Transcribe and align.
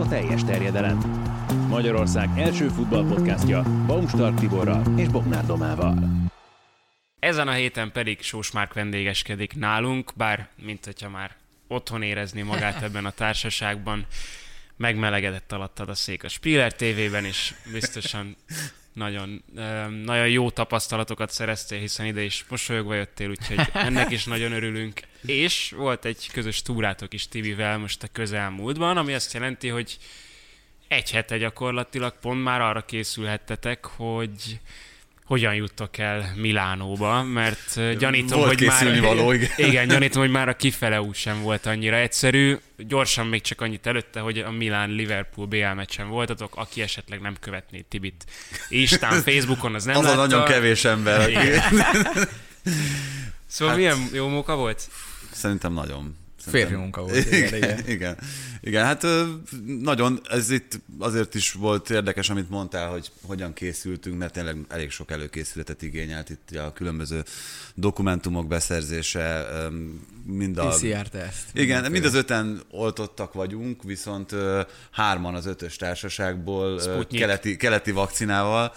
a 0.00 0.08
teljes 0.08 0.44
terjedelem. 0.44 0.98
Magyarország 1.68 2.38
első 2.38 2.68
futballpodcastja 2.68 3.62
Baumstark 3.86 4.38
Tiborral 4.38 4.98
és 4.98 5.08
Bognár 5.08 5.46
Domával. 5.46 5.98
Ezen 7.18 7.48
a 7.48 7.52
héten 7.52 7.92
pedig 7.92 8.22
Sós 8.22 8.50
Márk 8.50 8.72
vendégeskedik 8.72 9.56
nálunk, 9.56 10.12
bár 10.16 10.48
mint 10.62 10.84
hogyha 10.84 11.08
már 11.08 11.36
otthon 11.68 12.02
érezni 12.02 12.42
magát 12.42 12.82
ebben 12.86 13.04
a 13.04 13.10
társaságban, 13.10 14.06
megmelegedett 14.76 15.52
alattad 15.52 15.88
a 15.88 15.94
szék 15.94 16.24
a 16.24 16.28
Spiller 16.28 16.72
TV-ben, 16.74 17.24
és 17.24 17.54
biztosan 17.72 18.36
nagyon, 19.00 19.42
nagyon 20.04 20.28
jó 20.28 20.50
tapasztalatokat 20.50 21.30
szereztél, 21.30 21.78
hiszen 21.78 22.06
ide 22.06 22.22
is 22.22 22.44
mosolyogva 22.48 22.94
jöttél, 22.94 23.28
úgyhogy 23.28 23.60
ennek 23.72 24.10
is 24.10 24.24
nagyon 24.24 24.52
örülünk. 24.52 25.00
És 25.26 25.74
volt 25.76 26.04
egy 26.04 26.28
közös 26.32 26.62
túrátok 26.62 27.12
is 27.12 27.28
Tibivel 27.28 27.78
most 27.78 28.02
a 28.02 28.08
közelmúltban, 28.12 28.96
ami 28.96 29.14
azt 29.14 29.32
jelenti, 29.32 29.68
hogy 29.68 29.98
egy 30.88 31.10
hete 31.10 31.38
gyakorlatilag 31.38 32.18
pont 32.20 32.42
már 32.42 32.60
arra 32.60 32.84
készülhettetek, 32.84 33.84
hogy 33.84 34.60
hogyan 35.30 35.54
juttok 35.54 35.98
el 35.98 36.32
Milánóba, 36.36 37.22
mert 37.22 37.96
gyanítom, 37.98 38.38
volt 38.38 38.58
hogy 38.58 38.66
már... 38.66 39.00
való, 39.00 39.32
igen. 39.32 39.50
igen, 39.56 39.88
gyanítom, 39.88 40.22
hogy 40.22 40.30
már 40.30 40.48
a 40.48 40.56
kifele 40.56 41.00
út 41.00 41.14
sem 41.14 41.42
volt 41.42 41.66
annyira 41.66 41.96
egyszerű. 41.96 42.56
Gyorsan 42.76 43.26
még 43.26 43.40
csak 43.40 43.60
annyit 43.60 43.86
előtte, 43.86 44.20
hogy 44.20 44.38
a 44.38 44.50
Milán-Liverpool 44.50 45.46
BL 45.46 45.72
meccsen 45.74 46.08
voltatok, 46.08 46.56
aki 46.56 46.82
esetleg 46.82 47.20
nem 47.20 47.36
követné 47.40 47.84
Tibit 47.88 48.24
Instán, 48.68 49.22
Facebookon, 49.28 49.74
az 49.74 49.84
nem 49.84 49.96
Az 49.96 50.04
látta. 50.04 50.20
a 50.20 50.26
nagyon 50.26 50.44
kevés 50.44 50.84
ember, 50.84 51.20
aki... 51.20 51.36
Szóval 53.46 53.74
hát, 53.74 53.82
milyen 53.82 54.08
jó 54.12 54.28
munka 54.28 54.56
volt? 54.56 54.88
Szerintem 55.30 55.72
nagyon. 55.72 56.16
Férfi 56.46 56.74
munka 56.74 57.02
volt. 57.02 57.32
Igen, 57.32 57.54
igen. 57.54 57.88
igen. 57.88 58.16
igen, 58.60 58.84
hát 58.84 59.06
nagyon, 59.80 60.20
ez 60.28 60.50
itt 60.50 60.80
azért 60.98 61.34
is 61.34 61.52
volt 61.52 61.90
érdekes, 61.90 62.30
amit 62.30 62.50
mondtál, 62.50 62.90
hogy 62.90 63.10
hogyan 63.26 63.52
készültünk, 63.52 64.18
mert 64.18 64.32
tényleg 64.32 64.56
elég 64.68 64.90
sok 64.90 65.10
előkészületet 65.10 65.82
igényelt 65.82 66.30
itt 66.30 66.56
a 66.56 66.72
különböző 66.72 67.24
dokumentumok 67.74 68.46
beszerzése, 68.46 69.46
mind 70.24 70.58
a... 70.58 70.68
PCR-teszt. 70.68 71.44
Igen, 71.52 71.90
mind 71.90 72.04
az 72.04 72.14
öten 72.14 72.62
oltottak 72.70 73.32
vagyunk, 73.32 73.82
viszont 73.82 74.34
hárman 74.90 75.34
az 75.34 75.46
ötös 75.46 75.76
társaságból 75.76 76.80
keleti, 77.10 77.56
keleti 77.56 77.90
vakcinával, 77.90 78.74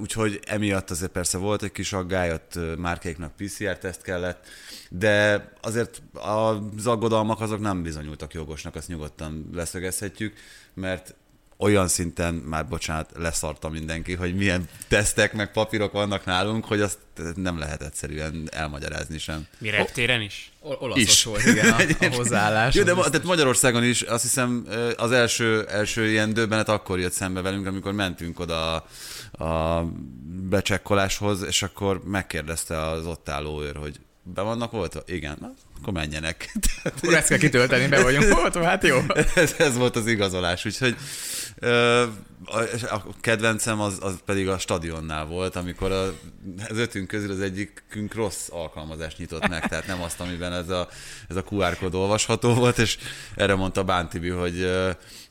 úgyhogy 0.00 0.40
emiatt 0.46 0.90
azért 0.90 1.10
persze 1.10 1.38
volt 1.38 1.62
egy 1.62 1.72
kis 1.72 1.92
aggály, 1.92 2.32
ott 2.32 2.58
márkéknak 2.78 3.36
PCR-teszt 3.36 4.02
kellett, 4.02 4.48
de 4.98 5.48
azért 5.60 6.02
az 6.12 6.86
aggodalmak 6.86 7.40
azok 7.40 7.60
nem 7.60 7.82
bizonyultak 7.82 8.34
jogosnak, 8.34 8.74
azt 8.74 8.88
nyugodtan 8.88 9.50
leszögezhetjük, 9.52 10.34
mert 10.74 11.14
olyan 11.56 11.88
szinten, 11.88 12.34
már 12.34 12.68
bocsánat, 12.68 13.10
leszarta 13.16 13.68
mindenki, 13.68 14.14
hogy 14.14 14.34
milyen 14.34 14.68
tesztek 14.88 15.32
meg 15.32 15.52
papírok 15.52 15.92
vannak 15.92 16.24
nálunk, 16.24 16.64
hogy 16.64 16.80
azt 16.80 16.98
nem 17.34 17.58
lehet 17.58 17.82
egyszerűen 17.82 18.48
elmagyarázni 18.50 19.18
sem. 19.18 19.46
Mi 19.58 19.70
reptéren 19.70 20.20
is? 20.20 20.52
Olaszos 20.60 21.02
is. 21.02 21.24
volt, 21.24 21.44
igen, 21.44 21.72
a, 21.72 22.04
a 22.04 22.14
hozzáállás. 22.16 22.74
Jó, 22.74 22.82
de 22.82 22.94
tehát 22.94 23.24
Magyarországon 23.24 23.84
is 23.84 24.02
azt 24.02 24.22
hiszem 24.22 24.66
az 24.96 25.12
első, 25.12 25.66
első 25.66 26.10
ilyen 26.10 26.32
döbbenet 26.32 26.68
akkor 26.68 26.98
jött 26.98 27.12
szembe 27.12 27.40
velünk, 27.40 27.66
amikor 27.66 27.92
mentünk 27.92 28.40
oda 28.40 28.74
a, 28.74 29.44
a 29.44 29.84
becsekkoláshoz, 30.48 31.42
és 31.42 31.62
akkor 31.62 32.02
megkérdezte 32.04 32.80
az 32.80 33.06
ott 33.06 33.28
álló 33.28 33.62
őr, 33.62 33.76
hogy 33.76 34.00
be 34.22 34.42
vannak 34.42 34.72
oltva? 34.72 35.02
Igen. 35.06 35.36
Na, 35.40 35.52
akkor 35.80 35.92
menjenek. 35.92 36.52
Akkor 36.84 37.14
ezt 37.14 37.28
kell 37.28 37.38
kitölteni, 37.38 37.86
be 37.86 38.02
vagyunk 38.02 38.38
oltva, 38.42 38.64
hát 38.64 38.82
jó. 38.84 38.98
ez, 39.34 39.54
ez 39.58 39.76
volt 39.76 39.96
az 39.96 40.06
igazolás, 40.06 40.64
úgyhogy 40.64 40.96
a 42.90 43.00
kedvencem 43.20 43.80
az, 43.80 43.98
az 44.00 44.14
pedig 44.24 44.48
a 44.48 44.58
stadionnál 44.58 45.26
volt, 45.26 45.56
amikor 45.56 45.92
a, 45.92 46.02
az 46.68 46.78
ötünk 46.78 47.08
közül 47.08 47.30
az 47.30 47.40
egyikünk 47.40 48.14
rossz 48.14 48.48
alkalmazást 48.50 49.18
nyitott 49.18 49.48
meg, 49.48 49.68
tehát 49.68 49.86
nem 49.86 50.02
azt, 50.02 50.20
amiben 50.20 50.52
ez 50.52 50.68
a, 50.68 50.88
ez 51.28 51.36
a 51.36 51.44
QR 51.50 51.76
kód 51.76 51.94
olvasható 51.94 52.54
volt, 52.54 52.78
és 52.78 52.98
erre 53.34 53.54
mondta 53.54 53.84
Bántibi, 53.84 54.28
hogy 54.28 54.70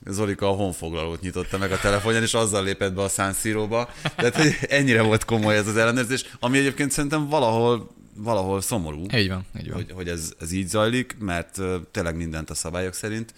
Zolika 0.05 0.47
a 0.47 0.53
honfoglalót 0.53 1.21
nyitotta 1.21 1.57
meg 1.57 1.71
a 1.71 1.79
telefonján, 1.79 2.21
és 2.21 2.33
azzal 2.33 2.63
lépett 2.63 2.93
be 2.93 3.01
a 3.01 3.07
San 3.07 3.33
Siro-ba. 3.33 3.89
Tehát 4.15 4.35
hogy 4.35 4.57
ennyire 4.69 5.01
volt 5.01 5.25
komoly 5.25 5.57
ez 5.57 5.67
az 5.67 5.77
ellenőrzés, 5.77 6.25
ami 6.39 6.57
egyébként 6.57 6.91
szerintem 6.91 7.27
valahol 7.27 7.99
valahol 8.15 8.61
szomorú, 8.61 9.05
így 9.13 9.27
van, 9.27 9.45
így 9.59 9.67
van. 9.67 9.75
Hogy, 9.75 9.91
hogy 9.91 10.09
ez, 10.09 10.33
ez 10.39 10.51
így 10.51 10.67
zajlik, 10.67 11.15
mert 11.19 11.59
tényleg 11.91 12.15
mindent 12.15 12.49
a 12.49 12.53
szabályok 12.53 12.93
szerint 12.93 13.33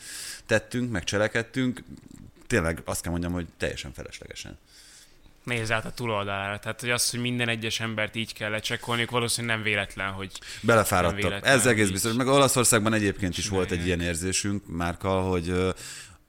tettünk, 0.46 0.92
meg 0.92 1.04
cselekedtünk, 1.04 1.84
tényleg 2.48 2.82
azt 2.86 3.02
kell 3.02 3.12
mondjam, 3.12 3.34
hogy 3.34 3.46
teljesen 3.58 3.94
feleslegesen. 3.94 4.58
Nézz 5.44 5.72
át 5.72 5.86
a 5.86 5.92
túloldalára. 5.92 6.60
Tehát, 6.60 6.80
hogy 6.80 6.90
az, 6.90 7.10
hogy 7.10 7.20
minden 7.20 7.50
egyes 7.50 7.80
embert 7.80 8.16
így 8.16 8.34
kell 8.34 8.50
lecsekkolni, 8.50 9.06
valószínűleg 9.06 9.56
nem 9.56 9.66
véletlen, 9.66 10.12
hogy 10.12 10.32
Belefáradtak. 10.62 11.18
Véletlen, 11.18 11.54
Ez 11.54 11.66
egész 11.66 11.90
biztos. 11.90 12.14
Meg 12.14 12.28
Olaszországban 12.28 12.94
egyébként 12.94 13.38
is 13.38 13.48
volt 13.48 13.72
egy 13.72 13.86
ilyen 13.86 14.02
érzésünk, 14.02 14.64
Márkal, 14.68 15.30
hogy 15.30 15.50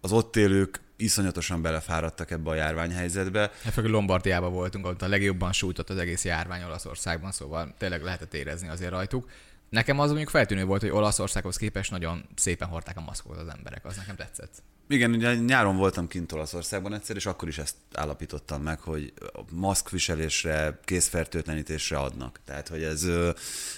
az 0.00 0.12
ott 0.12 0.36
élők 0.36 0.80
iszonyatosan 0.96 1.62
belefáradtak 1.62 2.30
ebbe 2.30 2.50
a 2.50 2.54
járványhelyzetbe. 2.54 3.50
Hát 3.62 3.72
főleg 3.72 3.90
Lombardiában 3.90 4.52
voltunk, 4.52 4.86
ott 4.86 5.02
a 5.02 5.08
legjobban 5.08 5.52
sújtott 5.52 5.90
az 5.90 5.96
egész 5.98 6.24
járvány 6.24 6.62
Olaszországban, 6.62 7.32
szóval 7.32 7.74
tényleg 7.78 8.02
lehetett 8.02 8.34
érezni 8.34 8.68
azért 8.68 8.90
rajtuk. 8.90 9.28
Nekem 9.70 10.00
az 10.00 10.08
mondjuk 10.08 10.28
feltűnő 10.28 10.64
volt, 10.64 10.80
hogy 10.80 10.90
Olaszországhoz 10.90 11.56
képest 11.56 11.90
nagyon 11.90 12.24
szépen 12.34 12.68
hordták 12.68 12.96
a 12.96 13.00
maszkot 13.00 13.36
az 13.36 13.48
emberek, 13.48 13.84
az 13.84 13.96
nekem 13.96 14.16
tetszett. 14.16 14.62
Igen, 14.88 15.12
ugye 15.12 15.34
nyáron 15.34 15.76
voltam 15.76 16.08
kint 16.08 16.32
Olaszországban 16.32 16.94
egyszer, 16.94 17.16
és 17.16 17.26
akkor 17.26 17.48
is 17.48 17.58
ezt 17.58 17.76
állapítottam 17.92 18.62
meg, 18.62 18.80
hogy 18.80 19.12
maszkviselésre, 19.50 20.80
készfertőtlenítésre 20.84 21.96
adnak. 21.96 22.40
Tehát, 22.44 22.68
hogy 22.68 22.82
ez, 22.82 23.06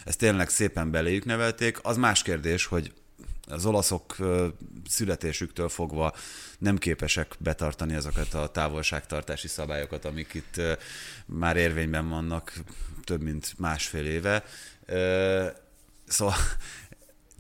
ez 0.05 0.17
tényleg 0.17 0.49
szépen 0.49 0.91
beléjük 0.91 1.25
nevelték. 1.25 1.79
Az 1.83 1.97
más 1.97 2.23
kérdés, 2.23 2.67
hogy 2.67 2.93
az 3.49 3.67
olaszok 3.67 4.17
születésüktől 4.89 5.69
fogva 5.69 6.15
nem 6.59 6.79
képesek 6.79 7.35
betartani 7.39 7.95
azokat 7.95 8.35
a 8.35 8.51
távolságtartási 8.51 9.49
szabályokat, 9.49 10.05
amik 10.05 10.35
itt 10.35 10.61
már 11.27 11.57
érvényben 11.57 12.09
vannak 12.09 12.53
több 13.05 13.23
mint 13.23 13.55
másfél 13.59 14.07
éve. 14.07 14.45
Szóval 16.07 16.35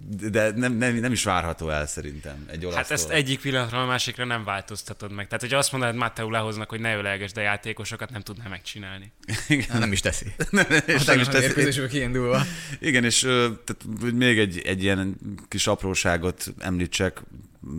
de 0.04 0.50
nem, 0.50 0.72
nem, 0.72 0.94
nem 0.94 1.12
is 1.12 1.24
várható 1.24 1.68
el 1.70 1.86
szerintem 1.86 2.46
egy 2.50 2.64
olasztól. 2.64 2.82
Hát 2.82 2.90
ezt 2.90 3.10
egyik 3.10 3.40
pillanatra 3.40 3.82
a 3.82 3.86
másikra 3.86 4.24
nem 4.24 4.44
változtatod 4.44 5.12
meg. 5.12 5.26
Tehát, 5.26 5.40
hogy 5.40 5.54
azt 5.54 5.72
mondod 5.72 5.94
Matteo 5.94 6.30
lehoznak, 6.30 6.68
hogy 6.68 6.80
ne 6.80 6.96
ölelges, 6.96 7.32
de 7.32 7.40
játékosokat 7.40 8.10
nem 8.10 8.20
tudná 8.20 8.48
megcsinálni. 8.48 9.12
Igen. 9.48 9.78
Nem 9.78 9.92
is 9.92 10.00
teszi. 10.00 10.34
nem, 10.50 10.66
és 10.86 11.04
nem 11.04 11.20
is 11.20 11.28
teszi. 11.28 11.86
kiindulva. 11.86 12.42
Igen, 12.78 13.04
és 13.04 13.20
tehát, 13.20 14.12
még 14.12 14.38
egy, 14.38 14.58
egy 14.58 14.82
ilyen 14.82 15.16
kis 15.48 15.66
apróságot 15.66 16.54
említsek, 16.58 17.22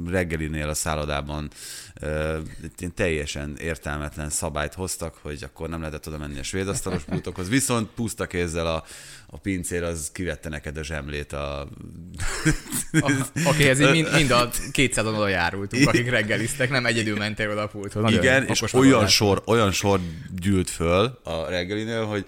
reggelinél 0.08 0.70
a 0.70 0.74
szállodában 0.74 1.50
egy 2.80 2.94
teljesen 2.96 3.58
értelmetlen 3.62 4.30
szabályt 4.30 4.74
hoztak, 4.74 5.16
hogy 5.22 5.44
akkor 5.44 5.70
nem 5.70 5.80
lehetett 5.80 6.08
oda 6.08 6.18
menni 6.18 6.40
a 6.40 6.44
svéd 6.44 6.68
asztalos 6.68 7.04
pultokhoz, 7.04 7.50
viszont 7.58 7.90
puszta 7.96 8.26
kézzel 8.26 8.68
a, 8.68 8.84
a 9.28 9.38
pincér 9.38 9.84
az 9.84 10.10
kivette 10.14 10.50
neked 10.50 10.78
a 10.78 10.84
zsemlét 10.84 11.34
a... 11.34 11.68
Akihez 13.44 13.80
mind, 13.80 14.14
mind 14.14 14.32
a 14.32 14.50
200 14.72 15.06
oda 15.06 15.28
járultunk, 15.28 15.88
akik 15.90 16.10
reggeliztek, 16.10 16.70
nem 16.70 16.86
egyedül 16.86 17.18
mentél 17.18 17.50
oda 17.50 17.62
a 17.62 17.68
pulthoz. 17.68 18.12
Igen, 18.12 18.44
és 18.44 18.74
olyan 18.74 19.08
sor, 19.08 19.44
olyan 19.46 19.72
sor 19.72 20.00
gyűlt 20.40 20.70
föl 20.70 21.20
a 21.24 21.50
reggelinél, 21.50 22.06
hogy 22.06 22.26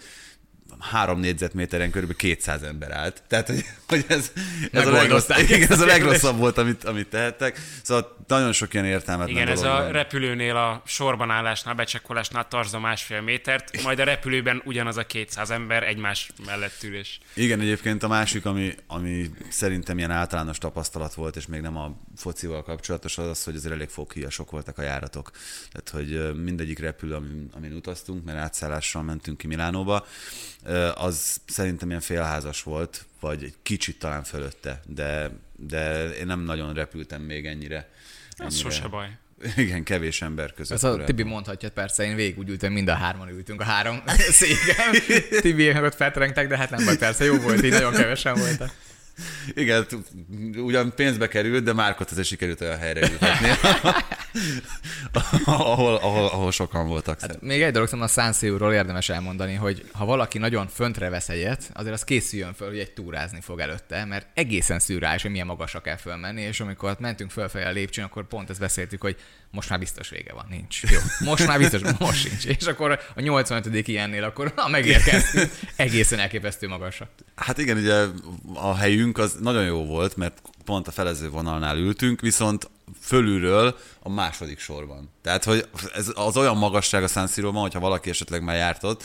három 0.79 1.19
négyzetméteren 1.19 1.91
körülbelül 1.91 2.15
200 2.15 2.63
ember 2.63 2.91
állt. 2.91 3.23
Tehát, 3.27 3.47
hogy, 3.47 3.65
hogy 3.87 4.05
ez, 4.07 4.31
ez, 4.71 4.87
a 4.87 4.91
legrosszabb, 4.91 5.37
igen, 5.37 5.71
ez 5.71 5.81
a 5.81 5.85
legrosszabb 5.85 6.37
volt, 6.37 6.57
amit, 6.57 6.83
amit 6.83 7.07
tehettek. 7.07 7.59
Szóval 7.83 8.17
nagyon 8.27 8.51
sok 8.51 8.73
ilyen 8.73 8.85
értelmetlen 8.85 9.35
Igen, 9.35 9.47
ez 9.47 9.61
a 9.61 9.91
repülőnél 9.91 10.55
a 10.55 10.81
sorban 10.85 11.29
állásnál, 11.29 11.73
becsekkolásnál 11.73 12.47
a 12.71 12.79
másfél 12.79 13.21
métert, 13.21 13.83
majd 13.83 13.99
a 13.99 14.03
repülőben 14.03 14.61
ugyanaz 14.65 14.97
a 14.97 15.05
200 15.05 15.49
ember 15.49 15.83
egymás 15.83 16.31
mellett 16.45 16.83
ülés. 16.83 17.19
Igen, 17.33 17.59
egyébként 17.59 18.03
a 18.03 18.07
másik, 18.07 18.45
ami, 18.45 18.75
ami 18.87 19.29
szerintem 19.49 19.97
ilyen 19.97 20.11
általános 20.11 20.57
tapasztalat 20.57 21.13
volt, 21.13 21.35
és 21.35 21.47
még 21.47 21.61
nem 21.61 21.77
a 21.77 21.95
focival 22.19 22.63
kapcsolatos, 22.63 23.17
az 23.17 23.27
az, 23.27 23.43
hogy 23.43 23.55
azért 23.55 23.73
elég 23.73 23.89
foghíjasok 23.89 24.51
voltak 24.51 24.77
a 24.77 24.81
járatok. 24.81 25.31
Tehát, 25.71 25.89
hogy 25.89 26.41
mindegyik 26.43 26.79
repülő, 26.79 27.13
amin, 27.13 27.49
amin 27.53 27.73
utaztunk, 27.73 28.25
mert 28.25 28.37
átszállással 28.37 29.03
mentünk 29.03 29.37
ki 29.37 29.47
Milánóba, 29.47 30.05
az 30.95 31.41
szerintem 31.45 31.89
ilyen 31.89 32.01
félházas 32.01 32.63
volt, 32.63 33.05
vagy 33.19 33.43
egy 33.43 33.55
kicsit 33.63 33.99
talán 33.99 34.23
fölötte, 34.23 34.81
de, 34.87 35.31
de 35.55 36.09
én 36.09 36.25
nem 36.25 36.39
nagyon 36.39 36.73
repültem 36.73 37.21
még 37.21 37.45
ennyire. 37.45 37.75
ennyire. 37.75 37.87
Ez 38.37 38.57
sose 38.57 38.87
baj. 38.87 39.17
Igen, 39.55 39.83
kevés 39.83 40.21
ember 40.21 40.53
között. 40.53 40.77
Ez 40.77 40.83
a 40.83 41.03
Tibi 41.03 41.23
mondhatja, 41.23 41.69
persze, 41.69 42.03
én 42.03 42.15
végig 42.15 42.37
úgy 42.37 42.49
ültem, 42.49 42.71
mind 42.71 42.87
a 42.87 42.93
hárman 42.93 43.29
ültünk 43.29 43.61
a 43.61 43.63
három 43.63 44.01
széken. 44.39 45.17
Tibi 45.41 45.79
ott 45.79 45.95
felterengtek, 45.95 46.47
de 46.47 46.57
hát 46.57 46.69
nem 46.69 46.85
baj, 46.85 46.97
persze, 46.97 47.25
jó 47.25 47.37
volt, 47.37 47.63
így 47.63 47.71
nagyon 47.71 47.93
kevesen 47.93 48.35
voltak. 48.35 48.71
Igen, 49.53 49.85
ugyan 50.55 50.93
pénzbe 50.95 51.27
került, 51.27 51.63
de 51.63 51.73
Márkot 51.73 52.11
azért 52.11 52.27
sikerült 52.27 52.61
olyan 52.61 52.77
helyre 52.77 52.99
ültetni, 52.99 53.49
ahol, 55.45 55.95
ahol, 55.95 56.25
ahol 56.25 56.51
sokan 56.51 56.87
voltak. 56.87 57.21
Hát, 57.21 57.41
Még 57.41 57.61
egy 57.61 57.71
dolog 57.71 57.87
szerintem 57.87 58.15
a 58.15 58.21
San 58.21 58.33
Siro-ról 58.33 58.73
érdemes 58.73 59.09
elmondani, 59.09 59.53
hogy 59.53 59.85
ha 59.91 60.05
valaki 60.05 60.37
nagyon 60.37 60.67
föntre 60.67 61.09
vesz 61.09 61.29
egyet, 61.29 61.71
azért 61.73 61.93
az 61.93 62.03
készüljön 62.03 62.53
föl, 62.53 62.67
hogy 62.67 62.79
egy 62.79 62.91
túrázni 62.91 63.41
fog 63.41 63.59
előtte, 63.59 64.05
mert 64.05 64.27
egészen 64.33 64.79
szürreális, 64.79 65.21
hogy 65.21 65.31
milyen 65.31 65.45
magasra 65.45 65.81
kell 65.81 65.97
fölmenni, 65.97 66.41
és 66.41 66.59
amikor 66.59 66.89
ott 66.89 66.99
mentünk 66.99 67.31
fölfelé 67.31 67.63
a 67.63 67.71
lépcsőn, 67.71 68.05
akkor 68.05 68.27
pont 68.27 68.49
ezt 68.49 68.59
beszéltük, 68.59 69.01
hogy 69.01 69.15
most 69.51 69.69
már 69.69 69.79
biztos 69.79 70.09
vége 70.09 70.33
van, 70.33 70.45
nincs. 70.49 70.83
Jó, 70.83 70.99
most 71.19 71.47
már 71.47 71.57
biztos, 71.57 71.81
most 71.99 72.19
sincs. 72.19 72.45
És 72.45 72.65
akkor 72.65 72.99
a 73.15 73.21
85. 73.21 73.87
ilyennél, 73.87 74.23
akkor 74.23 74.53
na, 74.55 74.67
megérkeztünk, 74.67 75.51
egészen 75.75 76.19
elképesztő 76.19 76.67
magasra. 76.67 77.09
hát 77.35 77.57
igen, 77.57 77.77
ugye 77.77 78.05
a 78.53 78.75
helyünk 78.75 79.08
az 79.17 79.35
nagyon 79.39 79.65
jó 79.65 79.85
volt, 79.85 80.15
mert 80.15 80.41
pont 80.65 80.87
a 80.87 80.91
felező 80.91 81.29
vonalnál 81.29 81.77
ültünk, 81.77 82.21
viszont 82.21 82.69
fölülről 83.01 83.77
a 83.99 84.09
második 84.09 84.59
sorban. 84.59 85.09
Tehát, 85.21 85.43
hogy 85.43 85.67
ez 85.95 86.11
az 86.15 86.37
olyan 86.37 86.57
magasság 86.57 87.03
a 87.03 87.07
San 87.07 87.27
Siro-ban, 87.27 87.61
hogyha 87.61 87.79
valaki 87.79 88.09
esetleg 88.09 88.43
már 88.43 88.55
járt 88.55 88.83
ott, 88.83 89.03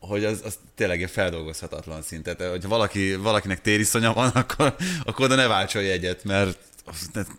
hogy 0.00 0.24
az, 0.24 0.40
az 0.44 0.58
tényleg 0.74 1.02
egy 1.02 1.10
feldolgozhatatlan 1.10 2.02
szint. 2.02 2.22
Tehát, 2.22 2.50
hogyha 2.52 2.68
valaki, 2.68 3.14
valakinek 3.14 3.60
tériszonya 3.60 4.12
van, 4.12 4.28
akkor, 4.42 4.76
akkor 5.04 5.24
oda 5.24 5.34
ne 5.34 5.46
váltson 5.46 5.82
egyet, 5.82 6.24
mert 6.24 6.58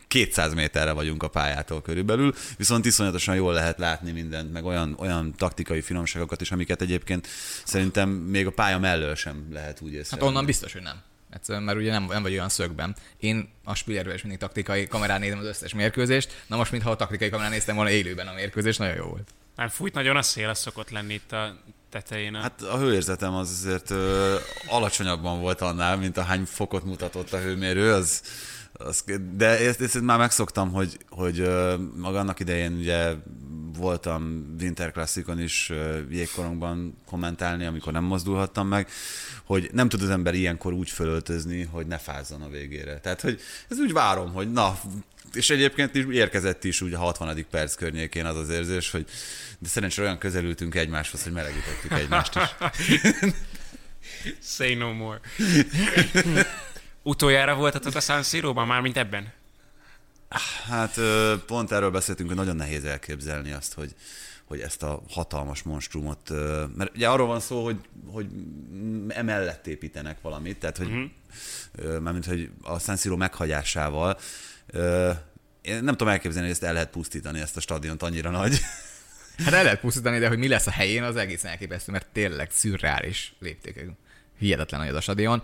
200 0.07 0.53
méterre 0.53 0.91
vagyunk 0.91 1.23
a 1.23 1.27
pályától 1.27 1.81
körülbelül, 1.81 2.33
viszont 2.57 2.85
iszonyatosan 2.85 3.35
jól 3.35 3.53
lehet 3.53 3.77
látni 3.77 4.11
mindent, 4.11 4.53
meg 4.53 4.65
olyan, 4.65 4.95
olyan 4.99 5.33
taktikai 5.37 5.81
finomságokat 5.81 6.41
is, 6.41 6.51
amiket 6.51 6.81
egyébként 6.81 7.27
szerintem 7.65 8.09
még 8.09 8.47
a 8.47 8.51
pálya 8.51 8.79
mellől 8.79 9.15
sem 9.15 9.47
lehet 9.51 9.81
úgy 9.81 9.91
Hát 9.91 9.99
észrevenni. 9.99 10.29
onnan 10.29 10.45
biztos, 10.45 10.73
hogy 10.73 10.81
nem. 10.81 11.01
Egyszerűen, 11.33 11.63
mert 11.63 11.77
ugye 11.77 11.91
nem, 11.91 12.03
nem 12.03 12.21
vagy 12.21 12.31
olyan 12.31 12.49
szögben. 12.49 12.95
Én 13.17 13.49
a 13.63 13.75
Spillerről 13.75 14.13
is 14.13 14.21
mindig 14.21 14.39
taktikai 14.39 14.87
kamerán 14.87 15.19
nézem 15.19 15.39
az 15.39 15.45
összes 15.45 15.73
mérkőzést, 15.73 16.43
na 16.47 16.55
most 16.55 16.71
mintha 16.71 16.91
a 16.91 16.95
taktikai 16.95 17.29
kamerán 17.29 17.51
néztem 17.51 17.75
volna 17.75 17.89
élőben 17.89 18.27
a 18.27 18.33
mérkőzést, 18.33 18.79
nagyon 18.79 18.95
jó 18.95 19.05
volt. 19.05 19.29
Már 19.55 19.69
fújt 19.69 19.93
nagyon 19.93 20.17
a 20.17 20.21
szél, 20.21 20.53
szokott 20.53 20.89
lenni 20.89 21.13
itt 21.13 21.31
a 21.31 21.55
tetején. 21.89 22.35
A... 22.35 22.39
Hát 22.39 22.61
a 22.61 22.77
hőérzetem 22.77 23.33
az 23.33 23.49
azért 23.49 23.89
ö, 23.89 24.35
alacsonyabban 24.67 25.39
volt 25.39 25.61
annál, 25.61 25.97
mint 25.97 26.17
a 26.17 26.23
hány 26.23 26.45
fokot 26.45 26.83
mutatott 26.83 27.33
a 27.33 27.39
hőmérő, 27.39 27.93
az, 27.93 28.21
de 29.35 29.59
ezt, 29.59 29.81
ezt 29.81 30.01
már 30.01 30.17
megszoktam, 30.17 30.71
hogy, 30.71 30.97
hogy 31.09 31.49
maga 31.95 32.19
annak 32.19 32.39
idején 32.39 32.73
ugye 32.73 33.13
voltam 33.77 34.55
Winter 34.59 34.91
Classicon 34.91 35.41
is 35.41 35.71
jégkorongban 36.09 36.97
kommentálni, 37.05 37.65
amikor 37.65 37.93
nem 37.93 38.03
mozdulhattam 38.03 38.67
meg, 38.67 38.89
hogy 39.43 39.69
nem 39.73 39.89
tud 39.89 40.01
az 40.01 40.09
ember 40.09 40.33
ilyenkor 40.33 40.73
úgy 40.73 40.89
fölöltözni, 40.89 41.63
hogy 41.63 41.87
ne 41.87 41.97
fázzon 41.97 42.41
a 42.41 42.49
végére. 42.49 42.99
Tehát, 42.99 43.21
hogy 43.21 43.41
ez 43.69 43.79
úgy 43.79 43.93
várom, 43.93 44.33
hogy 44.33 44.51
na, 44.51 44.79
és 45.33 45.49
egyébként 45.49 45.95
is 45.95 46.05
érkezett 46.11 46.63
is 46.63 46.81
úgy 46.81 46.93
a 46.93 46.97
60. 46.97 47.45
perc 47.51 47.75
környékén 47.75 48.25
az 48.25 48.37
az 48.37 48.49
érzés, 48.49 48.91
hogy 48.91 49.05
de 49.59 49.67
szerencsére 49.67 50.07
olyan 50.07 50.19
közelültünk 50.19 50.75
egymáshoz, 50.75 51.23
hogy 51.23 51.31
melegítettük 51.31 51.91
egymást 51.91 52.35
is. 52.35 52.55
Say 54.57 54.73
no 54.73 54.93
more. 54.93 55.19
Utoljára 57.03 57.55
voltatok 57.55 57.95
a 57.95 57.99
San 57.99 58.23
Siro-ban, 58.23 58.67
már 58.67 58.81
mint 58.81 58.97
ebben? 58.97 59.33
Hát 60.69 60.99
pont 61.45 61.71
erről 61.71 61.91
beszéltünk, 61.91 62.29
hogy 62.29 62.37
nagyon 62.37 62.55
nehéz 62.55 62.83
elképzelni 62.83 63.51
azt, 63.51 63.73
hogy, 63.73 63.95
hogy 64.43 64.59
ezt 64.59 64.83
a 64.83 65.01
hatalmas 65.09 65.61
monstrumot, 65.61 66.29
mert 66.75 66.95
ugye 66.95 67.09
arról 67.09 67.27
van 67.27 67.39
szó, 67.39 67.63
hogy, 67.63 67.77
hogy 68.07 68.27
emellett 69.07 69.67
építenek 69.67 70.17
valamit, 70.21 70.59
tehát 70.59 70.77
hogy, 70.77 70.87
uh-huh. 70.87 71.99
mármint, 71.99 72.25
hogy 72.25 72.49
a 72.61 72.79
San 72.79 72.97
Siro 72.97 73.15
meghagyásával, 73.15 74.19
én 75.61 75.83
nem 75.83 75.95
tudom 75.95 76.07
elképzelni, 76.07 76.47
hogy 76.47 76.55
ezt 76.55 76.63
el 76.63 76.73
lehet 76.73 76.89
pusztítani, 76.89 77.39
ezt 77.39 77.57
a 77.57 77.59
stadiont 77.59 78.03
annyira 78.03 78.29
nagy. 78.29 78.59
Hát 79.43 79.53
el 79.53 79.63
lehet 79.63 79.79
pusztítani, 79.79 80.19
de 80.19 80.27
hogy 80.27 80.37
mi 80.37 80.47
lesz 80.47 80.67
a 80.67 80.71
helyén, 80.71 81.03
az 81.03 81.15
egészen 81.15 81.51
elképesztő, 81.51 81.91
mert 81.91 82.07
tényleg 82.13 82.51
szürreális 82.51 83.33
léptékű. 83.39 83.81
Hihetetlen 84.37 84.79
nagy 84.79 84.89
az 84.89 84.95
a 84.95 85.01
stadion. 85.01 85.43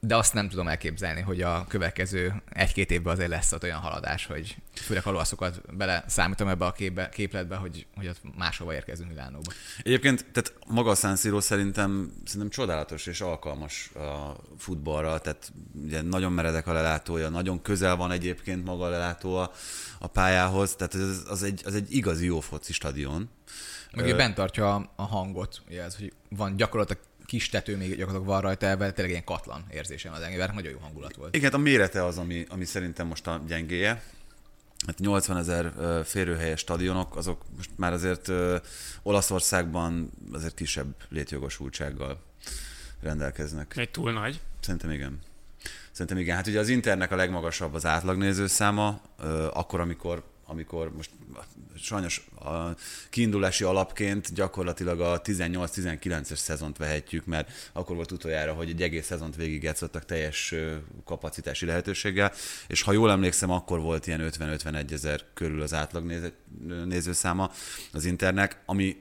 De 0.00 0.16
azt 0.16 0.34
nem 0.34 0.48
tudom 0.48 0.68
elképzelni, 0.68 1.20
hogy 1.20 1.42
a 1.42 1.64
következő 1.68 2.42
egy-két 2.52 2.90
évben 2.90 3.12
azért 3.12 3.28
lesz 3.28 3.52
ott 3.52 3.62
olyan 3.62 3.80
haladás, 3.80 4.26
hogy 4.26 4.56
főleg 4.74 5.02
ha 5.02 5.10
olaszokat 5.10 5.76
bele 5.76 6.04
számítom 6.06 6.48
ebbe 6.48 6.64
a 6.64 6.72
képbe, 6.72 7.08
képletbe, 7.08 7.56
hogy, 7.56 7.86
hogy 7.96 8.08
ott 8.08 8.20
máshova 8.36 8.74
érkezünk 8.74 9.08
Milánóba. 9.08 9.52
Egyébként, 9.82 10.26
tehát 10.32 10.54
maga 10.66 10.90
a 10.90 10.94
San 10.94 11.16
Siro 11.16 11.40
szerintem, 11.40 12.12
szerintem 12.24 12.50
csodálatos 12.50 13.06
és 13.06 13.20
alkalmas 13.20 13.90
a 13.94 14.36
futballra, 14.58 15.18
tehát 15.18 15.52
ugye 15.84 16.02
nagyon 16.02 16.32
meredek 16.32 16.66
a 16.66 16.72
lelátója, 16.72 17.28
nagyon 17.28 17.62
közel 17.62 17.96
van 17.96 18.10
egyébként 18.10 18.64
maga 18.64 18.84
a 18.84 18.88
lelátó 18.88 19.36
a, 19.36 19.50
a 19.98 20.06
pályához, 20.06 20.74
tehát 20.74 20.94
ez, 20.94 21.22
az, 21.28 21.42
egy, 21.42 21.62
az 21.64 21.74
egy 21.74 21.94
igazi 21.94 22.24
jó 22.24 22.40
foci 22.40 22.72
stadion. 22.72 23.28
Meg 23.92 24.04
ugye 24.04 24.14
bent 24.14 24.34
tartja 24.34 24.74
a, 24.74 24.92
a 24.96 25.02
hangot, 25.02 25.62
ugye 25.68 25.82
ez, 25.82 25.96
hogy 25.96 26.12
van 26.28 26.56
gyakorlatilag 26.56 27.02
kis 27.26 27.48
tető 27.48 27.76
még 27.76 27.88
gyakorlatilag 27.88 28.26
van 28.26 28.40
rajta, 28.40 28.66
ebben 28.66 28.94
tényleg 28.94 29.10
ilyen 29.10 29.24
katlan 29.24 29.64
érzésem 29.70 30.12
az 30.12 30.20
engem, 30.20 30.54
nagyon 30.54 30.70
jó 30.70 30.78
hangulat 30.78 31.16
volt. 31.16 31.36
Igen, 31.36 31.52
a 31.52 31.58
mérete 31.58 32.04
az, 32.04 32.18
ami, 32.18 32.46
ami 32.48 32.64
szerintem 32.64 33.06
most 33.06 33.26
a 33.26 33.42
gyengéje. 33.46 34.02
Hát 34.86 34.98
80 34.98 35.36
ezer 35.36 35.72
férőhelyes 36.04 36.60
stadionok, 36.60 37.16
azok 37.16 37.44
most 37.56 37.70
már 37.76 37.92
azért 37.92 38.32
Olaszországban 39.02 40.10
azért 40.32 40.54
kisebb 40.54 40.94
létjogosultsággal 41.08 42.22
rendelkeznek. 43.00 43.76
Egy 43.76 43.90
túl 43.90 44.12
nagy. 44.12 44.40
Szerintem 44.60 44.90
igen. 44.90 45.18
Szerintem 45.90 46.18
igen. 46.18 46.36
Hát 46.36 46.46
ugye 46.46 46.58
az 46.58 46.68
Internek 46.68 47.12
a 47.12 47.16
legmagasabb 47.16 47.74
az 47.74 47.86
átlagnézőszáma, 47.86 49.00
akkor, 49.52 49.80
amikor 49.80 50.22
amikor 50.46 50.92
most 50.92 51.10
sajnos 51.80 52.26
a 52.40 52.74
kiindulási 53.10 53.64
alapként 53.64 54.34
gyakorlatilag 54.34 55.00
a 55.00 55.20
18-19-es 55.22 56.36
szezont 56.36 56.76
vehetjük, 56.76 57.24
mert 57.24 57.70
akkor 57.72 57.96
volt 57.96 58.12
utoljára, 58.12 58.52
hogy 58.52 58.68
egy 58.68 58.82
egész 58.82 59.06
szezont 59.06 59.36
végigjátszottak 59.36 60.04
teljes 60.04 60.54
kapacitási 61.04 61.66
lehetőséggel, 61.66 62.32
és 62.66 62.82
ha 62.82 62.92
jól 62.92 63.10
emlékszem, 63.10 63.50
akkor 63.50 63.80
volt 63.80 64.06
ilyen 64.06 64.30
50-51 64.38 64.92
ezer 64.92 65.24
körül 65.34 65.62
az 65.62 65.74
átlag 65.74 66.04
néző, 66.04 66.32
nézőszáma 66.84 67.50
az 67.92 68.04
Internek, 68.04 68.62
ami 68.66 68.96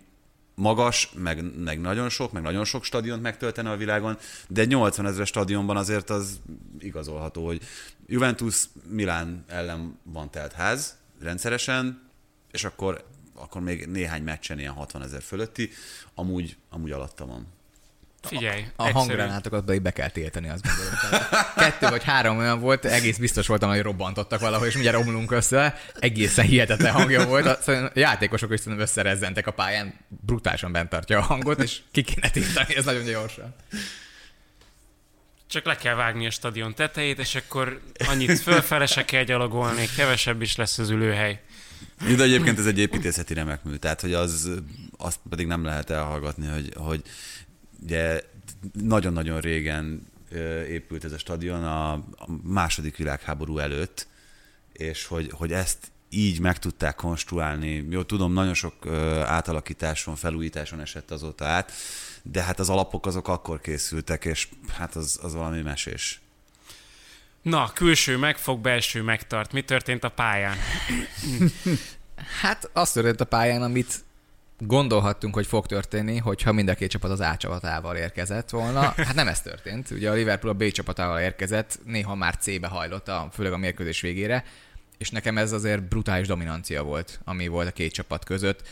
magas, 0.55 1.11
meg, 1.13 1.57
meg 1.57 1.81
nagyon 1.81 2.09
sok, 2.09 2.31
meg 2.31 2.43
nagyon 2.43 2.65
sok 2.65 2.83
stadiont 2.83 3.21
megtöltene 3.21 3.69
a 3.69 3.77
világon, 3.77 4.17
de 4.47 4.61
egy 4.61 4.67
80 4.67 5.05
ezeres 5.05 5.27
stadionban 5.27 5.77
azért 5.77 6.09
az 6.09 6.39
igazolható, 6.79 7.45
hogy 7.45 7.61
Juventus 8.07 8.63
Milán 8.89 9.43
ellen 9.47 9.99
van 10.03 10.31
telt 10.31 10.53
ház 10.53 10.95
rendszeresen, 11.21 12.03
és 12.55 12.63
akkor, 12.63 13.05
akkor 13.35 13.61
még 13.61 13.85
néhány 13.85 14.23
meccsen 14.23 14.59
ilyen 14.59 14.73
60 14.73 15.03
ezer 15.03 15.21
fölötti, 15.21 15.69
amúgy, 16.13 16.57
amúgy 16.69 16.91
alatta 16.91 17.25
van. 17.25 17.53
Figyelj, 18.21 18.59
A 18.75 18.85
egyszerű. 18.85 18.91
hanggranátokat 18.91 19.65
be, 19.65 19.79
be 19.79 19.91
kell 19.91 20.09
tiltani, 20.09 20.49
azt 20.49 20.63
gondolom. 20.63 21.27
Kettő 21.55 21.87
vagy 21.89 22.03
három 22.03 22.37
olyan 22.37 22.59
volt, 22.59 22.85
egész 22.85 23.17
biztos 23.17 23.47
voltam, 23.47 23.69
hogy 23.69 23.81
robbantottak 23.81 24.39
valahol, 24.39 24.67
és 24.67 24.73
mindjárt 24.73 24.97
romlunk 24.97 25.31
össze. 25.31 25.77
Egészen 25.99 26.45
hihetetlen 26.45 26.93
hangja 26.93 27.25
volt. 27.25 27.45
A 27.45 27.71
a 27.71 27.91
játékosok 27.93 28.53
is 28.53 28.59
szerintem 28.59 28.81
összerezzentek 28.81 29.47
a 29.47 29.51
pályán, 29.51 29.93
brutálisan 30.07 30.71
bent 30.71 30.89
tartja 30.89 31.17
a 31.17 31.21
hangot, 31.21 31.61
és 31.61 31.79
ki 31.91 32.01
kéne 32.01 32.29
tiltani, 32.29 32.75
ez 32.75 32.85
nagyon 32.85 33.03
gyorsan. 33.03 33.55
Csak 35.47 35.65
le 35.65 35.75
kell 35.75 35.95
vágni 35.95 36.25
a 36.25 36.31
stadion 36.31 36.75
tetejét, 36.75 37.19
és 37.19 37.35
akkor 37.35 37.81
annyit 38.07 38.39
fölfele 38.39 38.85
se 38.85 39.05
kell 39.05 39.23
gyalogolni, 39.23 39.85
kevesebb 39.95 40.41
is 40.41 40.55
lesz 40.55 40.77
az 40.77 40.89
ülőhely. 40.89 41.41
De 42.15 42.23
egyébként 42.23 42.59
ez 42.59 42.65
egy 42.65 42.79
építészeti 42.79 43.33
remek 43.33 43.63
mű, 43.63 43.75
tehát 43.75 44.01
hogy 44.01 44.13
az, 44.13 44.49
azt 44.97 45.19
pedig 45.29 45.47
nem 45.47 45.63
lehet 45.63 45.89
elhallgatni, 45.89 46.47
hogy, 46.47 46.73
hogy 46.75 47.01
ugye 47.83 48.21
nagyon-nagyon 48.73 49.39
régen 49.39 50.07
épült 50.67 51.03
ez 51.03 51.11
a 51.11 51.17
stadion 51.17 51.63
a, 51.63 52.03
második 52.43 52.97
világháború 52.97 53.57
előtt, 53.57 54.07
és 54.73 55.05
hogy, 55.05 55.31
hogy 55.31 55.51
ezt 55.51 55.91
így 56.09 56.39
meg 56.39 56.59
tudták 56.59 56.95
konstruálni. 56.95 57.85
Jó, 57.89 58.03
tudom, 58.03 58.33
nagyon 58.33 58.53
sok 58.53 58.87
átalakításon, 59.25 60.15
felújításon 60.15 60.79
esett 60.81 61.11
azóta 61.11 61.45
át, 61.45 61.71
de 62.23 62.43
hát 62.43 62.59
az 62.59 62.69
alapok 62.69 63.05
azok 63.05 63.27
akkor 63.27 63.61
készültek, 63.61 64.25
és 64.25 64.47
hát 64.67 64.95
az, 64.95 65.19
az 65.21 65.33
valami 65.33 65.61
mesés. 65.61 66.21
Na, 67.45 67.71
külső 67.73 68.17
megfog, 68.17 68.59
belső 68.59 69.01
megtart. 69.01 69.51
Mi 69.51 69.61
történt 69.61 70.03
a 70.03 70.09
pályán? 70.09 70.57
Hát 72.41 72.69
az 72.73 72.91
történt 72.91 73.21
a 73.21 73.25
pályán, 73.25 73.61
amit 73.61 74.03
gondolhattunk, 74.59 75.33
hogy 75.33 75.45
fog 75.47 75.65
történni, 75.65 76.17
hogyha 76.17 76.51
mind 76.51 76.69
a 76.69 76.73
két 76.73 76.89
csapat 76.89 77.11
az 77.11 77.19
A 77.19 77.35
csapatával 77.37 77.95
érkezett 77.95 78.49
volna. 78.49 78.79
Hát 78.81 79.13
nem 79.13 79.27
ez 79.27 79.41
történt. 79.41 79.91
Ugye 79.91 80.09
a 80.09 80.13
Liverpool 80.13 80.53
a 80.53 80.57
B 80.57 80.71
csapatával 80.71 81.19
érkezett, 81.19 81.79
néha 81.83 82.15
már 82.15 82.37
C-be 82.37 82.67
hajlott, 82.67 83.07
a, 83.07 83.29
főleg 83.33 83.53
a 83.53 83.57
mérkőzés 83.57 84.01
végére, 84.01 84.43
és 84.97 85.09
nekem 85.09 85.37
ez 85.37 85.51
azért 85.51 85.83
brutális 85.83 86.27
dominancia 86.27 86.83
volt, 86.83 87.19
ami 87.23 87.47
volt 87.47 87.67
a 87.67 87.71
két 87.71 87.93
csapat 87.93 88.23
között. 88.23 88.67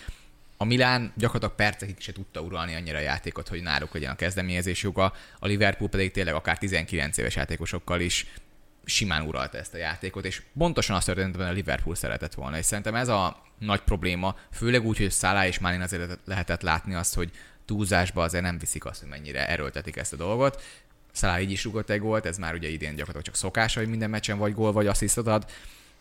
a 0.57 0.65
Milán 0.65 1.11
gyakorlatilag 1.15 1.55
percekig 1.55 1.95
se 1.99 2.11
tudta 2.11 2.41
uralni 2.41 2.75
annyira 2.75 2.97
a 2.97 3.01
játékot, 3.01 3.47
hogy 3.47 3.61
náluk 3.61 3.93
legyen 3.93 4.11
a 4.11 4.15
kezdeményezés 4.15 4.83
joga, 4.83 5.13
a 5.39 5.47
Liverpool 5.47 5.89
pedig 5.89 6.11
tényleg 6.11 6.33
akár 6.33 6.57
19 6.57 7.17
éves 7.17 7.35
játékosokkal 7.35 8.01
is 8.01 8.25
simán 8.85 9.21
uralta 9.21 9.57
ezt 9.57 9.73
a 9.73 9.77
játékot, 9.77 10.25
és 10.25 10.41
pontosan 10.57 10.95
azt 10.95 11.05
történt, 11.05 11.37
a 11.37 11.51
Liverpool 11.51 11.95
szeretett 11.95 12.33
volna. 12.33 12.57
És 12.57 12.65
szerintem 12.65 12.95
ez 12.95 13.07
a 13.07 13.43
nagy 13.59 13.81
probléma, 13.81 14.35
főleg 14.51 14.85
úgy, 14.85 14.97
hogy 14.97 15.11
Szalá 15.11 15.47
és 15.47 15.59
Málin 15.59 15.81
azért 15.81 16.19
lehetett 16.25 16.61
látni 16.61 16.93
azt, 16.93 17.15
hogy 17.15 17.31
túlzásba 17.65 18.23
azért 18.23 18.43
nem 18.43 18.57
viszik 18.57 18.85
azt, 18.85 18.99
hogy 18.99 19.09
mennyire 19.09 19.47
erőltetik 19.47 19.95
ezt 19.95 20.13
a 20.13 20.17
dolgot. 20.17 20.61
Szalá 21.11 21.39
így 21.39 21.51
is 21.51 21.63
rúgott 21.63 21.89
egy 21.89 21.99
gólt, 21.99 22.25
ez 22.25 22.37
már 22.37 22.53
ugye 22.53 22.67
idén 22.67 22.89
gyakorlatilag 22.89 23.25
csak 23.25 23.35
szokása, 23.35 23.79
hogy 23.79 23.89
minden 23.89 24.09
meccsen 24.09 24.37
vagy 24.37 24.53
gól, 24.53 24.71
vagy 24.71 24.87
asszisztot 24.87 25.27
ad. 25.27 25.45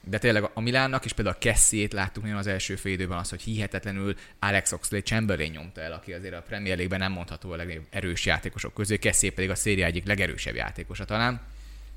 De 0.04 0.18
tényleg 0.18 0.50
a 0.54 0.60
Milánnak 0.60 1.04
is 1.04 1.12
például 1.12 1.36
a 1.36 1.38
Kessiét 1.38 1.92
láttuk 1.92 2.22
nagyon 2.22 2.38
az 2.38 2.46
első 2.46 2.76
fél 2.76 2.92
időben 2.92 3.18
az, 3.18 3.30
hogy 3.30 3.42
hihetetlenül 3.42 4.16
Alex 4.38 4.72
Oxley 4.72 5.00
Chamberlain 5.00 5.50
nyomta 5.50 5.80
el, 5.80 5.92
aki 5.92 6.12
azért 6.12 6.34
a 6.34 6.42
Premier 6.42 6.76
League-ben 6.76 6.98
nem 6.98 7.12
mondható 7.12 7.52
a 7.52 7.56
legnagyobb 7.56 7.86
erős 7.90 8.26
játékosok 8.26 8.74
közé, 8.74 8.96
Kessie 8.96 9.32
pedig 9.32 9.50
a 9.50 9.54
széria 9.54 9.86
egyik 9.86 10.06
legerősebb 10.06 10.54
játékosa 10.54 11.04
talán 11.04 11.40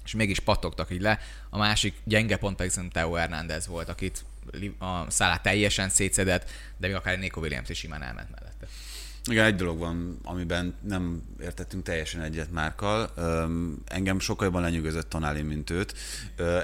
és 0.05 0.13
mégis 0.13 0.39
pattogtak 0.39 0.91
így 0.91 1.01
le. 1.01 1.19
A 1.49 1.57
másik 1.57 1.93
gyenge 2.03 2.37
pont 2.37 2.55
pedig 2.55 2.71
szerintem 2.71 3.01
Teo 3.01 3.13
Hernández 3.13 3.67
volt, 3.67 3.89
akit 3.89 4.25
a 4.79 5.11
szállát 5.11 5.41
teljesen 5.41 5.89
szétszedett, 5.89 6.49
de 6.77 6.87
még 6.87 6.95
akár 6.95 7.19
Nico 7.19 7.39
Williams 7.39 7.69
is 7.69 7.77
simán 7.77 8.01
elment 8.01 8.29
mellette. 8.31 8.67
Igen, 9.29 9.45
egy 9.45 9.55
dolog 9.55 9.77
van, 9.77 10.19
amiben 10.23 10.75
nem 10.81 11.21
értettünk 11.41 11.83
teljesen 11.83 12.21
egyet 12.21 12.51
Márkal. 12.51 13.13
Engem 13.87 14.19
sokkal 14.19 14.45
jobban 14.45 14.61
lenyűgözött 14.61 15.09
Tonali, 15.09 15.41
mint 15.41 15.69
őt. 15.69 15.93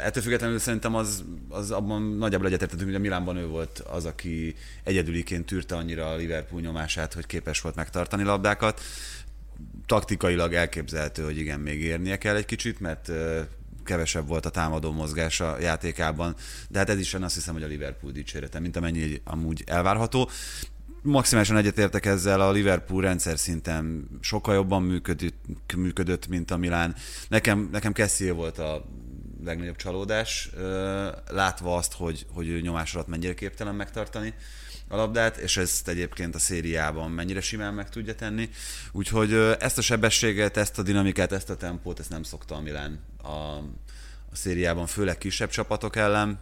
Ettől 0.04 0.24
függetlenül 0.24 0.60
szerintem 0.60 0.96
az, 0.96 1.24
az 1.50 1.72
abban 1.72 2.02
nagyjából 2.02 2.48
egyetértettünk, 2.48 2.88
hogy 2.88 3.00
a 3.00 3.02
Milánban 3.02 3.38
ő 3.38 3.48
volt 3.48 3.80
az, 3.80 4.06
aki 4.06 4.56
egyedüliként 4.84 5.46
tűrte 5.46 5.76
annyira 5.76 6.10
a 6.10 6.16
Liverpool 6.16 6.62
nyomását, 6.62 7.14
hogy 7.14 7.26
képes 7.26 7.62
volt 7.62 7.76
megtartani 7.76 8.24
labdákat 8.24 8.82
taktikailag 9.86 10.54
elképzelhető, 10.54 11.24
hogy 11.24 11.38
igen, 11.38 11.60
még 11.60 11.82
érnie 11.82 12.18
kell 12.18 12.36
egy 12.36 12.46
kicsit, 12.46 12.80
mert 12.80 13.12
kevesebb 13.84 14.28
volt 14.28 14.46
a 14.46 14.50
támadó 14.50 14.92
mozgás 14.92 15.40
a 15.40 15.60
játékában, 15.60 16.36
de 16.70 16.80
hát 16.80 16.90
ez 16.90 17.00
is 17.00 17.14
azt 17.14 17.36
hiszem, 17.36 17.54
hogy 17.54 17.64
a 17.64 17.68
Liverpool 17.68 18.12
dicsérete, 18.12 18.60
mint 18.60 18.76
amennyi 18.76 19.22
amúgy 19.24 19.64
elvárható. 19.66 20.30
Maximálisan 21.04 21.58
egyetértek 21.58 22.06
ezzel, 22.06 22.42
a 22.42 22.52
Liverpool 22.52 23.02
rendszer 23.02 23.40
szinten 23.40 24.10
sokkal 24.22 24.54
jobban 24.54 24.84
működött, 24.84 25.36
működött 25.76 26.28
mint 26.28 26.52
a 26.52 26.58
Milán. 26.58 26.96
Nekem, 27.28 27.70
nekem 27.72 27.94
Kessie 27.94 28.34
volt 28.34 28.58
a 28.58 28.86
legnagyobb 29.44 29.76
csalódás, 29.76 30.50
látva 31.30 31.76
azt, 31.76 31.94
hogy, 31.94 32.26
hogy 32.34 32.48
ő 32.48 32.62
nyomás 32.62 32.96
alatt 32.96 33.08
mennyire 33.08 33.34
képtelen 33.34 33.76
megtartani 33.76 34.34
a 34.92 34.96
labdát, 34.96 35.38
és 35.38 35.58
ezt 35.58 35.88
egyébként 35.88 36.36
a 36.36 36.40
szériában 36.40 37.12
mennyire 37.12 37.42
simán 37.42 37.74
meg 37.74 37.90
tudja 37.90 38.16
tenni. 38.16 38.50
Úgyhogy 38.92 39.34
ezt 39.60 39.78
a 39.78 39.82
sebességet, 39.82 40.58
ezt 40.58 40.80
a 40.80 40.84
dinamikát, 40.84 41.32
ezt 41.32 41.50
a 41.50 41.56
tempót, 41.56 42.00
ezt 42.00 42.10
nem 42.10 42.24
szokta 42.24 42.56
a 42.56 42.62
Milán 42.62 43.00
a, 43.24 43.28
a 44.32 44.36
szériában, 44.36 44.88
főleg 44.88 45.18
kisebb 45.18 45.50
csapatok 45.50 45.96
ellen. 45.96 46.40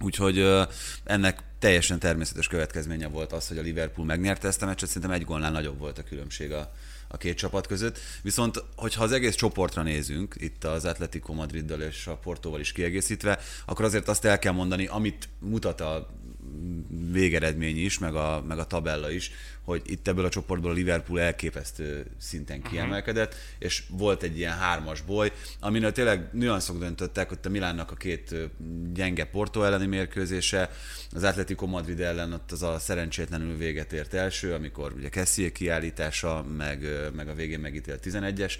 Úgyhogy 0.00 0.66
ennek 1.04 1.42
teljesen 1.58 1.98
természetes 1.98 2.46
következménye 2.46 3.08
volt 3.08 3.32
az, 3.32 3.48
hogy 3.48 3.58
a 3.58 3.62
Liverpool 3.62 4.06
megnyerte 4.06 4.48
ezt 4.48 4.62
a 4.62 4.66
meccset, 4.66 4.88
szerintem 4.88 5.10
egy 5.10 5.24
gólnál 5.24 5.50
nagyobb 5.50 5.78
volt 5.78 5.98
a 5.98 6.02
különbség 6.02 6.52
a, 6.52 6.72
a 7.08 7.16
két 7.16 7.36
csapat 7.36 7.66
között. 7.66 7.98
Viszont, 8.22 8.64
hogyha 8.76 9.02
az 9.02 9.12
egész 9.12 9.34
csoportra 9.34 9.82
nézünk, 9.82 10.34
itt 10.38 10.64
az 10.64 10.84
Atletico 10.84 11.32
Madriddal 11.32 11.80
és 11.80 12.06
a 12.06 12.16
Portóval 12.16 12.60
is 12.60 12.72
kiegészítve, 12.72 13.38
akkor 13.66 13.84
azért 13.84 14.08
azt 14.08 14.24
el 14.24 14.38
kell 14.38 14.52
mondani, 14.52 14.86
amit 14.86 15.28
mutat 15.38 15.80
a 15.80 16.08
végeredmény 17.12 17.84
is, 17.84 17.98
meg 17.98 18.14
a, 18.14 18.44
meg 18.48 18.58
a 18.58 18.66
tabella 18.66 19.10
is, 19.10 19.30
hogy 19.62 19.82
itt 19.84 20.08
ebből 20.08 20.24
a 20.24 20.28
csoportból 20.28 20.70
a 20.70 20.74
Liverpool 20.74 21.20
elképesztő 21.20 22.06
szinten 22.18 22.62
kiemelkedett, 22.62 23.32
uh-huh. 23.32 23.46
és 23.58 23.82
volt 23.90 24.22
egy 24.22 24.38
ilyen 24.38 24.56
hármas 24.56 25.00
boly, 25.00 25.32
aminől 25.60 25.92
tényleg 25.92 26.28
nüanszok 26.32 26.78
döntöttek, 26.78 27.28
hogy 27.28 27.38
a 27.44 27.48
Milánnak 27.48 27.90
a 27.90 27.94
két 27.94 28.34
gyenge 28.92 29.24
Porto 29.24 29.62
elleni 29.62 29.86
mérkőzése, 29.86 30.70
az 31.14 31.22
Atletico 31.22 31.66
Madrid 31.66 32.00
ellen 32.00 32.32
ott 32.32 32.52
az 32.52 32.62
a 32.62 32.78
szerencsétlenül 32.78 33.56
véget 33.56 33.92
ért 33.92 34.14
első, 34.14 34.54
amikor 34.54 34.92
ugye 34.92 35.08
Kessie 35.08 35.52
kiállítása, 35.52 36.44
meg, 36.56 36.86
meg 37.14 37.28
a 37.28 37.34
végén 37.34 37.60
megítélt 37.60 38.06
11-es 38.06 38.54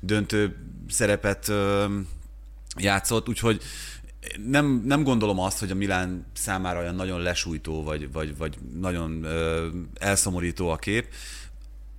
döntő 0.00 0.56
szerepet 0.88 1.52
játszott, 2.76 3.28
úgyhogy 3.28 3.62
nem, 4.46 4.82
nem 4.84 5.02
gondolom 5.02 5.38
azt, 5.38 5.58
hogy 5.58 5.70
a 5.70 5.74
Milán 5.74 6.26
számára 6.32 6.78
olyan 6.78 6.94
nagyon 6.94 7.20
lesújtó, 7.20 7.82
vagy, 7.82 8.12
vagy, 8.12 8.36
vagy 8.36 8.58
nagyon 8.74 9.24
ö, 9.24 9.68
elszomorító 9.94 10.68
a 10.68 10.76
kép. 10.76 11.06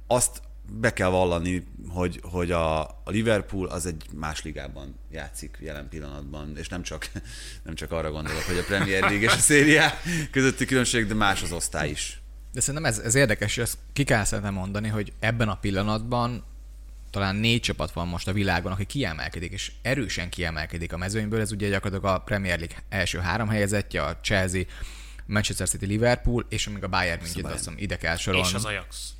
Azt 0.07 0.41
be 0.79 0.93
kell 0.93 1.09
vallani, 1.09 1.67
hogy, 1.87 2.19
hogy 2.23 2.51
a, 2.51 2.81
a 2.81 3.03
Liverpool 3.05 3.67
az 3.67 3.85
egy 3.85 4.05
más 4.13 4.43
ligában 4.43 4.95
játszik 5.11 5.57
jelen 5.61 5.89
pillanatban, 5.89 6.57
és 6.57 6.67
nem 6.67 6.81
csak, 6.81 7.09
nem 7.65 7.75
csak 7.75 7.91
arra 7.91 8.11
gondolok, 8.11 8.41
hogy 8.41 8.57
a 8.57 8.63
Premier 8.63 9.01
League 9.01 9.21
és 9.21 9.33
a 9.33 9.37
szériá 9.37 9.93
közötti 10.31 10.65
különbség, 10.65 11.05
de 11.05 11.13
más 11.13 11.41
az 11.41 11.51
osztály 11.51 11.89
is. 11.89 12.21
De 12.51 12.59
szerintem 12.59 12.85
ez, 12.91 12.99
ez 12.99 13.15
érdekes, 13.15 13.57
és 13.57 13.63
ezt 13.63 13.77
ki 13.93 14.03
kell 14.03 14.23
szerintem 14.23 14.53
mondani, 14.53 14.87
hogy 14.87 15.13
ebben 15.19 15.49
a 15.49 15.55
pillanatban 15.55 16.43
talán 17.13 17.35
négy 17.35 17.61
csapat 17.61 17.91
van 17.91 18.07
most 18.07 18.27
a 18.27 18.33
világon, 18.33 18.71
aki 18.71 18.85
kiemelkedik, 18.85 19.51
és 19.51 19.71
erősen 19.81 20.29
kiemelkedik 20.29 20.93
a 20.93 20.97
mezőnyből. 20.97 21.41
Ez 21.41 21.51
ugye 21.51 21.69
gyakorlatilag 21.69 22.15
a 22.15 22.19
Premier 22.19 22.57
League 22.57 22.77
első 22.89 23.19
három 23.19 23.47
helyezettje, 23.47 24.03
a 24.03 24.19
Chelsea, 24.21 24.63
Manchester 25.25 25.67
City, 25.67 25.85
Liverpool, 25.85 26.45
és 26.49 26.67
amíg 26.67 26.83
a 26.83 26.87
Bayern 26.87 27.21
München, 27.21 27.45
azt 27.45 27.57
hiszem, 27.57 27.75
ide 27.77 27.97
kell 27.97 28.15
sorolni. 28.15 28.47
És 28.47 28.53
az 28.53 28.65
Ajax. 28.65 29.13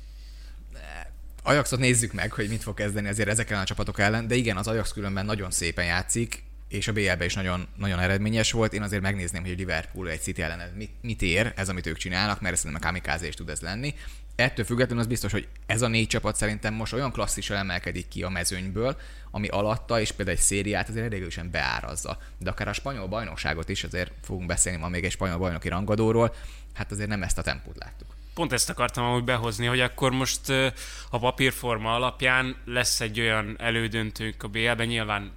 Ajaxot 1.42 1.78
nézzük 1.78 2.12
meg, 2.12 2.32
hogy 2.32 2.48
mit 2.48 2.62
fog 2.62 2.74
kezdeni 2.74 3.08
azért 3.08 3.28
ezeken 3.28 3.58
a 3.58 3.64
csapatok 3.64 3.98
ellen, 3.98 4.26
de 4.26 4.34
igen, 4.34 4.56
az 4.56 4.66
Ajax 4.66 4.92
különben 4.92 5.24
nagyon 5.24 5.50
szépen 5.50 5.84
játszik, 5.84 6.42
és 6.68 6.88
a 6.88 6.92
BL-ben 6.92 7.22
is 7.26 7.34
nagyon, 7.34 7.68
nagyon 7.76 7.98
eredményes 7.98 8.52
volt. 8.52 8.72
Én 8.72 8.82
azért 8.82 9.02
megnézném, 9.02 9.42
hogy 9.42 9.50
a 9.50 9.54
Liverpool 9.54 10.10
egy 10.10 10.20
City 10.20 10.42
ellen 10.42 10.72
mit, 10.76 10.90
mit 11.00 11.22
ér 11.22 11.52
ez, 11.56 11.68
amit 11.68 11.86
ők 11.86 11.96
csinálnak, 11.96 12.40
mert 12.40 12.56
szerintem 12.56 12.80
a 12.82 12.86
kamikáze 12.86 13.26
is 13.26 13.34
tud 13.34 13.48
ez 13.48 13.60
lenni 13.60 13.94
ettől 14.36 14.64
függetlenül 14.64 15.02
az 15.02 15.08
biztos, 15.08 15.32
hogy 15.32 15.48
ez 15.66 15.82
a 15.82 15.88
négy 15.88 16.06
csapat 16.06 16.36
szerintem 16.36 16.74
most 16.74 16.92
olyan 16.92 17.12
klasszisen 17.12 17.56
emelkedik 17.56 18.08
ki 18.08 18.22
a 18.22 18.28
mezőnyből, 18.28 18.96
ami 19.30 19.48
alatta, 19.48 20.00
és 20.00 20.12
például 20.12 20.36
egy 20.36 20.42
szériát 20.42 20.88
azért 20.88 21.12
erősen 21.12 21.50
beárazza. 21.50 22.18
De 22.38 22.50
akár 22.50 22.68
a 22.68 22.72
spanyol 22.72 23.06
bajnokságot 23.06 23.68
is, 23.68 23.84
azért 23.84 24.12
fogunk 24.22 24.46
beszélni 24.46 24.78
ma 24.78 24.88
még 24.88 25.04
egy 25.04 25.10
spanyol 25.10 25.38
bajnoki 25.38 25.68
rangadóról, 25.68 26.34
hát 26.74 26.90
azért 26.90 27.08
nem 27.08 27.22
ezt 27.22 27.38
a 27.38 27.42
tempót 27.42 27.76
láttuk. 27.78 28.08
Pont 28.34 28.52
ezt 28.52 28.70
akartam 28.70 29.04
amúgy 29.04 29.24
behozni, 29.24 29.66
hogy 29.66 29.80
akkor 29.80 30.12
most 30.12 30.48
a 31.10 31.18
papírforma 31.18 31.94
alapján 31.94 32.56
lesz 32.64 33.00
egy 33.00 33.20
olyan 33.20 33.56
elődöntőnk 33.58 34.42
a 34.42 34.48
BL-ben, 34.48 34.86
nyilván 34.86 35.32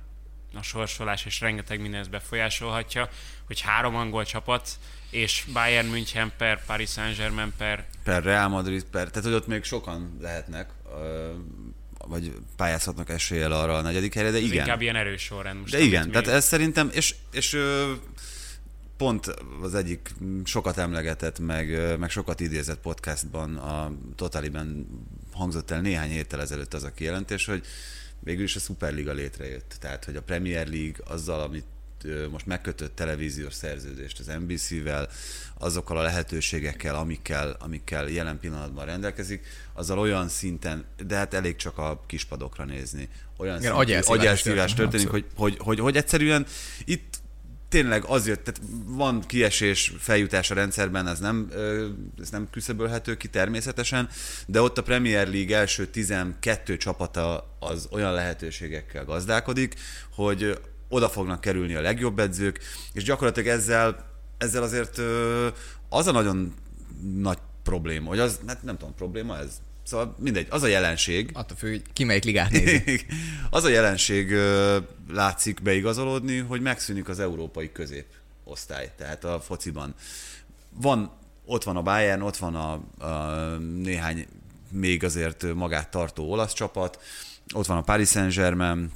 a 0.53 0.61
sorsolás 0.61 1.25
és 1.25 1.39
rengeteg 1.39 1.81
minden 1.81 1.99
ezt 1.99 2.09
befolyásolhatja, 2.09 3.09
hogy 3.45 3.61
három 3.61 3.95
angol 3.95 4.25
csapat 4.25 4.69
és 5.09 5.43
Bayern 5.53 5.87
München 5.87 6.31
per 6.37 6.65
Paris 6.65 6.89
Saint-Germain 6.89 7.53
per... 7.57 7.85
Per 8.07 8.23
Real 8.23 8.47
Madrid 8.47 8.83
per... 8.83 9.09
Tehát, 9.09 9.23
hogy 9.23 9.33
ott 9.33 9.47
még 9.47 9.63
sokan 9.63 10.17
lehetnek, 10.21 10.69
vagy 12.07 12.33
pályázhatnak 12.55 13.09
eséllyel 13.09 13.51
arra 13.51 13.77
a 13.77 13.81
negyedik 13.81 14.13
helyre, 14.13 14.31
de 14.31 14.37
ez 14.37 14.43
igen. 14.43 14.57
inkább 14.57 14.81
ilyen 14.81 14.95
erős 14.95 15.21
sorrend 15.21 15.59
most. 15.59 15.71
De 15.71 15.79
igen, 15.79 16.11
tehát 16.11 16.27
ez 16.27 16.45
szerintem, 16.45 16.89
és, 16.91 17.15
és 17.31 17.57
pont 18.97 19.35
az 19.61 19.75
egyik 19.75 20.13
sokat 20.43 20.77
emlegetett, 20.77 21.39
meg, 21.39 21.97
meg 21.99 22.09
sokat 22.09 22.39
idézett 22.39 22.79
podcastban, 22.79 23.55
a 23.55 23.91
Totaliben 24.15 24.87
hangzott 25.33 25.71
el 25.71 25.81
néhány 25.81 26.09
héttel 26.09 26.41
ezelőtt 26.41 26.73
az 26.73 26.83
a 26.83 26.93
kijelentés, 26.93 27.45
hogy 27.45 27.65
végül 28.19 28.43
is 28.43 28.55
a 28.55 28.59
Superliga 28.59 29.13
létrejött. 29.13 29.75
Tehát, 29.79 30.05
hogy 30.05 30.15
a 30.15 30.21
Premier 30.21 30.67
League 30.67 30.97
azzal, 31.07 31.41
amit 31.41 31.65
most 32.31 32.45
megkötött 32.45 32.95
televíziós 32.95 33.53
szerződést 33.53 34.19
az 34.19 34.25
NBC-vel, 34.25 35.09
azokkal 35.57 35.97
a 35.97 36.01
lehetőségekkel, 36.01 36.95
amikkel, 36.95 37.55
amikkel 37.59 38.09
jelen 38.09 38.39
pillanatban 38.39 38.85
rendelkezik, 38.85 39.45
azzal 39.73 39.99
olyan 39.99 40.29
szinten, 40.29 40.85
de 41.07 41.15
hát 41.15 41.33
elég 41.33 41.55
csak 41.55 41.77
a 41.77 42.03
kispadokra 42.07 42.65
nézni, 42.65 43.09
olyan 43.37 43.59
Igen, 43.59 43.71
szinten 43.71 44.19
agyelszívás 44.19 44.73
történik, 44.73 45.07
hogy, 45.07 45.25
hogy, 45.35 45.57
hogy, 45.59 45.79
hogy 45.79 45.97
egyszerűen 45.97 46.45
itt 46.85 47.19
tényleg 47.69 48.03
azért, 48.03 48.39
tehát 48.39 48.61
van 48.85 49.21
kiesés, 49.21 49.93
feljutás 49.99 50.51
a 50.51 50.53
rendszerben, 50.53 51.07
ez 51.07 51.19
nem, 51.19 51.51
ez 52.21 52.29
nem 52.29 52.47
küszöbölhető 52.51 53.17
ki 53.17 53.27
természetesen, 53.27 54.09
de 54.45 54.61
ott 54.61 54.77
a 54.77 54.83
Premier 54.83 55.27
League 55.27 55.57
első 55.57 55.85
12 55.87 56.77
csapata 56.77 57.57
az 57.59 57.87
olyan 57.91 58.13
lehetőségekkel 58.13 59.05
gazdálkodik, 59.05 59.75
hogy 60.15 60.59
oda 60.89 61.09
fognak 61.09 61.41
kerülni 61.41 61.75
a 61.75 61.81
legjobb 61.81 62.19
edzők, 62.19 62.59
és 62.93 63.03
gyakorlatilag 63.03 63.49
ezzel, 63.49 64.05
ezzel 64.37 64.63
azért 64.63 65.01
az 65.89 66.07
a 66.07 66.11
nagyon 66.11 66.53
nagy 67.15 67.37
probléma, 67.63 68.07
hogy 68.07 68.19
az, 68.19 68.39
hát 68.47 68.63
nem 68.63 68.77
tudom, 68.77 68.95
probléma 68.95 69.37
ez, 69.37 69.61
Szóval 69.87 70.15
mindegy, 70.19 70.47
az 70.49 70.63
a 70.63 70.67
jelenség. 70.67 71.29
Attól 71.33 71.57
függ, 71.57 71.69
hogy 71.69 71.81
ki 71.93 72.03
melyik 72.03 72.23
ligát 72.23 72.51
nézi. 72.51 73.05
az 73.49 73.63
a 73.63 73.69
jelenség 73.69 74.33
látszik 75.09 75.61
beigazolódni, 75.61 76.37
hogy 76.37 76.61
megszűnik 76.61 77.09
az 77.09 77.19
európai 77.19 77.71
középosztály, 77.71 78.91
tehát 78.97 79.23
a 79.23 79.39
fociban. 79.39 79.95
Van 80.69 81.11
ott 81.45 81.63
van 81.63 81.77
a 81.77 81.81
Bayern, 81.81 82.21
ott 82.21 82.37
van 82.37 82.55
a, 82.55 82.71
a 83.05 83.57
néhány 83.57 84.27
még 84.71 85.03
azért 85.03 85.53
magát 85.53 85.89
tartó 85.91 86.31
olasz 86.31 86.53
csapat, 86.53 86.99
ott 87.53 87.65
van 87.65 87.77
a 87.77 87.81
Paris 87.81 88.09
Saint-Germain, 88.09 88.91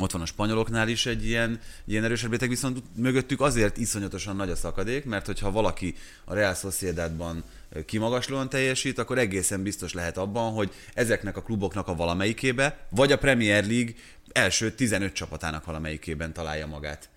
ott 0.00 0.10
van 0.12 0.22
a 0.22 0.26
spanyoloknál 0.26 0.88
is 0.88 1.06
egy 1.06 1.26
ilyen, 1.26 1.60
ilyen 1.84 2.04
erősebb 2.04 2.30
réteg, 2.30 2.48
viszont 2.48 2.82
mögöttük 2.96 3.40
azért 3.40 3.76
iszonyatosan 3.76 4.36
nagy 4.36 4.50
a 4.50 4.56
szakadék, 4.56 5.04
mert 5.04 5.26
hogyha 5.26 5.50
valaki 5.50 5.94
a 6.24 6.34
Real 6.34 6.54
Sociedadban 6.54 7.44
kimagaslóan 7.86 8.48
teljesít, 8.48 8.98
akkor 8.98 9.18
egészen 9.18 9.62
biztos 9.62 9.92
lehet 9.92 10.16
abban, 10.16 10.52
hogy 10.52 10.72
ezeknek 10.94 11.36
a 11.36 11.42
kluboknak 11.42 11.88
a 11.88 11.94
valamelyikébe, 11.94 12.86
vagy 12.90 13.12
a 13.12 13.18
Premier 13.18 13.66
League 13.66 13.92
első 14.32 14.70
15 14.70 15.12
csapatának 15.12 15.64
valamelyikében 15.64 16.32
találja 16.32 16.66
magát. 16.66 17.08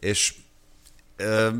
És 0.00 0.34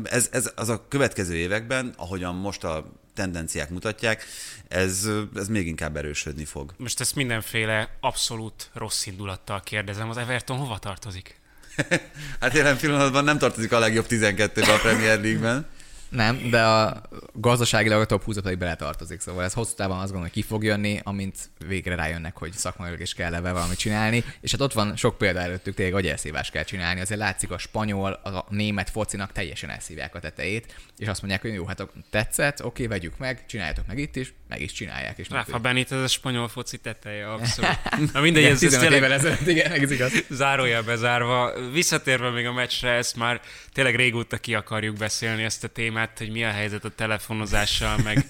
ez, 0.03 0.29
ez 0.31 0.51
az 0.55 0.69
a 0.69 0.87
következő 0.87 1.35
években, 1.35 1.93
ahogyan 1.97 2.35
most 2.35 2.63
a 2.63 3.02
tendenciák 3.13 3.69
mutatják, 3.69 4.25
ez, 4.67 5.09
ez 5.35 5.47
még 5.47 5.67
inkább 5.67 5.97
erősödni 5.97 6.45
fog. 6.45 6.73
Most 6.77 6.99
ezt 6.99 7.15
mindenféle 7.15 7.97
abszolút 7.99 8.69
rossz 8.73 9.05
indulattal 9.05 9.61
kérdezem, 9.61 10.09
az 10.09 10.17
Everton 10.17 10.57
hova 10.57 10.77
tartozik? 10.77 11.39
hát 12.39 12.53
jelen 12.53 12.77
pillanatban 12.77 13.23
nem 13.23 13.37
tartozik 13.37 13.71
a 13.71 13.79
legjobb 13.79 14.05
12-be 14.09 14.73
a 14.73 14.77
Premier 14.77 15.21
League-ben. 15.21 15.67
Nem, 16.13 16.49
de 16.49 16.63
a 16.63 17.01
gazdaságilag 17.33 18.01
a 18.01 18.05
top 18.05 18.23
20 18.23 18.39
pedig 18.39 18.57
beletartozik, 18.57 19.19
szóval 19.19 19.43
ez 19.43 19.53
hosszú 19.53 19.75
távon 19.75 19.95
azt 19.95 20.03
gondolom, 20.03 20.31
hogy 20.33 20.41
ki 20.41 20.41
fog 20.41 20.63
jönni, 20.63 20.99
amint 21.03 21.35
végre 21.67 21.95
rájönnek, 21.95 22.37
hogy 22.37 22.51
szakmailag 22.51 22.99
is 22.99 23.13
kell 23.13 23.33
ebben 23.33 23.53
valamit 23.53 23.77
csinálni, 23.77 24.23
és 24.41 24.51
hát 24.51 24.61
ott 24.61 24.73
van 24.73 24.95
sok 24.95 25.17
példa 25.17 25.39
előttük, 25.39 25.75
tényleg 25.75 25.93
hogy 25.93 26.07
elszívást 26.07 26.51
kell 26.51 26.63
csinálni, 26.63 27.01
azért 27.01 27.19
látszik 27.19 27.51
a 27.51 27.57
spanyol, 27.57 28.11
a 28.11 28.45
német 28.49 28.89
focinak 28.89 29.31
teljesen 29.31 29.69
elszívják 29.69 30.15
a 30.15 30.19
tetejét, 30.19 30.75
és 30.97 31.07
azt 31.07 31.21
mondják, 31.21 31.41
hogy 31.41 31.53
jó, 31.53 31.65
hát 31.65 31.87
tetszett, 32.09 32.63
oké, 32.65 32.87
vegyük 32.87 33.17
meg, 33.17 33.45
csináljátok 33.45 33.87
meg 33.87 33.97
itt 33.97 34.15
is, 34.15 34.33
meg 34.47 34.61
is 34.61 34.71
csinálják. 34.71 35.17
És 35.17 35.29
Rafa 35.29 35.59
Benitez 35.59 36.01
a 36.01 36.07
spanyol 36.07 36.47
foci 36.47 36.77
teteje, 36.77 37.31
abszolút. 37.31 37.79
Na 38.13 38.21
mindegy, 38.21 38.43
ez, 38.43 38.63
ez 38.63 38.77
tényleg 38.77 39.03
ezelőtt, 39.03 39.47
igen, 39.47 39.71
ez 39.71 39.91
igaz. 39.91 40.11
zárója 40.29 40.83
bezárva. 40.83 41.69
Visszatérve 41.71 42.29
még 42.29 42.45
a 42.45 42.53
meccsre, 42.53 42.89
ezt 42.91 43.15
már 43.15 43.41
tényleg 43.71 43.95
régóta 43.95 44.37
ki 44.37 44.55
akarjuk 44.55 44.97
beszélni 44.97 45.43
ezt 45.43 45.63
a 45.63 45.67
témát, 45.67 46.02
hogy 46.17 46.29
mi 46.29 46.43
a 46.43 46.49
helyzet 46.49 46.85
a 46.85 46.89
telefonozással, 46.89 47.97
meg, 47.97 48.27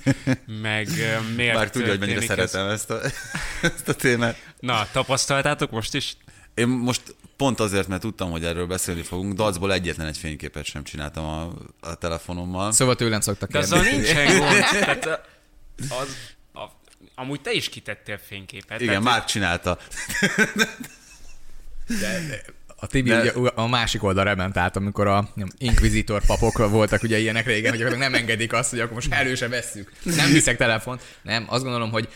meg 0.61 0.87
miért 1.35 1.55
Már 1.55 1.69
tudja, 1.69 1.89
hogy 1.89 1.99
mennyire 1.99 2.19
ez... 2.19 2.25
szeretem 2.25 2.69
ezt 2.69 2.89
a, 2.89 2.99
ezt 3.75 3.87
a 3.87 3.93
témát. 3.93 4.37
Na, 4.59 4.87
tapasztaltátok 4.91 5.71
most 5.71 5.93
is? 5.93 6.17
Én 6.53 6.67
most 6.67 7.15
pont 7.37 7.59
azért, 7.59 7.87
mert 7.87 8.01
tudtam, 8.01 8.31
hogy 8.31 8.45
erről 8.45 8.65
beszélni 8.65 9.01
fogunk, 9.01 9.33
dacból 9.33 9.73
egyetlen 9.73 10.07
egy 10.07 10.17
fényképet 10.17 10.65
sem 10.65 10.83
csináltam 10.83 11.25
a, 11.25 11.51
a 11.89 11.95
telefonommal. 11.95 12.71
Szóval 12.71 12.95
tőlem 12.95 13.21
szoktak 13.21 13.51
De 13.51 13.57
azzal 13.57 13.81
nincsen 13.81 14.37
gond. 14.37 14.63
Tehát 14.71 15.05
az, 15.89 16.17
a, 16.53 16.63
amúgy 17.15 17.41
te 17.41 17.51
is 17.51 17.69
kitettél 17.69 18.17
fényképet. 18.17 18.81
Igen, 18.81 19.01
tehát, 19.01 19.17
már 19.17 19.25
csinálta. 19.25 19.77
De, 21.87 22.25
de 22.27 22.41
a 22.83 22.87
Tibi 22.87 23.09
de... 23.09 23.33
ugye 23.35 23.49
a 23.55 23.67
másik 23.67 24.03
oldalra 24.03 24.35
ment 24.35 24.57
át, 24.57 24.75
amikor 24.75 25.07
a 25.07 25.29
inkvizitor 25.57 26.25
papok 26.25 26.69
voltak 26.69 27.03
ugye 27.03 27.17
ilyenek 27.17 27.45
régen, 27.45 27.89
hogy 27.89 27.97
nem 27.97 28.13
engedik 28.13 28.53
azt, 28.53 28.69
hogy 28.69 28.79
akkor 28.79 28.93
most 28.93 29.13
előse 29.13 29.47
vesszük. 29.47 29.91
Nem 30.03 30.31
viszek 30.31 30.57
telefont. 30.57 31.01
Nem, 31.21 31.45
azt 31.47 31.63
gondolom, 31.63 31.91
hogy 31.91 32.09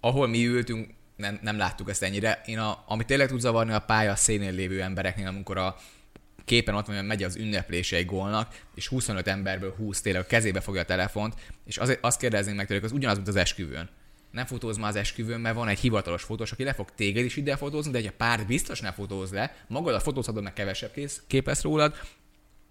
ahol 0.00 0.28
mi 0.28 0.46
ültünk, 0.46 0.88
nem, 1.16 1.38
nem 1.42 1.56
láttuk 1.56 1.90
ezt 1.90 2.02
ennyire. 2.02 2.42
Én 2.44 2.58
a, 2.58 2.84
ami 2.86 3.04
tényleg 3.04 3.28
tud 3.28 3.40
zavarni 3.40 3.72
a 3.72 3.78
pálya 3.78 4.16
szénél 4.16 4.52
lévő 4.52 4.82
embereknél, 4.82 5.26
amikor 5.26 5.56
a 5.56 5.76
képen 6.44 6.74
ott 6.74 6.86
van, 6.86 7.04
megy 7.04 7.22
az 7.22 7.36
ünneplése 7.36 7.96
egy 7.96 8.06
gólnak, 8.06 8.54
és 8.74 8.88
25 8.88 9.28
emberből 9.28 9.74
20 9.76 10.00
tényleg 10.00 10.22
a 10.22 10.26
kezébe 10.26 10.60
fogja 10.60 10.80
a 10.80 10.84
telefont, 10.84 11.34
és 11.64 11.76
azért 11.76 12.04
azt 12.04 12.18
kérdeznénk 12.18 12.56
meg 12.56 12.66
tőlük, 12.66 12.84
az 12.84 12.92
ugyanaz, 12.92 13.16
mint 13.16 13.28
az 13.28 13.36
esküvőn. 13.36 13.88
Nem 14.36 14.46
fotóz 14.46 14.76
már 14.76 14.88
az 14.88 14.96
esküvőn, 14.96 15.40
mert 15.40 15.54
van 15.54 15.68
egy 15.68 15.78
hivatalos 15.78 16.22
fotós, 16.22 16.52
aki 16.52 16.64
le 16.64 16.72
fog 16.72 16.88
téged 16.94 17.24
is 17.24 17.36
ide 17.36 17.56
fotózni, 17.56 17.90
de 17.90 17.98
egy 17.98 18.06
a 18.06 18.12
párt 18.16 18.46
biztos 18.46 18.80
nem 18.80 18.92
fotóz 18.92 19.32
le, 19.32 19.56
magad 19.68 19.94
a 19.94 20.00
fotózhatod, 20.00 20.42
meg 20.42 20.52
kevesebb 20.52 20.92
kép 21.26 21.46
lesz 21.46 21.62
rólad, 21.62 21.94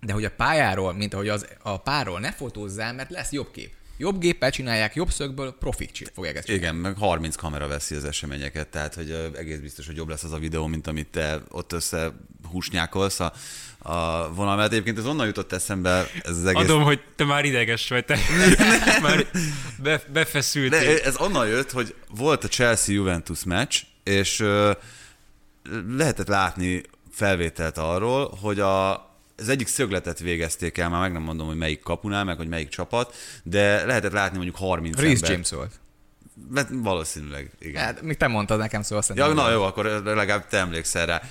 de 0.01 0.13
hogy 0.13 0.25
a 0.25 0.31
pályáról, 0.31 0.93
mint 0.93 1.13
ahogy 1.13 1.29
az, 1.29 1.47
a 1.61 1.77
párról 1.77 2.19
ne 2.19 2.31
fotózzál, 2.31 2.93
mert 2.93 3.09
lesz 3.09 3.31
jobb 3.31 3.51
kép. 3.51 3.71
Jobb 3.97 4.19
géppel 4.19 4.51
csinálják, 4.51 4.95
jobb 4.95 5.09
szögből, 5.09 5.57
profik 5.57 6.11
fogják 6.13 6.35
ezt 6.35 6.45
csinálni. 6.45 6.65
Igen, 6.65 6.75
meg 6.75 6.97
30 6.97 7.35
kamera 7.35 7.67
veszi 7.67 7.95
az 7.95 8.03
eseményeket, 8.03 8.67
tehát 8.67 8.93
hogy 8.95 9.31
egész 9.35 9.59
biztos, 9.59 9.85
hogy 9.85 9.95
jobb 9.95 10.09
lesz 10.09 10.23
az 10.23 10.31
a 10.31 10.37
videó, 10.37 10.67
mint 10.67 10.87
amit 10.87 11.07
te 11.07 11.41
ott 11.49 11.71
össze 11.71 12.13
húsnyákolsz 12.51 13.19
a, 13.19 13.33
a 13.87 14.33
vonal, 14.33 14.55
mert 14.55 14.71
egyébként 14.71 14.97
ez 14.97 15.05
onnan 15.05 15.25
jutott 15.25 15.51
eszembe 15.51 16.07
ez 16.23 16.37
az 16.37 16.45
egész... 16.45 16.63
Adom, 16.63 16.83
hogy 16.83 16.99
te 17.15 17.23
már 17.23 17.45
ideges 17.45 17.89
vagy, 17.89 18.05
te 18.05 18.17
már 19.01 19.25
be, 19.83 20.01
befeszültél. 20.13 20.79
De 20.79 21.03
ez 21.03 21.17
onnan 21.17 21.47
jött, 21.47 21.71
hogy 21.71 21.95
volt 22.09 22.43
a 22.43 22.47
Chelsea-Juventus 22.47 23.43
meccs, 23.43 23.81
és 24.03 24.39
uh, 24.39 24.71
lehetett 25.97 26.27
látni 26.27 26.81
felvételt 27.11 27.77
arról, 27.77 28.37
hogy 28.41 28.59
a, 28.59 28.93
az 29.37 29.49
egyik 29.49 29.67
szögletet 29.67 30.19
végezték 30.19 30.77
el, 30.77 30.89
már 30.89 31.01
meg 31.01 31.11
nem 31.11 31.21
mondom, 31.21 31.47
hogy 31.47 31.57
melyik 31.57 31.79
kapunál, 31.79 32.23
meg 32.23 32.37
hogy 32.37 32.47
melyik 32.47 32.69
csapat, 32.69 33.15
de 33.43 33.85
lehetett 33.85 34.11
látni 34.11 34.35
mondjuk 34.35 34.57
30 34.57 34.95
Reece 34.95 35.13
ember. 35.13 35.29
James 35.29 35.51
volt. 35.51 35.79
Mert 36.49 36.69
valószínűleg, 36.71 37.51
igen. 37.59 37.83
Hát, 37.83 38.01
még 38.01 38.17
te 38.17 38.27
mondtad 38.27 38.57
nekem, 38.57 38.81
szóval 38.81 39.03
Ja, 39.13 39.33
na 39.33 39.51
jó, 39.51 39.63
akkor 39.63 39.85
legalább 39.85 40.47
te 40.47 40.57
emlékszel 40.57 41.05
rá. 41.05 41.21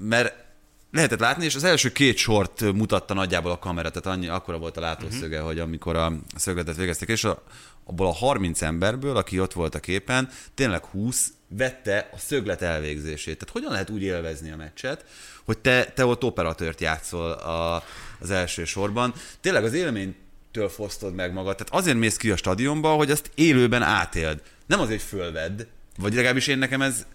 Mert 0.00 0.44
lehetett 0.90 1.20
látni, 1.20 1.44
és 1.44 1.54
az 1.54 1.64
első 1.64 1.92
két 1.92 2.16
sort 2.16 2.72
mutatta 2.72 3.14
nagyjából 3.14 3.50
a 3.50 3.58
kamera, 3.58 3.90
tehát 3.90 4.18
annyi, 4.18 4.28
akkora 4.28 4.58
volt 4.58 4.76
a 4.76 4.80
látószöge, 4.80 5.36
uh-huh. 5.36 5.50
hogy 5.50 5.58
amikor 5.58 5.96
a 5.96 6.12
szögletet 6.36 6.76
végezték, 6.76 7.08
és 7.08 7.24
a, 7.24 7.42
abból 7.84 8.06
a 8.06 8.12
30 8.12 8.62
emberből, 8.62 9.16
aki 9.16 9.40
ott 9.40 9.52
volt 9.52 9.74
a 9.74 9.80
képen, 9.80 10.28
tényleg 10.54 10.84
20 10.84 11.32
vette 11.48 12.08
a 12.12 12.18
szöglet 12.18 12.62
elvégzését. 12.62 13.38
Tehát 13.38 13.52
hogyan 13.52 13.72
lehet 13.72 13.90
úgy 13.90 14.02
élvezni 14.02 14.50
a 14.50 14.56
meccset, 14.56 15.04
hogy 15.44 15.58
te, 15.58 15.84
te 15.84 16.06
ott 16.06 16.24
operatőrt 16.24 16.80
játszol 16.80 17.30
a, 17.30 17.82
az 18.20 18.30
első 18.30 18.64
sorban. 18.64 19.14
Tényleg 19.40 19.64
az 19.64 19.72
élménytől 19.72 20.68
fosztod 20.68 21.14
meg 21.14 21.32
magad. 21.32 21.56
Tehát 21.56 21.72
azért 21.72 21.96
mész 21.96 22.16
ki 22.16 22.30
a 22.30 22.36
stadionba, 22.36 22.94
hogy 22.94 23.10
ezt 23.10 23.30
élőben 23.34 23.82
átéld. 23.82 24.42
Nem 24.66 24.80
azért, 24.80 25.00
hogy 25.00 25.18
fölvedd, 25.20 25.62
vagy 25.98 26.14
legalábbis 26.14 26.46
én 26.46 26.58
nekem 26.58 26.82
ez... 26.82 27.06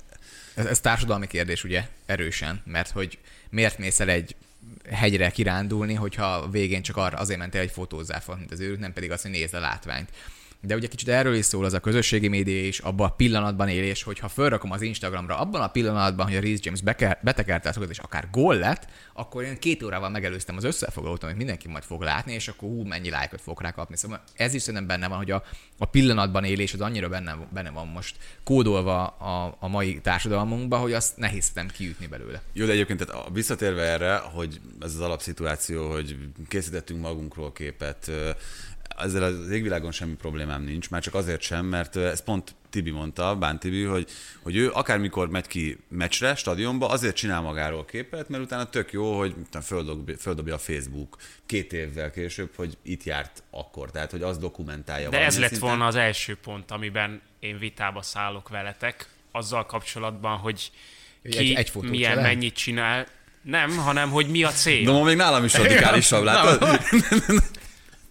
Ez, 0.54 0.66
ez 0.66 0.80
társadalmi 0.80 1.28
kérdés, 1.28 1.64
ugye? 1.64 1.88
Erősen, 2.06 2.62
mert 2.66 2.90
hogy 2.90 3.20
miért 3.52 3.78
mész 3.78 4.00
el 4.00 4.10
egy 4.10 4.36
hegyre 4.90 5.30
kirándulni, 5.30 5.94
hogyha 5.94 6.50
végén 6.50 6.82
csak 6.82 6.98
arra 6.98 7.18
azért 7.18 7.40
mentél 7.40 7.62
egy 7.62 7.72
fotózzál, 7.72 8.22
mint 8.38 8.52
az 8.52 8.60
őrük, 8.60 8.80
nem 8.80 8.94
pedig 8.94 9.12
azt, 9.12 9.22
hogy 9.22 9.32
nézd 9.32 9.54
a 9.54 9.60
látványt. 9.60 10.10
De 10.62 10.76
ugye 10.76 10.88
kicsit 10.88 11.08
erről 11.08 11.36
is 11.36 11.46
szól 11.46 11.66
az 11.66 11.74
a 11.74 11.80
közösségi 11.80 12.28
média 12.28 12.64
és 12.64 12.80
abban 12.80 13.08
a 13.08 13.16
pillanatban 13.16 13.70
élés, 13.70 14.04
hogy 14.04 14.20
ha 14.20 14.28
felrakom 14.28 14.72
az 14.72 14.82
Instagramra, 14.82 15.38
abban 15.38 15.62
a 15.62 15.68
pillanatban, 15.68 16.26
hogy 16.26 16.36
a 16.36 16.40
Reece 16.40 16.62
James 16.64 16.82
betekerte 17.22 17.70
a 17.70 17.84
és 17.90 18.00
akár 18.00 18.28
gól 18.32 18.56
lett, 18.56 18.88
akkor 19.14 19.44
én 19.44 19.60
két 19.60 19.84
órával 19.84 20.10
megelőztem 20.10 20.56
az 20.56 20.64
összefoglalót, 20.64 21.24
amit 21.24 21.38
mindenki 21.38 21.68
majd 21.68 21.84
fog 21.84 22.02
látni, 22.02 22.34
és 22.34 22.48
akkor 22.48 22.70
hú, 22.70 22.84
mennyi 22.84 23.10
lájkot 23.10 23.42
fog 23.42 23.62
rá 23.62 23.72
kapni. 23.72 23.98
Szóval 23.98 24.24
ez 24.34 24.54
is 24.54 24.62
szerintem 24.62 24.88
benne 24.88 25.08
van, 25.08 25.18
hogy 25.18 25.32
a, 25.32 25.44
a 25.78 25.86
pillanatban 25.86 26.44
élés 26.44 26.74
az 26.74 26.82
annyira 26.82 27.10
benne, 27.10 27.38
benne 27.54 27.70
van 27.70 27.88
most 27.88 28.16
kódolva 28.44 29.08
a, 29.08 29.58
a 29.60 29.68
mai 29.68 30.00
társadalmunkba, 30.02 30.78
hogy 30.78 30.94
azt 30.94 31.18
nehéz 31.18 31.52
kiütni 31.74 32.08
belőle. 32.08 32.42
Jó, 32.54 32.66
de 32.66 32.72
egyébként 32.72 33.06
tehát 33.06 33.30
visszatérve 33.34 33.82
erre, 33.82 34.16
hogy 34.18 34.62
ez 34.80 34.94
az 34.94 35.00
alapszituáció, 35.00 35.92
hogy 35.92 36.18
készítettünk 36.48 37.02
magunkról 37.02 37.52
képet, 37.52 38.12
ezzel 38.98 39.24
az 39.24 39.50
égvilágon 39.50 39.92
semmi 39.92 40.16
problémám 40.16 40.64
nincs, 40.64 40.90
már 40.90 41.02
csak 41.02 41.14
azért 41.14 41.42
sem, 41.42 41.66
mert 41.66 41.96
ez 41.96 42.24
pont 42.24 42.56
Tibi 42.70 42.90
mondta, 42.92 43.36
Bán 43.36 43.60
Tibi, 43.60 43.84
hogy, 43.84 44.10
hogy 44.42 44.56
ő 44.56 44.72
akármikor 44.72 45.30
megy 45.30 45.48
ki 45.48 45.78
meccsre, 45.88 46.36
stadionba, 46.36 46.88
azért 46.88 47.16
csinál 47.16 47.42
magáról 47.42 47.86
képet, 47.86 48.30
mert 48.30 48.44
utána 48.44 48.70
tök 48.70 48.92
jó, 48.92 49.18
hogy 49.18 49.36
földobja, 49.64 50.18
földobja 50.18 50.54
a 50.54 50.58
Facebook 50.58 51.18
két 51.46 51.74
évvel 51.74 52.12
később, 52.12 52.50
hogy 52.56 52.78
itt 52.84 53.04
járt 53.04 53.44
akkor, 53.50 53.92
tehát 53.92 54.12
hogy 54.12 54.22
az 54.22 54.38
dokumentálja. 54.38 55.10
De 55.10 55.20
ez 55.20 55.40
lett 55.40 55.50
szinten. 55.50 55.70
volna 55.70 55.86
az 55.86 55.96
első 55.96 56.38
pont, 56.44 56.72
amiben 56.72 57.22
én 57.40 57.58
vitába 57.58 58.02
szállok 58.02 58.50
veletek, 58.50 59.10
azzal 59.32 59.66
kapcsolatban, 59.66 60.38
hogy 60.38 60.72
ki 61.24 61.38
egy, 61.38 61.52
egy 61.52 61.72
milyen, 61.76 62.12
csinál? 62.12 62.22
mennyit 62.22 62.56
csinál. 62.56 63.08
Nem, 63.42 63.78
hanem 63.78 64.10
hogy 64.10 64.28
mi 64.28 64.44
a 64.44 64.50
cél. 64.50 64.86
De 64.86 64.92
ma 64.92 65.04
még 65.04 65.16
nálam 65.16 65.44
is 65.44 65.54
radikálisabb, 65.54 66.24
látod? 66.24 66.80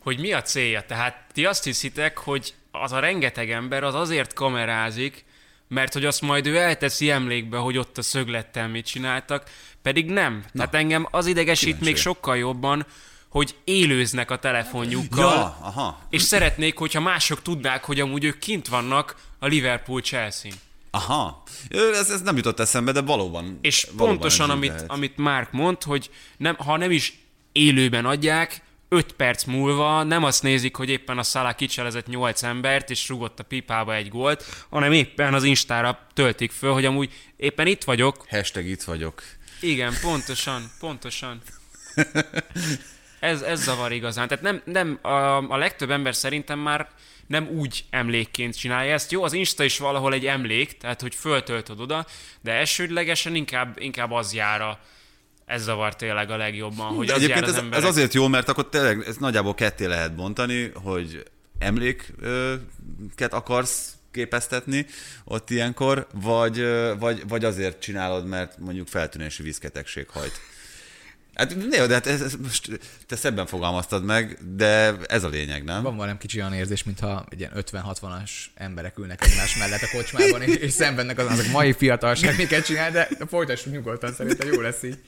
hogy 0.03 0.19
mi 0.19 0.33
a 0.33 0.43
célja. 0.43 0.83
Tehát 0.83 1.25
ti 1.33 1.45
azt 1.45 1.65
hiszitek, 1.65 2.19
hogy 2.19 2.55
az 2.71 2.93
a 2.93 2.99
rengeteg 2.99 3.51
ember 3.51 3.85
az 3.85 3.95
azért 3.95 4.33
kamerázik, 4.33 5.25
mert 5.69 5.93
hogy 5.93 6.05
azt 6.05 6.21
majd 6.21 6.47
ő 6.47 6.57
elteszi 6.57 7.11
emlékbe, 7.11 7.57
hogy 7.57 7.79
ott 7.79 7.99
a 7.99 8.03
szöglettel 8.03 8.69
mit 8.69 8.87
csináltak, 8.87 9.51
pedig 9.83 10.07
nem. 10.07 10.35
Na, 10.35 10.49
Tehát 10.53 10.75
engem 10.75 11.07
az 11.11 11.27
idegesít 11.27 11.65
kíváncsi. 11.65 11.85
még 11.85 11.97
sokkal 11.97 12.37
jobban, 12.37 12.87
hogy 13.29 13.55
élőznek 13.65 14.31
a 14.31 14.39
telefonjukkal, 14.39 15.35
ja, 15.35 15.59
aha. 15.61 16.01
és 16.11 16.23
szeretnék, 16.23 16.79
hogyha 16.79 17.01
mások 17.01 17.43
tudnák, 17.43 17.85
hogy 17.85 18.01
amúgy 18.01 18.25
ők 18.25 18.39
kint 18.39 18.69
vannak 18.69 19.17
a 19.39 19.47
Liverpool 19.47 20.01
Chelsea. 20.01 20.53
Aha, 20.91 21.43
ez, 21.69 22.11
ez 22.11 22.23
nem 22.23 22.37
jutott 22.37 22.61
eszembe, 22.61 22.93
de 22.93 23.01
valóban. 23.01 23.59
És 23.63 23.85
valóban 23.85 24.09
pontosan, 24.09 24.51
amit, 24.51 24.85
amit 24.87 25.17
Mark 25.17 25.53
mond, 25.53 25.83
hogy 25.83 26.11
nem, 26.37 26.57
ha 26.57 26.77
nem 26.77 26.91
is 26.91 27.19
élőben 27.53 28.07
adják, 28.07 28.63
5 28.93 29.13
perc 29.13 29.45
múlva 29.45 30.03
nem 30.03 30.25
azt 30.25 30.43
nézik, 30.43 30.77
hogy 30.77 30.89
éppen 30.89 31.19
a 31.19 31.23
Salah 31.23 31.55
kicselezett 31.55 32.07
8 32.07 32.43
embert, 32.43 32.91
és 32.91 33.09
rugott 33.09 33.41
a 33.41 33.43
pipába 33.43 33.95
egy 33.95 34.09
gólt, 34.09 34.45
hanem 34.69 34.93
éppen 34.93 35.35
az 35.35 35.45
Instára 35.45 36.07
töltik 36.15 36.51
föl, 36.51 36.73
hogy 36.73 36.85
amúgy 36.85 37.13
éppen 37.37 37.67
itt 37.67 37.85
vagyok. 37.85 38.27
Hashtag 38.29 38.67
itt 38.67 38.83
vagyok. 38.83 39.23
Igen, 39.61 39.95
pontosan, 40.03 40.71
pontosan. 40.81 41.41
Ez, 43.21 43.43
ez 43.43 43.63
zavar 43.63 43.93
igazán. 43.93 44.29
Tehát 44.29 44.45
nem, 44.45 44.63
nem 44.65 44.99
a, 45.03 45.37
a 45.37 45.57
legtöbb 45.57 45.91
ember 45.91 46.15
szerintem 46.15 46.59
már 46.59 46.89
nem 47.27 47.49
úgy 47.49 47.85
emlékként 47.91 48.57
csinálja 48.57 48.93
ezt. 48.93 49.13
Jó, 49.13 49.23
az 49.25 49.33
Insta 49.33 49.65
is 49.65 49.79
valahol 49.79 50.13
egy 50.13 50.27
emlék, 50.27 50.77
tehát 50.77 51.01
hogy 51.01 51.15
föltöltöd 51.15 51.81
oda, 51.81 52.07
de 52.41 52.53
elsődlegesen 52.53 53.35
inkább, 53.35 53.77
inkább 53.81 54.11
az 54.11 54.35
jár 54.35 54.61
a, 54.61 54.79
ez 55.51 55.63
zavar 55.63 55.97
tényleg 55.97 56.31
a 56.31 56.37
legjobban, 56.37 56.95
hogy 56.95 57.11
az 57.11 57.17
egyébként 57.17 57.45
az 57.45 57.51
ez, 57.53 57.59
emberek. 57.59 57.85
ez 57.85 57.91
azért 57.91 58.15
jó, 58.15 58.29
mert 58.29 58.49
akkor 58.49 58.69
tényleg 58.69 59.05
ez 59.07 59.17
nagyjából 59.17 59.55
ketté 59.55 59.85
lehet 59.85 60.15
bontani, 60.15 60.71
hogy 60.75 61.23
emléket 61.59 63.33
akarsz 63.33 63.95
képeztetni 64.11 64.87
ott 65.25 65.51
ilyenkor, 65.51 66.07
vagy, 66.13 66.67
vagy, 66.99 67.29
vagy 67.29 67.45
azért 67.45 67.81
csinálod, 67.81 68.27
mert 68.27 68.59
mondjuk 68.59 68.89
feltűnési 68.89 69.43
vízketegség 69.43 70.09
hajt. 70.09 70.41
Hát 71.41 71.57
néha, 71.71 71.87
de 71.87 71.95
hát 71.95 72.07
ez, 72.07 72.21
ez 72.21 72.35
most 72.43 72.81
te 73.07 73.17
szebben 73.17 73.47
fogalmaztad 73.47 74.05
meg, 74.05 74.39
de 74.57 74.97
ez 75.07 75.25
a 75.25 75.29
lényeg, 75.29 75.65
nem? 75.65 75.83
Van 75.83 75.97
valami 75.97 76.19
kicsi 76.19 76.39
olyan 76.39 76.53
érzés, 76.53 76.85
mintha 76.85 77.27
egy 77.29 77.39
ilyen 77.39 77.53
50-60-as 77.55 78.31
emberek 78.55 78.99
ülnek 78.99 79.25
egymás 79.25 79.57
mellett 79.57 79.83
a 79.83 79.89
kocsmában, 79.97 80.43
és, 80.43 80.55
és 80.57 80.73
szenvednek 80.73 81.19
azon, 81.19 81.33
azok 81.33 81.47
mai 81.47 81.73
fiatalság 81.73 82.37
miket 82.37 82.65
csinál, 82.65 82.91
de 82.91 83.09
folytassuk 83.29 83.73
nyugodtan, 83.73 84.13
szerintem 84.13 84.53
jó 84.53 84.61
lesz 84.61 84.83
így. 84.83 84.99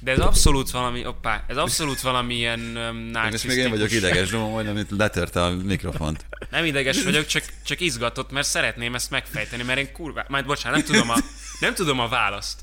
De 0.00 0.10
ez 0.10 0.18
abszolút 0.18 0.70
valami, 0.70 1.06
oppá, 1.06 1.44
ez 1.48 1.56
abszolút 1.56 2.00
valami 2.00 2.34
ilyen 2.34 2.60
um, 2.60 2.74
Most 2.74 3.02
még 3.02 3.12
narcisztikus. 3.12 3.56
én 3.56 3.70
vagyok 3.70 3.92
ideges, 3.92 4.30
Doma, 4.30 4.48
majdnem 4.48 4.76
itt 4.76 4.90
letörte 4.90 5.42
a 5.42 5.50
mikrofont. 5.50 6.24
Nem 6.50 6.64
ideges 6.64 7.02
vagyok, 7.02 7.26
csak, 7.26 7.44
csak 7.64 7.80
izgatott, 7.80 8.30
mert 8.30 8.46
szeretném 8.46 8.94
ezt 8.94 9.10
megfejteni, 9.10 9.62
mert 9.62 9.78
én 9.78 9.92
kurva... 9.92 10.24
Majd 10.28 10.46
bocsánat, 10.46 10.76
nem 10.78 10.86
tudom 10.86 11.10
a, 11.10 11.16
nem 11.60 11.74
tudom 11.74 12.00
a 12.00 12.08
választ. 12.08 12.60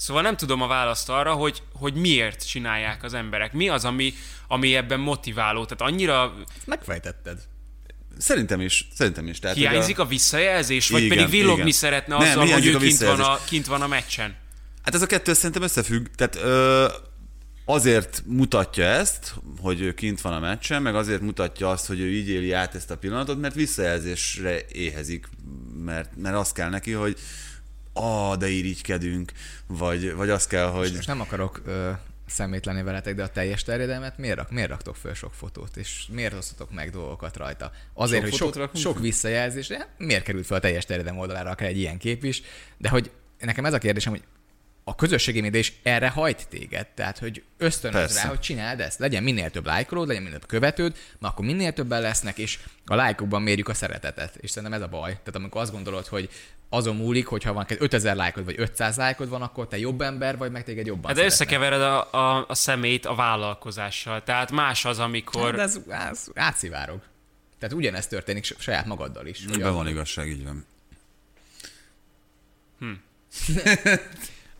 Szóval 0.00 0.22
nem 0.22 0.36
tudom 0.36 0.62
a 0.62 0.66
választ 0.66 1.08
arra, 1.08 1.32
hogy, 1.32 1.62
hogy 1.72 1.94
miért 1.94 2.48
csinálják 2.48 3.02
az 3.02 3.14
emberek. 3.14 3.52
Mi 3.52 3.68
az, 3.68 3.84
ami, 3.84 4.14
ami 4.48 4.74
ebben 4.74 5.00
motiváló? 5.00 5.64
Tehát 5.64 5.92
annyira 5.92 6.34
Megfejtetted. 6.64 7.38
Szerintem 8.18 8.60
is, 8.60 8.88
szerintem 8.94 9.26
is. 9.26 9.38
Tehát, 9.38 9.56
hiányzik 9.56 9.98
a 9.98 10.06
visszajelzés, 10.06 10.88
vagy 10.88 11.02
Igen, 11.02 11.16
pedig 11.16 11.30
villogni 11.30 11.60
igen. 11.60 11.72
szeretne 11.72 12.16
Nem, 12.16 12.38
azzal, 12.38 12.52
hogy 12.52 12.66
ő 12.66 12.74
a 12.74 12.78
kint 12.78 12.98
van, 12.98 13.20
a, 13.20 13.38
kint 13.44 13.66
van 13.66 13.82
a 13.82 13.86
meccsen. 13.86 14.36
Hát 14.82 14.94
ez 14.94 15.02
a 15.02 15.06
kettő 15.06 15.32
szerintem 15.32 15.62
összefügg. 15.62 16.06
Tehát 16.16 16.36
ö, 16.36 16.88
azért 17.64 18.22
mutatja 18.26 18.84
ezt, 18.84 19.34
hogy 19.58 19.80
ő 19.80 19.94
kint 19.94 20.20
van 20.20 20.32
a 20.32 20.38
meccsen, 20.38 20.82
meg 20.82 20.94
azért 20.94 21.20
mutatja 21.20 21.70
azt, 21.70 21.86
hogy 21.86 22.00
ő 22.00 22.10
így 22.10 22.28
éli 22.28 22.52
át 22.52 22.74
ezt 22.74 22.90
a 22.90 22.96
pillanatot, 22.96 23.40
mert 23.40 23.54
visszajelzésre 23.54 24.60
éhezik, 24.72 25.28
mert, 25.84 26.16
mert 26.16 26.36
azt 26.36 26.54
kell 26.54 26.68
neki, 26.68 26.92
hogy 26.92 27.18
ah, 27.92 28.36
de 28.36 28.48
irigykedünk, 28.48 29.32
vagy, 29.66 30.14
vagy 30.14 30.30
azt 30.30 30.48
kell, 30.48 30.66
hogy... 30.66 30.92
Most 30.94 31.06
nem 31.06 31.20
akarok 31.20 31.62
ö, 31.66 31.90
szemétlenni 32.26 32.82
veletek, 32.82 33.14
de 33.14 33.22
a 33.22 33.28
teljes 33.28 33.62
terjedelmet 33.62 34.18
miért, 34.18 34.36
rak, 34.36 34.50
miért 34.50 34.68
raktok 34.68 34.96
föl 34.96 35.14
sok 35.14 35.34
fotót, 35.34 35.76
és 35.76 36.04
miért 36.10 36.34
osztotok 36.34 36.72
meg 36.72 36.90
dolgokat 36.90 37.36
rajta? 37.36 37.72
Azért, 37.94 38.32
Sok 38.32 38.54
hogy 38.54 38.54
sok, 38.54 38.76
sok 38.76 38.98
visszajelzés, 38.98 39.66
de 39.66 39.88
miért 39.98 40.24
került 40.24 40.46
fel 40.46 40.56
a 40.56 40.60
teljes 40.60 40.84
terjedelem 40.84 41.18
oldalára 41.18 41.50
akár 41.50 41.68
egy 41.68 41.78
ilyen 41.78 41.98
kép 41.98 42.24
is, 42.24 42.42
de 42.78 42.88
hogy 42.88 43.10
nekem 43.38 43.64
ez 43.64 43.72
a 43.72 43.78
kérdésem, 43.78 44.12
hogy 44.12 44.22
a 44.84 44.94
közösségi 44.94 45.40
média 45.40 45.58
is 45.58 45.72
erre 45.82 46.08
hajt 46.08 46.48
téged, 46.48 46.86
tehát 46.86 47.18
hogy 47.18 47.42
ösztönöz 47.56 48.00
Persze. 48.00 48.22
rá, 48.22 48.28
hogy 48.28 48.40
csináld 48.40 48.80
ezt, 48.80 48.98
legyen 48.98 49.22
minél 49.22 49.50
több 49.50 49.66
lájkolód, 49.66 50.06
legyen 50.06 50.22
minél 50.22 50.38
több 50.38 50.48
követőd, 50.48 50.96
mert 51.18 51.32
akkor 51.32 51.44
minél 51.44 51.72
többen 51.72 52.00
lesznek, 52.00 52.38
és 52.38 52.58
a 52.84 52.94
lájkokban 52.94 53.42
mérjük 53.42 53.68
a 53.68 53.74
szeretetet, 53.74 54.36
és 54.36 54.50
szerintem 54.50 54.80
ez 54.80 54.86
a 54.86 54.90
baj. 54.90 55.10
Tehát 55.10 55.34
amikor 55.34 55.60
azt 55.60 55.72
gondolod, 55.72 56.06
hogy 56.06 56.28
azon 56.72 56.96
múlik, 56.96 57.26
hogyha 57.26 57.52
van 57.52 57.66
5000 57.78 58.16
lájkod, 58.16 58.44
vagy 58.44 58.54
500 58.58 58.96
lájkod 58.96 59.28
van, 59.28 59.42
akkor 59.42 59.68
te 59.68 59.78
jobb 59.78 60.00
ember 60.00 60.36
vagy, 60.36 60.50
meg 60.50 60.64
téged 60.64 60.86
jobban 60.86 61.06
Hát 61.06 61.14
de 61.14 61.30
szeretnek. 61.30 61.58
összekevered 61.70 61.80
a, 62.12 62.12
a, 62.38 62.44
a 62.48 62.54
szemét 62.54 63.06
a 63.06 63.14
vállalkozással. 63.14 64.22
Tehát 64.22 64.50
más 64.50 64.84
az, 64.84 64.98
amikor... 64.98 65.42
Hát, 65.42 65.54
de 65.56 65.62
ez, 65.62 65.80
ez 66.10 66.26
átszivárog. 66.34 67.00
Tehát 67.58 67.74
ugyanezt 67.74 68.08
történik 68.08 68.54
saját 68.58 68.86
magaddal 68.86 69.26
is. 69.26 69.44
az- 69.62 69.72
van 69.74 69.88
igazság, 69.88 70.28
így 70.28 70.44
van. 70.44 70.64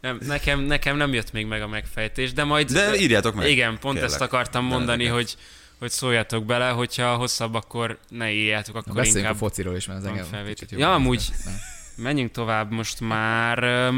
Nem, 0.01 0.18
nekem, 0.27 0.61
nekem 0.61 0.96
nem 0.96 1.12
jött 1.12 1.33
még 1.33 1.46
meg 1.46 1.62
a 1.62 1.66
megfejtés, 1.68 2.33
de 2.33 2.44
majd... 2.44 2.70
De 2.73 2.96
írjátok 2.96 3.35
meg, 3.35 3.49
Igen, 3.51 3.79
pont 3.79 3.94
kérlek. 3.94 4.12
ezt 4.12 4.20
akartam 4.20 4.64
mondani, 4.64 5.07
hogy, 5.07 5.37
hogy 5.79 5.90
szóljatok 5.90 6.44
bele, 6.44 6.68
hogyha 6.68 7.16
hosszabb, 7.16 7.55
akkor 7.55 7.99
ne 8.09 8.33
írjátok, 8.33 8.75
Na, 8.75 8.81
akkor 8.81 8.94
Beszéljünk 8.94 9.25
inkább 9.25 9.35
a 9.42 9.46
fociról 9.49 9.77
is, 9.77 9.87
mert 9.87 10.03
van 10.03 10.09
engem 10.18 10.55
Ja, 10.70 10.94
amúgy 10.94 11.29
érdekel. 11.31 11.53
Menjünk 12.01 12.31
tovább 12.31 12.71
most 12.71 13.01
már. 13.01 13.91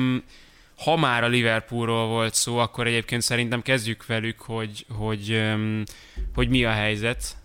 Ha 0.77 0.97
már 0.97 1.25
a 1.25 1.29
Liverpoolról 1.29 2.07
volt 2.07 2.35
szó, 2.35 2.59
akkor 2.59 2.87
egyébként 2.87 3.23
szerintem 3.23 3.63
kezdjük 3.63 4.07
velük, 4.07 4.41
hogy, 4.41 4.87
hogy, 4.89 5.43
hogy 6.35 6.49
mi 6.49 6.65
a 6.65 6.71
helyzet, 6.71 7.37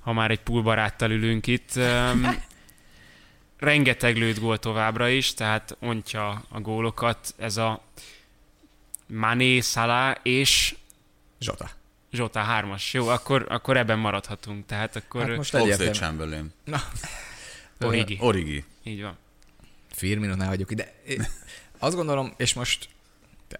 ha 0.00 0.12
már 0.12 0.30
egy 0.30 0.40
poolbaráttal 0.40 1.10
ülünk 1.10 1.46
itt. 1.46 1.70
Rengeteg 3.58 4.16
lőtt 4.16 4.40
gól 4.40 4.58
továbbra 4.58 5.08
is, 5.08 5.34
tehát 5.34 5.76
ontja 5.80 6.44
a 6.48 6.60
gólokat. 6.60 7.34
Ez 7.38 7.56
a 7.56 7.84
Mané, 9.06 9.60
Salah 9.60 10.14
és 10.22 10.74
Zsota. 11.40 11.70
Zsota 12.12 12.40
hármas. 12.40 12.92
Jó, 12.92 13.08
akkor, 13.08 13.46
akkor 13.48 13.76
ebben 13.76 13.98
maradhatunk. 13.98 14.66
Tehát 14.66 14.96
akkor 14.96 15.26
Hát 15.26 15.36
most 15.36 15.54
Oxlade. 15.54 15.90
Chamberlain. 15.90 16.52
Na, 16.64 16.82
Origi. 17.80 18.16
Origi. 18.20 18.64
Így 18.82 19.02
van. 19.02 19.18
Firmino-nál 19.94 20.48
vagyok 20.48 20.70
ide. 20.70 20.92
Én 21.06 21.26
Azt 21.82 21.94
gondolom, 21.94 22.32
és 22.36 22.54
most 22.54 22.88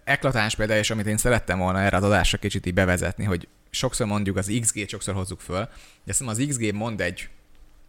eklatáns 0.03 0.55
példa, 0.55 0.77
és 0.77 0.89
amit 0.89 1.05
én 1.05 1.17
szerettem 1.17 1.59
volna 1.59 1.81
erre 1.81 1.97
az 1.97 2.03
adásra 2.03 2.37
kicsit 2.37 2.65
így 2.65 2.73
bevezetni, 2.73 3.23
hogy 3.23 3.47
sokszor 3.69 4.07
mondjuk 4.07 4.37
az 4.37 4.57
XG-t 4.61 4.89
sokszor 4.89 5.13
hozzuk 5.13 5.41
föl, 5.41 5.69
de 6.03 6.13
szerintem 6.13 6.45
az 6.45 6.47
XG 6.49 6.73
mond 6.73 7.01
egy 7.01 7.29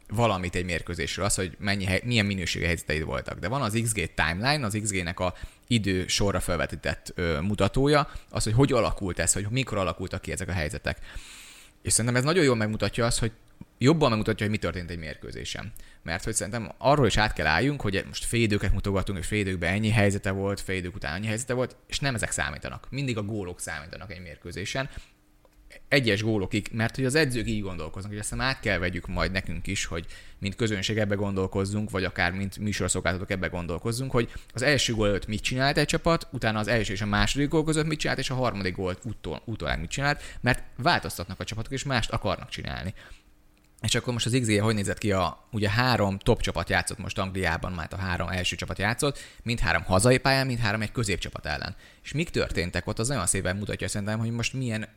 valamit 0.08 0.54
egy 0.54 0.64
mérkőzésről, 0.64 1.24
az, 1.24 1.34
hogy 1.34 1.56
mennyi, 1.58 1.86
milyen 2.04 2.26
minőségi 2.26 2.64
helyzeteid 2.64 3.04
voltak. 3.04 3.38
De 3.38 3.48
van 3.48 3.62
az 3.62 3.80
XG 3.82 4.14
timeline, 4.14 4.66
az 4.66 4.78
XG-nek 4.82 5.20
a 5.20 5.34
idő 5.66 6.06
sorra 6.06 6.40
felvetített 6.40 7.12
ö, 7.14 7.40
mutatója, 7.40 8.10
az, 8.30 8.44
hogy 8.44 8.52
hogy 8.52 8.72
alakult 8.72 9.18
ez, 9.18 9.32
hogy 9.32 9.46
mikor 9.50 9.78
alakultak 9.78 10.20
ki 10.20 10.32
ezek 10.32 10.48
a 10.48 10.52
helyzetek. 10.52 10.98
És 11.82 11.92
szerintem 11.92 12.16
ez 12.16 12.24
nagyon 12.24 12.44
jól 12.44 12.56
megmutatja 12.56 13.06
azt, 13.06 13.18
hogy 13.18 13.32
jobban 13.78 14.08
megmutatja, 14.08 14.46
hogy 14.46 14.54
mi 14.54 14.60
történt 14.60 14.90
egy 14.90 14.98
mérkőzésen. 14.98 15.72
Mert 16.02 16.24
hogy 16.24 16.34
szerintem 16.34 16.72
arról 16.78 17.06
is 17.06 17.16
át 17.16 17.32
kell 17.32 17.46
álljunk, 17.46 17.80
hogy 17.80 18.04
most 18.06 18.24
félidőket 18.24 18.72
mutogatunk, 18.72 19.18
és 19.18 19.26
félidőkben 19.26 19.72
ennyi 19.72 19.90
helyzete 19.90 20.30
volt, 20.30 20.60
félidők 20.60 20.94
után 20.94 21.14
annyi 21.14 21.26
helyzete 21.26 21.52
volt, 21.52 21.76
és 21.86 21.98
nem 21.98 22.14
ezek 22.14 22.30
számítanak. 22.30 22.86
Mindig 22.90 23.16
a 23.16 23.22
gólok 23.22 23.60
számítanak 23.60 24.12
egy 24.12 24.20
mérkőzésen. 24.20 24.88
Egyes 25.88 26.22
gólokig, 26.22 26.68
mert 26.72 26.94
hogy 26.96 27.04
az 27.04 27.14
edzők 27.14 27.48
így 27.48 27.62
gondolkoznak, 27.62 28.12
és 28.12 28.18
ezt 28.18 28.34
át 28.38 28.60
kell 28.60 28.78
vegyük 28.78 29.06
majd 29.06 29.32
nekünk 29.32 29.66
is, 29.66 29.84
hogy 29.84 30.06
mint 30.38 30.54
közönség 30.54 30.98
ebbe 30.98 31.14
gondolkozzunk, 31.14 31.90
vagy 31.90 32.04
akár 32.04 32.32
mint 32.32 32.58
műsorszolgáltatók 32.58 33.30
ebbe 33.30 33.46
gondolkozzunk, 33.46 34.10
hogy 34.10 34.32
az 34.52 34.62
első 34.62 34.94
gól 34.94 35.08
előtt 35.08 35.26
mit 35.26 35.42
csinált 35.42 35.76
egy 35.76 35.86
csapat, 35.86 36.28
utána 36.32 36.58
az 36.58 36.68
első 36.68 36.92
és 36.92 37.00
a 37.00 37.06
második 37.06 37.48
gól 37.48 37.64
között 37.64 37.86
mit 37.86 37.98
csinált, 37.98 38.18
és 38.18 38.30
a 38.30 38.34
harmadik 38.34 38.76
gólt 38.76 39.04
utol, 39.04 39.42
utólag 39.44 39.78
mit 39.78 39.90
csinált, 39.90 40.22
mert 40.40 40.62
változtatnak 40.76 41.40
a 41.40 41.44
csapatok, 41.44 41.72
és 41.72 41.82
mást 41.82 42.10
akarnak 42.10 42.48
csinálni. 42.48 42.94
És 43.84 43.94
akkor 43.94 44.12
most 44.12 44.26
az 44.26 44.38
XG 44.40 44.60
hogy 44.60 44.74
nézett 44.74 44.98
ki? 44.98 45.12
A, 45.12 45.46
ugye 45.52 45.70
három 45.70 46.18
top 46.18 46.40
csapat 46.40 46.68
játszott 46.68 46.98
most 46.98 47.18
Angliában, 47.18 47.72
már 47.72 47.88
a 47.90 47.96
három 47.96 48.28
első 48.28 48.56
csapat 48.56 48.78
játszott, 48.78 49.18
mind 49.42 49.60
három 49.60 49.82
hazai 49.82 50.18
pályán, 50.18 50.46
mind 50.46 50.58
három 50.58 50.82
egy 50.82 50.92
középcsapat 50.92 51.46
ellen. 51.46 51.76
És 52.02 52.12
mik 52.12 52.30
történtek 52.30 52.86
ott, 52.86 52.98
az 52.98 53.08
nagyon 53.08 53.26
szépen 53.26 53.56
mutatja 53.56 53.88
szerintem, 53.88 54.18
hogy 54.18 54.30
most 54.30 54.52
milyen 54.52 54.88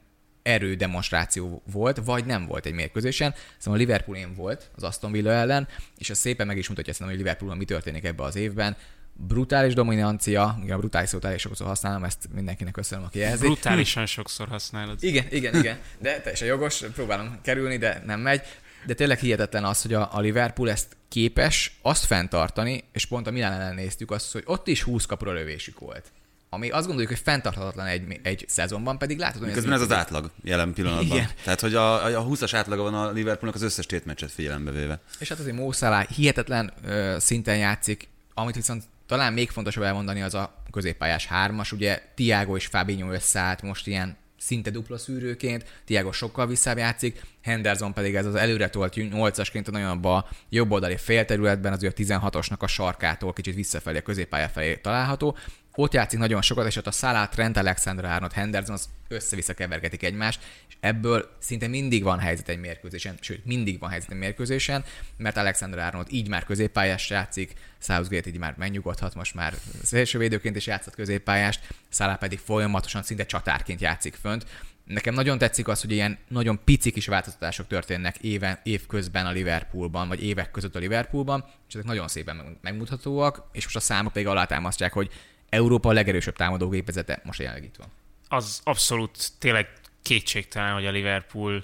erődemonstráció 0.43 1.61
volt, 1.71 2.01
vagy 2.05 2.25
nem 2.25 2.45
volt 2.45 2.65
egy 2.65 2.73
mérkőzésen. 2.73 3.33
Szóval 3.57 3.79
a 3.79 3.81
Liverpool 3.81 4.17
én 4.17 4.35
volt 4.35 4.69
az 4.75 4.83
Aston 4.83 5.11
Villa 5.11 5.31
ellen, 5.31 5.67
és 5.97 6.09
ez 6.09 6.17
szépen 6.17 6.47
meg 6.47 6.57
is 6.57 6.69
mutatja 6.69 6.93
szerintem, 6.93 7.17
hogy 7.17 7.25
Liverpoolban 7.25 7.57
mi 7.57 7.65
történik 7.65 8.03
ebbe 8.03 8.23
az 8.23 8.35
évben. 8.35 8.75
Brutális 9.13 9.73
dominancia, 9.73 10.59
igen, 10.63 10.75
a 10.75 10.79
brutális 10.79 11.09
szót 11.09 11.25
elég 11.25 11.37
sokszor 11.37 11.67
használom, 11.67 12.03
ezt 12.03 12.29
mindenkinek 12.33 12.73
köszönöm, 12.73 13.05
aki 13.05 13.19
jelzi. 13.19 13.45
Brutálisan 13.45 14.05
sokszor 14.05 14.47
használod. 14.47 15.03
Igen, 15.03 15.25
igen, 15.29 15.55
igen. 15.55 15.77
De 15.99 16.19
teljesen 16.19 16.47
jogos, 16.47 16.83
próbálom 16.93 17.39
kerülni, 17.41 17.77
de 17.77 18.03
nem 18.05 18.19
megy. 18.19 18.41
De 18.87 18.93
tényleg 18.93 19.19
hihetetlen 19.19 19.65
az, 19.65 19.81
hogy 19.81 19.93
a, 19.93 20.09
a 20.11 20.19
Liverpool 20.19 20.69
ezt 20.69 20.97
képes 21.07 21.77
azt 21.81 22.05
fenntartani, 22.05 22.83
és 22.91 23.05
pont 23.05 23.27
a 23.27 23.31
Milán 23.31 23.53
ellen 23.53 23.75
néztük 23.75 24.11
azt, 24.11 24.31
hogy 24.31 24.43
ott 24.45 24.67
is 24.67 24.83
20 24.83 25.05
kapura 25.05 25.31
lövésük 25.31 25.79
volt. 25.79 26.11
Ami 26.49 26.69
azt 26.69 26.85
gondoljuk, 26.85 27.11
hogy 27.11 27.21
fenntarthatatlan 27.23 27.85
egy, 27.85 28.19
egy 28.23 28.45
szezonban, 28.47 28.97
pedig 28.97 29.17
látod, 29.17 29.43
hogy 29.43 29.51
Közben 29.51 29.73
ez 29.73 29.81
az 29.81 29.91
átlag 29.91 30.31
jelen 30.43 30.73
pillanatban. 30.73 31.17
Igen. 31.17 31.29
Tehát, 31.43 31.59
hogy 31.59 31.75
a, 31.75 32.05
a 32.05 32.25
20-as 32.27 32.51
átlaga 32.53 32.81
van 32.81 32.93
a 32.93 33.11
Liverpoolnak 33.11 33.55
az 33.55 33.61
összes 33.61 33.85
tétmeccset 33.85 34.31
figyelembe 34.31 34.71
véve. 34.71 34.99
És 35.19 35.29
hát 35.29 35.39
azért 35.39 35.55
Mo 35.55 35.71
Salah 35.71 36.07
hihetetlen 36.07 36.73
ö, 36.85 37.15
szinten 37.19 37.57
játszik, 37.57 38.07
amit 38.33 38.55
viszont 38.55 38.83
talán 39.07 39.33
még 39.33 39.49
fontosabb 39.49 39.83
elmondani 39.83 40.21
az 40.21 40.33
a 40.33 40.63
középpályás 40.71 41.25
hármas, 41.25 41.71
ugye 41.71 42.01
Tiago 42.15 42.55
és 42.55 42.65
Fabinho 42.65 43.11
összeállt 43.11 43.61
most 43.61 43.87
ilyen 43.87 44.17
szinte 44.47 44.69
dupla 44.69 44.97
szűrőként, 44.97 45.65
Tiago 45.85 46.11
sokkal 46.11 46.47
visszább 46.47 46.77
játszik, 46.77 47.21
Henderson 47.41 47.93
pedig 47.93 48.15
ez 48.15 48.25
az 48.25 48.35
előre 48.35 48.69
tolt 48.69 48.93
8-asként 48.95 49.71
nagyon 49.71 50.03
a 50.03 50.25
jobb 50.49 50.71
oldali 50.71 50.97
félterületben, 50.97 51.73
az 51.73 51.83
ő 51.83 51.87
a 51.87 51.91
16-osnak 51.91 52.59
a 52.59 52.67
sarkától 52.67 53.33
kicsit 53.33 53.55
visszafelé, 53.55 53.97
a 53.97 54.01
középpálya 54.01 54.47
felé 54.47 54.75
található. 54.75 55.37
Ott 55.79 55.93
játszik 55.93 56.19
nagyon 56.19 56.41
sokat, 56.41 56.67
és 56.67 56.75
ott 56.75 56.87
a 56.87 56.91
Salah, 56.91 57.29
Trent 57.29 57.57
Alexander 57.57 58.05
Arnold, 58.05 58.31
Henderson 58.31 58.73
az 58.73 58.89
össze-vissza 59.07 59.53
kevergetik 59.53 60.03
egymást, 60.03 60.39
és 60.67 60.75
ebből 60.79 61.29
szinte 61.39 61.67
mindig 61.67 62.03
van 62.03 62.19
helyzet 62.19 62.49
egy 62.49 62.59
mérkőzésen, 62.59 63.17
sőt, 63.19 63.45
mindig 63.45 63.79
van 63.79 63.89
helyzet 63.89 64.11
egy 64.11 64.17
mérkőzésen, 64.17 64.83
mert 65.17 65.37
Alexander 65.37 65.79
Arnold 65.79 66.07
így 66.09 66.29
már 66.29 66.43
középpályás 66.43 67.09
játszik, 67.09 67.53
Southgate 67.79 68.29
így 68.29 68.37
már 68.37 68.53
megnyugodhat, 68.57 69.15
most 69.15 69.35
már 69.35 69.53
szélsővédőként 69.83 70.55
is 70.55 70.67
játszott 70.67 70.95
középpályást, 70.95 71.67
Salah 71.89 72.17
pedig 72.17 72.39
folyamatosan 72.39 73.03
szinte 73.03 73.25
csatárként 73.25 73.81
játszik 73.81 74.15
fönt. 74.15 74.45
Nekem 74.83 75.13
nagyon 75.13 75.37
tetszik 75.37 75.67
az, 75.67 75.81
hogy 75.81 75.91
ilyen 75.91 76.17
nagyon 76.27 76.59
pici 76.63 76.91
kis 76.91 77.07
változtatások 77.07 77.67
történnek 77.67 78.17
éve, 78.17 78.61
év 78.63 78.85
közben 78.87 79.25
a 79.25 79.31
Liverpoolban, 79.31 80.07
vagy 80.07 80.23
évek 80.23 80.51
között 80.51 80.75
a 80.75 80.79
Liverpoolban, 80.79 81.45
és 81.67 81.73
ezek 81.73 81.85
nagyon 81.85 82.07
szépen 82.07 82.57
megmutathatóak, 82.61 83.49
és 83.51 83.63
most 83.63 83.75
a 83.75 83.79
számok 83.79 84.13
pedig 84.13 84.27
alátámasztják, 84.27 84.93
hogy 84.93 85.11
Európa 85.49 85.89
a 85.89 85.93
legerősebb 85.93 86.35
támadógépezete 86.35 87.21
most 87.23 87.39
jelenleg 87.39 87.63
itt 87.63 87.75
van. 87.75 87.87
Az 88.27 88.61
abszolút 88.63 89.31
tényleg 89.39 89.69
kétségtelen, 90.01 90.73
hogy 90.73 90.85
a 90.85 90.91
Liverpool 90.91 91.63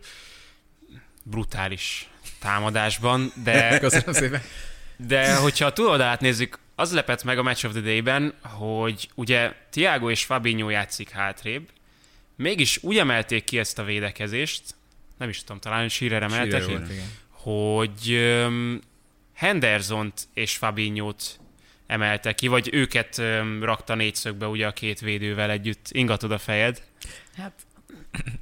brutális 1.24 2.10
támadásban, 2.40 3.32
de... 3.44 3.80
Köszönöm 3.80 4.14
szépen. 4.14 4.42
De 4.96 5.36
hogyha 5.36 5.66
a 5.66 5.74
túloldalát 5.74 6.20
nézzük, 6.20 6.60
az 6.76 6.94
lepett 6.94 7.24
meg 7.24 7.38
a 7.38 7.44
Match 7.44 7.66
of 7.66 7.72
the 7.72 7.82
Day-ben, 7.82 8.34
hogy 8.42 9.10
ugye 9.16 9.54
Tiago 9.70 10.10
és 10.10 10.26
Fabinho 10.26 10.70
játszik 10.70 11.10
hátrébb, 11.10 11.70
mégis 12.36 12.84
úgy 12.84 12.98
emelték 12.98 13.44
ki 13.44 13.60
ezt 13.60 13.80
a 13.80 13.84
védekezést, 13.84 14.62
nem 15.18 15.30
is 15.30 15.40
tudom, 15.40 15.60
talán 15.60 15.90
Shearer 15.90 16.24
emelte 16.24 16.60
ki, 16.60 16.78
hogy 17.30 18.14
um, 18.14 18.80
Henderson-t 19.34 20.28
és 20.34 20.56
Fabinho-t 20.56 21.40
emelte 21.88 22.34
ki, 22.34 22.48
vagy 22.48 22.70
őket 22.72 23.22
rakta 23.62 23.96
négyszögbe 23.96 24.48
ugye 24.48 24.68
a 24.68 24.72
két 24.72 25.00
védővel 25.00 25.50
együtt. 25.50 25.88
Ingatod 25.90 26.32
a 26.32 26.38
fejed? 26.38 26.82
Hát, 27.38 27.54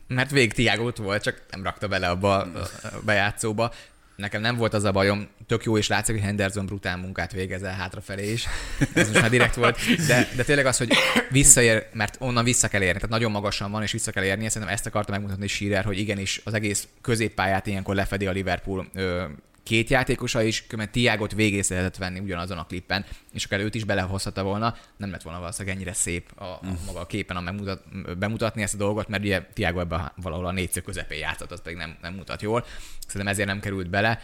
mert 0.08 0.32
végig 0.32 0.54
Tiago 0.54 0.92
volt, 0.96 1.24
csak 1.24 1.44
nem 1.52 1.64
rakta 1.64 1.88
bele 1.88 2.10
abba 2.10 2.38
a 2.38 2.50
bejátszóba 3.06 3.74
nekem 4.22 4.42
nem 4.42 4.56
volt 4.56 4.74
az 4.74 4.84
a 4.84 4.92
bajom, 4.92 5.28
tök 5.48 5.64
jó, 5.64 5.78
és 5.78 5.88
látszik, 5.88 6.16
hogy 6.16 6.24
Henderson 6.24 6.66
brutál 6.66 6.98
munkát 6.98 7.32
végez 7.32 7.64
el 7.64 7.74
hátrafelé 7.74 8.32
is. 8.32 8.48
Ez 8.94 9.08
most 9.08 9.22
már 9.22 9.30
direkt 9.30 9.56
volt. 9.56 9.80
De, 10.08 10.28
de 10.36 10.44
tényleg 10.44 10.66
az, 10.66 10.78
hogy 10.78 10.94
visszaér, 11.30 11.88
mert 11.94 12.16
onnan 12.20 12.44
vissza 12.44 12.68
kell 12.68 12.82
érni, 12.82 12.94
tehát 12.94 13.10
nagyon 13.10 13.32
magasan 13.32 13.72
van, 13.72 13.82
és 13.82 13.92
vissza 13.92 14.12
kell 14.12 14.24
érni. 14.24 14.50
Szerintem 14.50 14.74
ezt 14.76 14.86
akarta 14.86 15.12
megmutatni 15.12 15.48
Schirrer, 15.48 15.84
hogy 15.84 15.98
igenis 15.98 16.42
az 16.44 16.54
egész 16.54 16.88
középpályát 17.02 17.68
ilyenkor 17.68 17.96
lefedi 17.96 18.28
a 18.28 18.32
Liverpool 18.32 18.88
ö, 18.94 19.24
két 19.64 19.90
játékosa 19.90 20.42
is, 20.42 20.68
különben 20.68 20.94
Tiagot 20.94 21.32
végész 21.32 21.70
lehetett 21.70 21.98
venni 21.98 22.20
ugyanazon 22.20 22.58
a 22.58 22.66
klippen, 22.66 23.06
és 23.34 23.46
akár 23.46 23.60
őt 23.60 23.76
is 23.76 23.84
belehozhatta 23.84 24.44
volna, 24.44 24.76
nem 24.98 25.12
lett 25.12 25.22
volna 25.22 25.40
valószínűleg 25.40 25.76
ennyire 25.76 25.94
szép 25.94 26.32
a, 26.36 26.44
a 26.44 26.60
mm. 26.66 26.74
maga 26.86 27.00
a 27.00 27.06
képen 27.06 27.38
a 27.38 27.42
megmutat, 27.42 27.84
bemutatni 28.18 28.62
ezt 28.62 28.74
a 28.74 28.78
dolgot, 28.78 29.08
mert 29.08 29.24
ugye 29.24 29.42
Tiago 29.54 29.80
ebben 29.80 30.12
valahol 30.16 30.46
a 30.46 30.52
négyszög 30.52 30.84
közepén 30.84 31.20
játszott, 31.20 31.52
az 31.52 31.62
pedig 31.62 31.78
nem, 31.78 31.98
nem 32.02 32.14
mutat 32.14 32.42
jól. 32.42 32.66
Szerintem 33.08 33.32
ezért 33.32 33.48
nem 33.48 33.60
került 33.60 33.90
bele. 33.90 34.20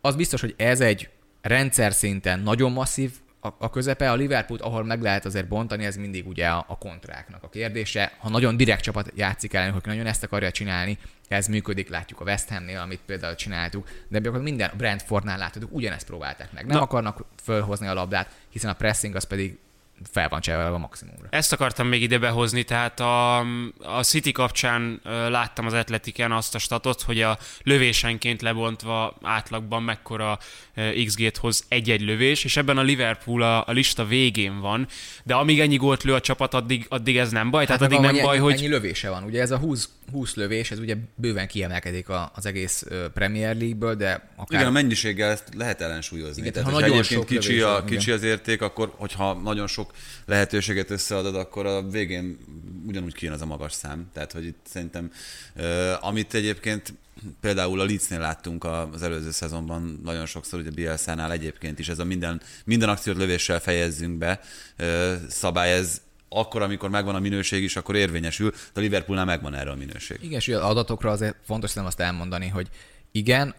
Az 0.00 0.16
biztos, 0.16 0.40
hogy 0.40 0.54
ez 0.56 0.80
egy 0.80 1.08
rendszer 1.40 1.92
szinten 1.92 2.40
nagyon 2.40 2.72
masszív 2.72 3.12
a, 3.40 3.48
a 3.58 3.70
közepe, 3.70 4.10
a 4.10 4.14
Liverpool, 4.14 4.58
ahol 4.58 4.84
meg 4.84 5.02
lehet 5.02 5.24
azért 5.24 5.48
bontani, 5.48 5.84
ez 5.84 5.96
mindig 5.96 6.26
ugye 6.26 6.46
a, 6.46 6.64
a 6.68 6.78
kontráknak 6.78 7.42
a 7.42 7.48
kérdése. 7.48 8.12
Ha 8.18 8.28
nagyon 8.28 8.56
direkt 8.56 8.82
csapat 8.82 9.12
játszik 9.14 9.54
ellen, 9.54 9.72
hogy 9.72 9.82
nagyon 9.84 10.06
ezt 10.06 10.22
akarja 10.22 10.50
csinálni, 10.50 10.98
ez 11.28 11.46
működik, 11.46 11.88
látjuk 11.88 12.20
a 12.20 12.24
West 12.24 12.48
Hamnél, 12.48 12.78
amit 12.78 13.00
például 13.06 13.34
csináltuk, 13.34 13.88
de 14.08 14.28
akkor 14.28 14.42
minden 14.42 14.70
Brentfordnál 14.76 15.38
láthatjuk, 15.38 15.74
ugyanezt 15.74 16.06
próbálták 16.06 16.52
meg. 16.52 16.66
Nem 16.66 16.76
Na. 16.76 16.82
akarnak 16.82 17.24
fölhozni 17.42 17.86
a 17.86 17.94
labdát, 17.94 18.30
hiszen 18.50 18.70
a 18.70 18.74
pressing 18.74 19.14
az 19.14 19.24
pedig 19.24 19.58
fel 20.10 20.28
van 20.28 20.40
cserélve 20.40 20.68
a 20.68 20.78
maximumra. 20.78 21.26
Ezt 21.30 21.52
akartam 21.52 21.86
még 21.86 22.02
ide 22.02 22.18
behozni, 22.18 22.62
tehát 22.62 23.00
a, 23.00 23.38
a 23.78 24.02
City 24.02 24.32
kapcsán 24.32 25.00
láttam 25.28 25.66
az 25.66 25.72
Atletiken 25.72 26.32
azt 26.32 26.54
a 26.54 26.58
statot, 26.58 27.02
hogy 27.02 27.20
a 27.20 27.38
lövésenként 27.62 28.42
lebontva 28.42 29.18
átlagban 29.22 29.82
mekkora 29.82 30.38
XG-t 31.04 31.36
hoz 31.36 31.64
egy-egy 31.68 32.00
lövés, 32.00 32.44
és 32.44 32.56
ebben 32.56 32.78
a 32.78 32.82
Liverpool 32.82 33.42
a, 33.42 33.64
a 33.66 33.72
lista 33.72 34.04
végén 34.06 34.60
van, 34.60 34.86
de 35.24 35.34
amíg 35.34 35.60
ennyi 35.60 35.76
gólt 35.76 36.02
lő 36.02 36.14
a 36.14 36.20
csapat, 36.20 36.54
addig, 36.54 36.86
addig 36.88 37.16
ez 37.16 37.30
nem 37.30 37.50
baj, 37.50 37.66
hát 37.66 37.78
tehát 37.78 37.92
addig 37.92 38.12
nem 38.12 38.24
baj, 38.24 38.36
ennyi, 38.36 38.44
hogy... 38.44 38.52
Ennyi 38.52 38.68
lövése 38.68 39.10
van, 39.10 39.22
ugye 39.22 39.40
ez 39.40 39.50
a 39.50 39.56
20, 39.56 39.88
20 40.12 40.34
lövés, 40.34 40.70
ez 40.70 40.78
ugye 40.78 40.96
bőven 41.14 41.46
kiemelkedik 41.48 42.06
az 42.34 42.46
egész 42.46 42.84
Premier 43.14 43.56
League-ből, 43.56 43.94
de 43.94 44.30
akár... 44.36 44.60
Igen, 44.60 44.66
a 44.66 44.70
mennyiséggel 44.70 45.30
ezt 45.30 45.44
lehet 45.56 45.80
ellensúlyozni. 45.80 46.40
Igen, 46.40 46.52
tehát, 46.52 46.70
ha 46.70 46.80
nagyon 46.80 47.02
sok 47.02 47.26
kicsi, 47.26 47.60
a, 47.60 47.84
kicsi 47.84 48.10
az 48.10 48.22
érték, 48.22 48.62
akkor 48.62 48.94
hogyha 48.96 49.32
nagyon 49.32 49.66
sok 49.66 49.87
lehetőséget 50.24 50.90
összeadod, 50.90 51.34
akkor 51.34 51.66
a 51.66 51.82
végén 51.82 52.38
ugyanúgy 52.86 53.14
kijön 53.14 53.34
az 53.34 53.42
a 53.42 53.46
magas 53.46 53.72
szám. 53.72 54.10
Tehát, 54.12 54.32
hogy 54.32 54.44
itt 54.44 54.66
szerintem, 54.66 55.12
amit 56.00 56.34
egyébként 56.34 56.94
például 57.40 57.80
a 57.80 57.84
Leedsnél 57.84 58.18
láttunk 58.18 58.64
az 58.64 59.02
előző 59.02 59.30
szezonban 59.30 60.00
nagyon 60.04 60.26
sokszor, 60.26 60.60
ugye 60.60 60.70
Bielszánál 60.70 61.32
egyébként 61.32 61.78
is 61.78 61.88
ez 61.88 61.98
a 61.98 62.04
minden, 62.04 62.40
minden 62.64 62.88
akciót 62.88 63.16
lövéssel 63.16 63.60
fejezzünk 63.60 64.18
be 64.18 64.40
szabály, 65.28 65.72
ez 65.72 66.00
akkor, 66.28 66.62
amikor 66.62 66.90
megvan 66.90 67.14
a 67.14 67.20
minőség 67.20 67.62
is, 67.62 67.76
akkor 67.76 67.96
érvényesül, 67.96 68.50
de 68.50 68.56
a 68.74 68.80
Liverpoolnál 68.80 69.24
megvan 69.24 69.54
erre 69.54 69.70
a 69.70 69.74
minőség. 69.74 70.18
Igen, 70.22 70.38
és 70.38 70.48
adatokra 70.48 71.10
azért 71.10 71.36
fontos 71.44 71.72
nem 71.72 71.86
azt 71.86 72.00
elmondani, 72.00 72.48
hogy 72.48 72.68
igen, 73.12 73.54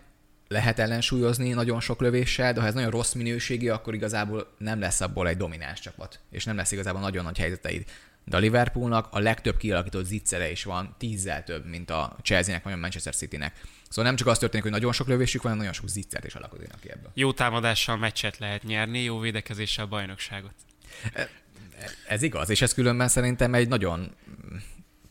lehet 0.50 0.80
ellensúlyozni 0.80 1.50
nagyon 1.50 1.80
sok 1.80 2.02
lövéssel, 2.02 2.54
de 2.54 2.62
ha 2.62 2.68
ez 2.68 2.74
nagyon 2.74 2.90
rossz 2.90 3.14
minőségi, 3.14 3.70
akkor 3.70 3.94
igazából 3.94 4.56
nem 4.58 4.80
lesz 4.80 5.02
abból 5.02 5.28
egy 5.28 5.38
domináns 5.38 5.80
csapat, 5.80 6.20
és 6.32 6.44
nem 6.44 6.56
lesz 6.56 6.72
igazából 6.72 7.02
nagyon 7.02 7.24
nagy 7.24 7.38
helyzeteid. 7.38 7.86
De 8.26 8.38
a 8.38 8.40
Liverpoolnak 8.40 9.08
a 9.12 9.20
legtöbb 9.20 9.58
kialakított 9.58 10.06
zicsere 10.06 10.52
is 10.52 10.64
van, 10.64 10.96
tízzel 10.98 11.44
több, 11.44 11.66
mint 11.66 11.90
a 11.90 12.16
Chelsea-nek 12.22 12.64
vagy 12.64 12.74
a 12.74 12.78
Manchester 12.78 13.16
City-nek. 13.16 13.62
Szóval 13.90 14.04
nem 14.04 14.16
csak 14.16 14.28
az 14.28 14.38
történik, 14.38 14.64
hogy 14.64 14.74
nagyon 14.74 14.92
sok 14.92 15.08
lövésük 15.08 15.42
van, 15.42 15.52
hanem 15.52 15.66
nagyon 15.66 15.82
sok 15.82 15.90
zicsert 15.90 16.26
is 16.26 16.36
alakulnak 16.36 16.80
ki 16.80 16.92
ebből. 16.92 17.12
Jó 17.14 17.34
támadással 17.34 17.98
meccset 17.98 18.38
lehet 18.38 18.64
nyerni, 18.64 19.04
jó 19.04 19.20
védekezéssel 19.20 19.86
bajnokságot. 19.86 20.54
E, 21.14 21.30
ez 22.08 22.22
igaz, 22.22 22.50
és 22.50 22.62
ez 22.62 22.74
különben 22.74 23.08
szerintem 23.08 23.54
egy 23.54 23.68
nagyon 23.68 24.16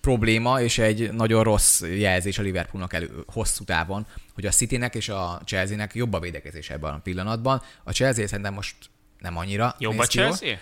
probléma 0.01 0.61
és 0.61 0.79
egy 0.79 1.13
nagyon 1.13 1.43
rossz 1.43 1.81
jelzés 1.81 2.39
a 2.39 2.43
Liverpoolnak 2.43 2.93
elő, 2.93 3.11
hosszú 3.27 3.65
távon, 3.65 4.07
hogy 4.35 4.47
a 4.47 4.51
Citynek 4.51 4.95
és 4.95 5.09
a 5.09 5.41
Chelsea-nek 5.45 5.95
jobb 5.95 6.13
a 6.13 6.21
védekezés 6.21 6.71
ebben 6.71 6.95
a 6.95 6.99
pillanatban. 6.99 7.63
A 7.85 7.93
Chelsea 7.93 8.27
szerintem 8.27 8.55
most 8.55 8.77
nem 9.19 9.37
annyira. 9.37 9.75
Jobb 9.79 9.99
a 9.99 10.07
Chelsea? 10.07 10.49
Jól. 10.49 10.59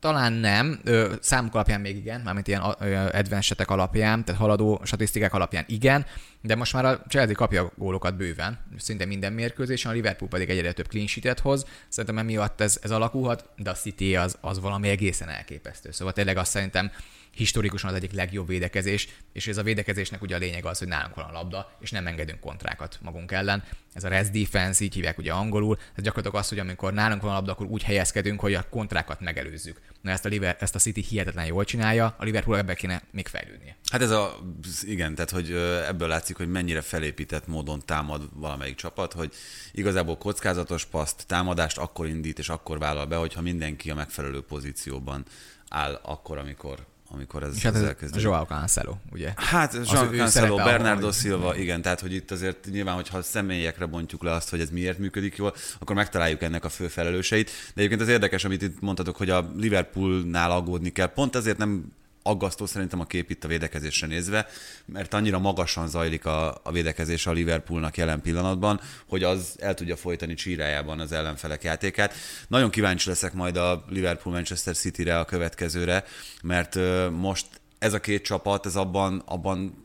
Talán 0.00 0.32
nem, 0.32 0.80
ö, 0.84 1.14
számok 1.20 1.54
alapján 1.54 1.80
még 1.80 1.96
igen, 1.96 2.20
mármint 2.20 2.48
ilyen 2.48 2.60
advanced 2.60 3.64
alapján, 3.66 4.24
tehát 4.24 4.40
haladó 4.40 4.80
statisztikák 4.84 5.34
alapján 5.34 5.64
igen, 5.68 6.06
de 6.40 6.54
most 6.54 6.72
már 6.72 6.84
a 6.84 7.02
Chelsea 7.08 7.34
kapja 7.34 7.62
a 7.62 7.72
gólokat 7.76 8.16
bőven, 8.16 8.58
szinte 8.78 9.04
minden 9.04 9.32
mérkőzésen, 9.32 9.90
a 9.90 9.94
Liverpool 9.94 10.30
pedig 10.30 10.50
egyre 10.50 10.72
több 10.72 10.88
clean 10.88 11.06
sheet 11.06 11.40
hoz, 11.40 11.66
szerintem 11.88 12.18
emiatt 12.18 12.60
ez, 12.60 12.78
ez 12.82 12.90
alakulhat, 12.90 13.48
de 13.56 13.70
a 13.70 13.74
City 13.74 14.16
az, 14.16 14.38
az 14.40 14.60
valami 14.60 14.88
egészen 14.88 15.28
elképesztő. 15.28 15.90
Szóval 15.90 16.12
tényleg 16.12 16.36
azt 16.36 16.50
szerintem 16.50 16.90
historikusan 17.34 17.90
az 17.90 17.96
egyik 17.96 18.12
legjobb 18.12 18.46
védekezés, 18.46 19.08
és 19.32 19.46
ez 19.46 19.56
a 19.56 19.62
védekezésnek 19.62 20.22
ugye 20.22 20.34
a 20.34 20.38
lényeg 20.38 20.64
az, 20.64 20.78
hogy 20.78 20.88
nálunk 20.88 21.14
van 21.14 21.24
a 21.24 21.32
labda, 21.32 21.76
és 21.80 21.90
nem 21.90 22.06
engedünk 22.06 22.40
kontrákat 22.40 22.98
magunk 23.02 23.32
ellen. 23.32 23.62
Ez 23.92 24.04
a 24.04 24.08
rest 24.08 24.30
defense, 24.30 24.84
így 24.84 24.94
hívják 24.94 25.18
ugye 25.18 25.32
angolul, 25.32 25.78
ez 25.94 26.02
gyakorlatilag 26.02 26.44
az, 26.44 26.48
hogy 26.48 26.58
amikor 26.58 26.92
nálunk 26.92 27.22
van 27.22 27.30
a 27.30 27.34
labda, 27.34 27.52
akkor 27.52 27.66
úgy 27.66 27.82
helyezkedünk, 27.82 28.40
hogy 28.40 28.54
a 28.54 28.68
kontrákat 28.68 29.20
megelőzzük. 29.20 29.80
Na 30.00 30.10
ezt 30.10 30.24
a, 30.24 30.28
Liver, 30.28 30.56
ezt 30.60 30.74
a 30.74 30.78
City 30.78 31.00
hihetetlen 31.00 31.46
jól 31.46 31.64
csinálja, 31.64 32.14
a 32.18 32.24
Liverpool 32.24 32.58
ebben 32.58 32.74
kéne 32.74 33.02
még 33.10 33.28
fejlődnie. 33.28 33.76
Hát 33.90 34.02
ez 34.02 34.10
a, 34.10 34.38
igen, 34.82 35.14
tehát 35.14 35.30
hogy 35.30 35.50
ebből 35.86 36.08
látszik, 36.08 36.36
hogy 36.36 36.48
mennyire 36.48 36.80
felépített 36.80 37.46
módon 37.46 37.82
támad 37.84 38.28
valamelyik 38.34 38.76
csapat, 38.76 39.12
hogy 39.12 39.32
igazából 39.72 40.16
kockázatos 40.16 40.84
paszt, 40.84 41.26
támadást 41.26 41.78
akkor 41.78 42.06
indít 42.06 42.38
és 42.38 42.48
akkor 42.48 42.78
vállal 42.78 43.06
be, 43.06 43.16
hogyha 43.16 43.40
mindenki 43.40 43.90
a 43.90 43.94
megfelelő 43.94 44.40
pozícióban 44.40 45.24
áll 45.68 46.00
akkor, 46.02 46.38
amikor 46.38 46.86
amikor 47.14 47.42
ez, 47.42 47.56
és 47.56 47.62
hát 47.62 47.74
ez 47.74 47.82
elkezdődik. 47.82 48.24
Joao 48.24 48.44
Cancelo, 48.44 48.96
ugye? 49.12 49.32
Hát 49.36 49.78
Joao 49.92 50.10
Cancelo, 50.10 50.56
Bernardo 50.56 51.00
ahol, 51.00 51.12
Silva, 51.12 51.56
igen, 51.56 51.82
tehát 51.82 52.00
hogy 52.00 52.14
itt 52.14 52.30
azért 52.30 52.66
nyilván, 52.70 52.94
hogyha 52.94 53.22
személyekre 53.22 53.86
bontjuk 53.86 54.22
le 54.22 54.32
azt, 54.32 54.50
hogy 54.50 54.60
ez 54.60 54.70
miért 54.70 54.98
működik 54.98 55.36
jól, 55.36 55.54
akkor 55.78 55.96
megtaláljuk 55.96 56.42
ennek 56.42 56.64
a 56.64 56.68
fő 56.68 56.88
felelőseit. 56.88 57.46
De 57.46 57.72
egyébként 57.74 58.00
az 58.00 58.08
érdekes, 58.08 58.44
amit 58.44 58.62
itt 58.62 58.80
mondtatok, 58.80 59.16
hogy 59.16 59.30
a 59.30 59.50
Liverpoolnál 59.56 60.50
aggódni 60.50 60.90
kell. 60.90 61.06
Pont 61.06 61.36
ezért 61.36 61.58
nem 61.58 61.92
aggasztó 62.22 62.66
szerintem 62.66 63.00
a 63.00 63.06
kép 63.06 63.30
itt 63.30 63.44
a 63.44 63.48
védekezésre 63.48 64.06
nézve, 64.06 64.46
mert 64.84 65.14
annyira 65.14 65.38
magasan 65.38 65.88
zajlik 65.88 66.24
a, 66.24 66.60
a 66.62 66.72
védekezés 66.72 67.26
a 67.26 67.32
Liverpoolnak 67.32 67.96
jelen 67.96 68.20
pillanatban, 68.20 68.80
hogy 69.06 69.22
az 69.22 69.56
el 69.58 69.74
tudja 69.74 69.96
folytani 69.96 70.34
csírájában 70.34 71.00
az 71.00 71.12
ellenfelek 71.12 71.62
játékát. 71.62 72.14
Nagyon 72.48 72.70
kíváncsi 72.70 73.08
leszek 73.08 73.32
majd 73.32 73.56
a 73.56 73.84
Liverpool-Manchester 73.88 74.76
City-re 74.76 75.18
a 75.18 75.24
következőre, 75.24 76.04
mert 76.42 76.78
most 77.10 77.46
ez 77.78 77.92
a 77.92 78.00
két 78.00 78.24
csapat, 78.24 78.66
ez 78.66 78.76
abban, 78.76 79.22
abban 79.26 79.84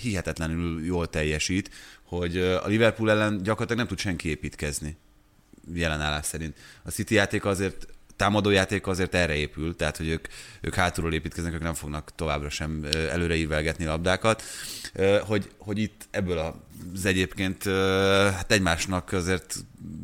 hihetetlenül 0.00 0.84
jól 0.84 1.08
teljesít, 1.08 1.70
hogy 2.02 2.38
a 2.38 2.66
Liverpool 2.66 3.10
ellen 3.10 3.42
gyakorlatilag 3.42 3.78
nem 3.78 3.86
tud 3.86 3.98
senki 3.98 4.28
építkezni 4.28 4.96
jelen 5.74 6.00
állás 6.00 6.26
szerint. 6.26 6.56
A 6.82 6.90
City 6.90 7.14
játék 7.14 7.44
azért 7.44 7.86
támadójáték 8.18 8.86
azért 8.86 9.14
erre 9.14 9.34
épül, 9.34 9.76
tehát 9.76 9.96
hogy 9.96 10.08
ők, 10.08 10.26
ők 10.60 10.74
hátulról 10.74 11.12
építkeznek, 11.12 11.54
ők 11.54 11.62
nem 11.62 11.74
fognak 11.74 12.10
továbbra 12.14 12.50
sem 12.50 12.84
előre 13.10 13.34
írvelgetni 13.34 13.84
labdákat, 13.84 14.42
hogy, 15.20 15.50
hogy 15.58 15.78
itt 15.78 16.08
ebből 16.10 16.38
az 16.94 17.04
egyébként 17.04 17.64
hát 18.34 18.52
egymásnak 18.52 19.12
azért 19.12 19.54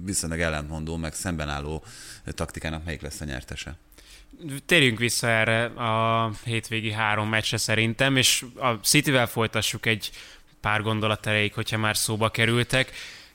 viszonylag 0.05 0.41
ellentmondó, 0.41 0.97
meg 0.97 1.15
szemben 1.15 1.49
álló 1.49 1.85
taktikának 2.25 2.85
melyik 2.85 3.03
lesz 3.03 3.21
a 3.21 3.25
nyertese? 3.25 3.77
Térjünk 4.67 4.99
vissza 4.99 5.29
erre 5.29 5.65
a 5.65 6.31
hétvégi 6.45 6.93
három 6.93 7.29
meccsre 7.29 7.57
szerintem, 7.57 8.17
és 8.17 8.45
a 8.57 8.73
Cityvel 8.73 9.27
folytassuk 9.27 9.87
egy 9.87 10.11
pár 10.61 10.83
gondolat 10.83 11.27
erejéig, 11.27 11.55
hogyha 11.55 11.79
már 11.79 11.97
szóba 11.97 12.29
kerültek 12.29 12.93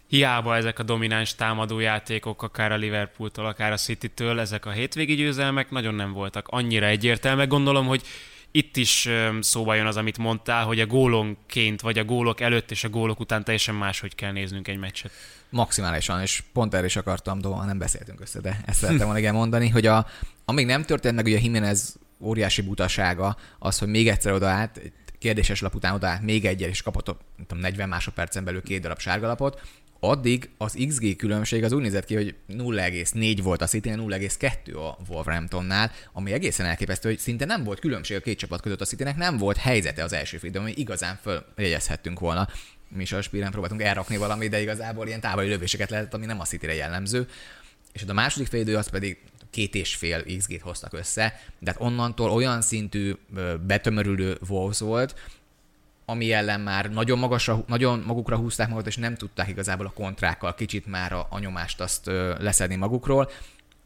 hiába 0.09 0.55
ezek 0.55 0.79
a 0.79 0.83
domináns 0.83 1.35
támadójátékok, 1.35 2.43
akár 2.43 2.71
a 2.71 2.75
Liverpooltól, 2.75 3.45
akár 3.45 3.71
a 3.71 3.77
City-től, 3.77 4.39
ezek 4.39 4.65
a 4.65 4.71
hétvégi 4.71 5.15
győzelmek 5.15 5.69
nagyon 5.69 5.93
nem 5.93 6.11
voltak 6.11 6.47
annyira 6.47 6.85
egyértelműek. 6.85 7.47
Gondolom, 7.47 7.85
hogy 7.85 8.01
itt 8.51 8.77
is 8.77 9.09
szóba 9.39 9.73
jön 9.73 9.85
az, 9.85 9.97
amit 9.97 10.17
mondtál, 10.17 10.65
hogy 10.65 10.79
a 10.79 10.85
gólonként, 10.85 11.81
vagy 11.81 11.99
a 11.99 12.03
gólok 12.03 12.41
előtt 12.41 12.71
és 12.71 12.83
a 12.83 12.89
gólok 12.89 13.19
után 13.19 13.43
teljesen 13.43 13.75
máshogy 13.75 14.15
kell 14.15 14.31
néznünk 14.31 14.67
egy 14.67 14.77
meccset. 14.77 15.11
Maximálisan, 15.49 16.21
és 16.21 16.43
pont 16.53 16.73
erre 16.73 16.85
is 16.85 16.95
akartam, 16.95 17.39
de 17.39 17.47
nem 17.65 17.77
beszéltünk 17.77 18.21
össze, 18.21 18.39
de 18.41 18.61
ezt 18.65 18.79
szerettem 18.79 19.05
volna 19.05 19.19
igen 19.19 19.33
mondani, 19.33 19.69
hogy 19.69 19.85
a, 19.85 20.05
amíg 20.45 20.65
nem 20.65 20.83
történt 20.83 21.15
meg 21.15 21.25
ugye 21.25 21.39
Jimenez 21.39 21.95
óriási 22.19 22.61
butasága, 22.61 23.37
az, 23.59 23.79
hogy 23.79 23.87
még 23.87 24.07
egyszer 24.07 24.33
odaállt, 24.33 24.81
kérdéses 25.19 25.61
lap 25.61 25.75
után 25.75 25.93
odaállt 25.93 26.21
még 26.21 26.45
egyet, 26.45 26.69
és 26.69 26.81
kapott 26.81 27.15
tudom, 27.47 27.61
40 27.61 27.89
másodpercen 27.89 28.43
belül 28.43 28.61
két 28.61 28.81
darab 28.81 28.99
sárgalapot, 28.99 29.61
addig 29.99 30.49
az 30.57 30.77
XG 30.87 31.15
különbség 31.15 31.63
az 31.63 31.71
úgy 31.71 31.81
nézett 31.81 32.05
ki, 32.05 32.15
hogy 32.15 32.35
0,4 32.49 33.39
volt 33.43 33.61
a 33.61 33.65
city 33.65 33.89
0,2 33.89 34.75
a 34.75 34.97
Wolverhamptonnál, 35.07 35.91
ami 36.13 36.31
egészen 36.31 36.65
elképesztő, 36.65 37.09
hogy 37.09 37.19
szinte 37.19 37.45
nem 37.45 37.63
volt 37.63 37.79
különbség 37.79 38.17
a 38.17 38.19
két 38.19 38.37
csapat 38.37 38.61
között 38.61 38.81
a 38.81 38.85
city 38.85 39.03
nem 39.15 39.37
volt 39.37 39.57
helyzete 39.57 40.03
az 40.03 40.13
első 40.13 40.37
félidőben, 40.37 40.67
ami 40.67 40.77
igazán 40.77 41.19
följegyezhettünk 41.55 42.19
volna. 42.19 42.47
Mi 42.87 43.01
is 43.01 43.11
a 43.11 43.21
spíren 43.21 43.51
próbáltunk 43.51 43.81
elrakni 43.81 44.17
valami, 44.17 44.47
de 44.47 44.61
igazából 44.61 45.07
ilyen 45.07 45.19
távoli 45.19 45.47
lövéseket 45.47 45.89
lehetett, 45.89 46.13
ami 46.13 46.25
nem 46.25 46.39
a 46.39 46.45
city 46.45 46.75
jellemző. 46.75 47.27
És 47.91 48.03
a 48.07 48.13
második 48.13 48.47
félidő 48.47 48.75
az 48.75 48.89
pedig 48.89 49.17
két 49.49 49.75
és 49.75 49.95
fél 49.95 50.23
XG-t 50.37 50.61
hoztak 50.61 50.93
össze, 50.93 51.39
de 51.59 51.71
hát 51.71 51.81
onnantól 51.81 52.31
olyan 52.31 52.61
szintű 52.61 53.13
betömörülő 53.65 54.37
Wolves 54.47 54.79
volt, 54.79 55.15
ami 56.09 56.31
ellen 56.31 56.61
már 56.61 56.89
nagyon, 56.89 57.19
magasra, 57.19 57.63
nagyon 57.67 58.03
magukra 58.05 58.35
húzták 58.35 58.67
magukat, 58.67 58.87
és 58.87 58.97
nem 58.97 59.15
tudták 59.15 59.47
igazából 59.49 59.85
a 59.85 59.93
kontrákkal 59.93 60.55
kicsit 60.55 60.85
már 60.85 61.13
a, 61.13 61.27
a 61.29 61.39
nyomást 61.39 61.81
azt 61.81 62.07
ö, 62.07 62.35
leszedni 62.39 62.75
magukról. 62.75 63.29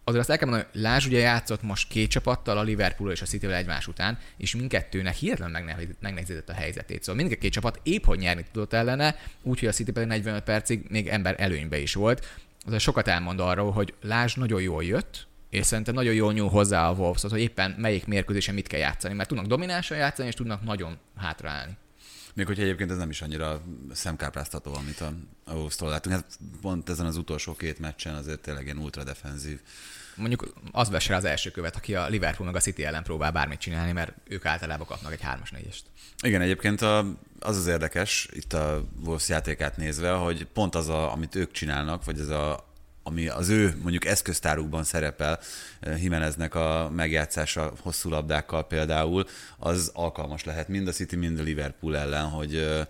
Azért 0.03 0.21
azt 0.21 0.29
el 0.29 0.38
kell 0.38 0.47
mondani, 0.47 0.69
hogy 0.71 0.81
Lázs 0.81 1.05
ugye 1.05 1.19
játszott 1.19 1.62
most 1.62 1.88
két 1.88 2.09
csapattal, 2.09 2.57
a 2.57 2.62
Liverpool 2.62 3.12
és 3.12 3.21
a 3.21 3.25
city 3.25 3.45
egymás 3.45 3.88
után, 3.88 4.17
és 4.38 4.55
mindkettőnek 4.55 5.15
hihetetlen 5.15 5.63
megnehezített 5.99 6.49
a 6.49 6.53
helyzetét. 6.53 7.03
Szóval 7.03 7.15
mindkét 7.15 7.39
két 7.39 7.51
csapat 7.51 7.79
épp 7.83 8.05
hogy 8.05 8.19
nyerni 8.19 8.45
tudott 8.51 8.73
ellene, 8.73 9.15
úgyhogy 9.41 9.67
a 9.67 9.71
City 9.71 9.91
pedig 9.91 10.09
45 10.09 10.43
percig 10.43 10.86
még 10.89 11.07
ember 11.07 11.36
előnybe 11.38 11.77
is 11.77 11.93
volt. 11.93 12.25
Azért 12.65 12.81
sokat 12.81 13.07
elmond 13.07 13.39
arról, 13.39 13.71
hogy 13.71 13.93
Lázs 14.01 14.33
nagyon 14.33 14.62
jól 14.62 14.83
jött, 14.83 15.27
és 15.49 15.65
szerintem 15.65 15.93
nagyon 15.93 16.13
jól 16.13 16.33
nyúl 16.33 16.49
hozzá 16.49 16.89
a 16.89 16.93
Wolves, 16.93 17.21
hogy 17.21 17.41
éppen 17.41 17.75
melyik 17.77 18.05
mérkőzésen 18.05 18.53
mit 18.53 18.67
kell 18.67 18.79
játszani, 18.79 19.13
mert 19.13 19.29
tudnak 19.29 19.45
dominánsan 19.45 19.97
játszani, 19.97 20.27
és 20.27 20.33
tudnak 20.33 20.63
nagyon 20.63 20.97
hátraállni. 21.17 21.77
Még 22.33 22.45
hogyha 22.45 22.63
egyébként 22.63 22.91
ez 22.91 22.97
nem 22.97 23.09
is 23.09 23.21
annyira 23.21 23.61
szemkápráztató, 23.91 24.73
amit 24.73 25.01
a, 25.01 25.13
a 25.45 25.53
Wolves-tól 25.53 25.89
látunk. 25.89 26.15
Hát 26.15 26.39
pont 26.61 26.89
ezen 26.89 27.05
az 27.05 27.17
utolsó 27.17 27.53
két 27.53 27.79
meccsen 27.79 28.15
azért 28.15 28.39
tényleg 28.39 28.63
ilyen 28.63 28.77
ultra 28.77 29.03
defenzív. 29.03 29.59
Mondjuk 30.15 30.53
az 30.71 30.89
vesse 30.89 31.15
az 31.15 31.25
első 31.25 31.51
követ, 31.51 31.75
aki 31.75 31.95
a 31.95 32.07
Liverpool 32.07 32.47
meg 32.47 32.57
a 32.57 32.63
City 32.63 32.85
ellen 32.85 33.03
próbál 33.03 33.31
bármit 33.31 33.59
csinálni, 33.59 33.91
mert 33.91 34.13
ők 34.23 34.45
általában 34.45 34.87
kapnak 34.87 35.11
egy 35.11 35.21
3-as 35.21 35.51
4 35.51 35.83
Igen, 36.23 36.41
egyébként 36.41 36.81
a, 36.81 37.17
az 37.39 37.57
az 37.57 37.67
érdekes, 37.67 38.27
itt 38.31 38.53
a 38.53 38.83
Wolves 39.03 39.29
játékát 39.29 39.77
nézve, 39.77 40.11
hogy 40.11 40.45
pont 40.45 40.75
az, 40.75 40.89
a, 40.89 41.11
amit 41.11 41.35
ők 41.35 41.51
csinálnak, 41.51 42.05
vagy 42.05 42.19
ez 42.19 42.29
a, 42.29 42.72
ami 43.03 43.27
az 43.27 43.49
ő 43.49 43.75
mondjuk 43.81 44.05
eszköztárukban 44.05 44.83
szerepel, 44.83 45.39
Jimeneznek 45.97 46.55
a 46.55 46.91
megjátszása 46.95 47.73
hosszú 47.81 48.09
labdákkal 48.09 48.67
például, 48.67 49.25
az 49.57 49.91
alkalmas 49.93 50.43
lehet 50.43 50.67
mind 50.67 50.87
a 50.87 50.91
City, 50.91 51.15
mind 51.15 51.39
a 51.39 51.43
Liverpool 51.43 51.97
ellen, 51.97 52.25
hogy 52.25 52.83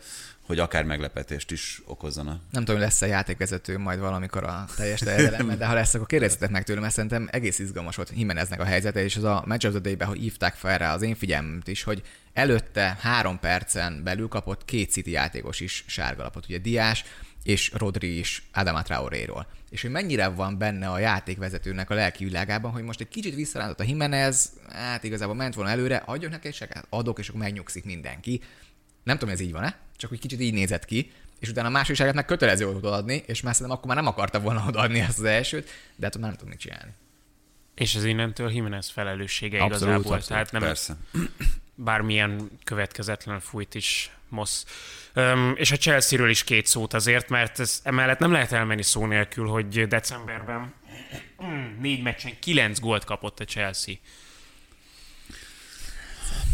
hogy 0.46 0.60
akár 0.60 0.84
meglepetést 0.84 1.52
is 1.52 1.82
okozzana. 1.86 2.40
Nem 2.52 2.66
tudom, 2.66 2.82
lesz 2.82 3.02
a 3.02 3.06
játékvezető 3.06 3.78
majd 3.78 4.00
valamikor 4.00 4.44
a 4.44 4.66
teljes 4.76 5.00
terjedelemben, 5.00 5.58
de 5.58 5.66
ha 5.66 5.74
lesz, 5.74 5.94
akkor 5.94 6.08
kérdezzetek 6.08 6.50
meg 6.50 6.64
tőlem, 6.64 6.82
mert 6.82 6.94
szerintem 6.94 7.28
egész 7.32 7.60
izgalmas 7.60 7.96
volt 7.96 8.12
Jimeneznek 8.16 8.60
a 8.60 8.64
helyzete, 8.64 9.04
és 9.04 9.16
az 9.16 9.24
a 9.24 9.44
Match 9.46 9.66
of 9.66 9.72
the 9.72 9.82
Day-ben, 9.82 10.08
hogy 10.08 10.18
hívták 10.18 10.56
fel 10.56 10.78
rá 10.78 10.94
az 10.94 11.02
én 11.02 11.16
figyelmet 11.16 11.68
is, 11.68 11.84
hogy 11.84 12.02
előtte 12.34 12.98
három 13.02 13.40
percen 13.40 14.04
belül 14.04 14.28
kapott 14.28 14.66
két 14.66 14.92
City 14.92 15.12
játékos 15.12 15.60
is 15.60 15.84
sárgalapot. 15.88 16.46
Ugye 16.46 16.58
Diás 16.58 17.04
és 17.44 17.72
Rodri 17.74 18.18
is 18.18 18.44
Adama 18.54 18.82
Traoréról. 18.82 19.48
És 19.70 19.82
hogy 19.82 19.92
mennyire 19.92 20.28
van 20.28 20.58
benne 20.58 20.90
a 20.90 21.00
játékvezetőnek 21.00 21.90
a 21.90 21.94
lelki 21.94 22.24
világában, 22.24 22.72
hogy 22.72 22.84
most 22.84 23.00
egy 23.00 23.08
kicsit 23.08 23.36
visszarántott 23.36 23.80
a 23.80 23.84
Jimenez, 23.84 24.54
hát 24.70 25.04
igazából 25.04 25.36
ment 25.36 25.54
volna 25.54 25.70
előre, 25.70 25.96
adjon 25.96 26.32
neki 26.32 26.48
egy 26.48 26.54
segát, 26.54 26.86
adok, 26.90 27.20
és 27.20 27.28
akkor 27.30 27.42
megnyugszik 27.42 27.86
mindenki. 27.86 28.42
Nem 29.04 29.18
tudom, 29.18 29.34
ez 29.34 29.40
így 29.40 29.52
van-e, 29.52 29.78
csak 29.98 30.10
hogy 30.10 30.20
kicsit 30.20 30.42
így 30.42 30.54
nézett 30.54 30.86
ki, 30.86 31.12
és 31.40 31.50
utána 31.50 31.80
a 31.80 32.12
meg 32.14 32.26
kötelező 32.26 32.66
volt 32.66 32.78
odaadni, 32.78 33.24
és 33.26 33.42
már 33.42 33.54
szerintem 33.54 33.78
akkor 33.78 33.88
már 33.94 34.04
nem 34.04 34.14
akarta 34.14 34.40
volna 34.40 34.66
odaadni 34.68 35.00
ezt 35.00 35.20
az 35.20 35.24
elsőt, 35.24 35.70
de 35.96 36.06
hát 36.06 36.18
nem 36.20 36.32
tudom 36.32 36.50
mit 36.50 36.60
csinálni. 36.60 36.92
És 37.76 37.96
ez 37.96 38.04
innentől 38.04 38.52
Jimenez 38.52 38.90
felelőssége 38.90 39.62
abszolút, 39.62 39.82
igazából. 39.82 40.16
Abszolút, 40.16 40.28
tehát 40.28 40.52
nem 40.52 40.62
persze. 40.62 40.98
bármilyen 41.76 42.50
következetlen 42.64 43.40
fújt 43.40 43.76
is 43.76 44.12
Mosz. 44.34 44.66
Um, 45.16 45.54
és 45.58 45.72
a 45.72 45.78
Chelsea-ről 45.78 46.30
is 46.30 46.44
két 46.44 46.66
szót 46.66 46.94
azért, 46.94 47.30
mert 47.30 47.60
ez, 47.60 47.80
emellett 47.84 48.20
nem 48.20 48.32
lehet 48.32 48.52
elmenni 48.52 48.84
szó 48.84 49.06
nélkül, 49.06 49.48
hogy 49.48 49.88
decemberben 49.88 50.74
négy 51.80 52.02
meccsen 52.02 52.40
kilenc 52.40 52.80
gólt 52.80 53.04
kapott 53.04 53.40
a 53.40 53.46
Chelsea. 53.46 53.96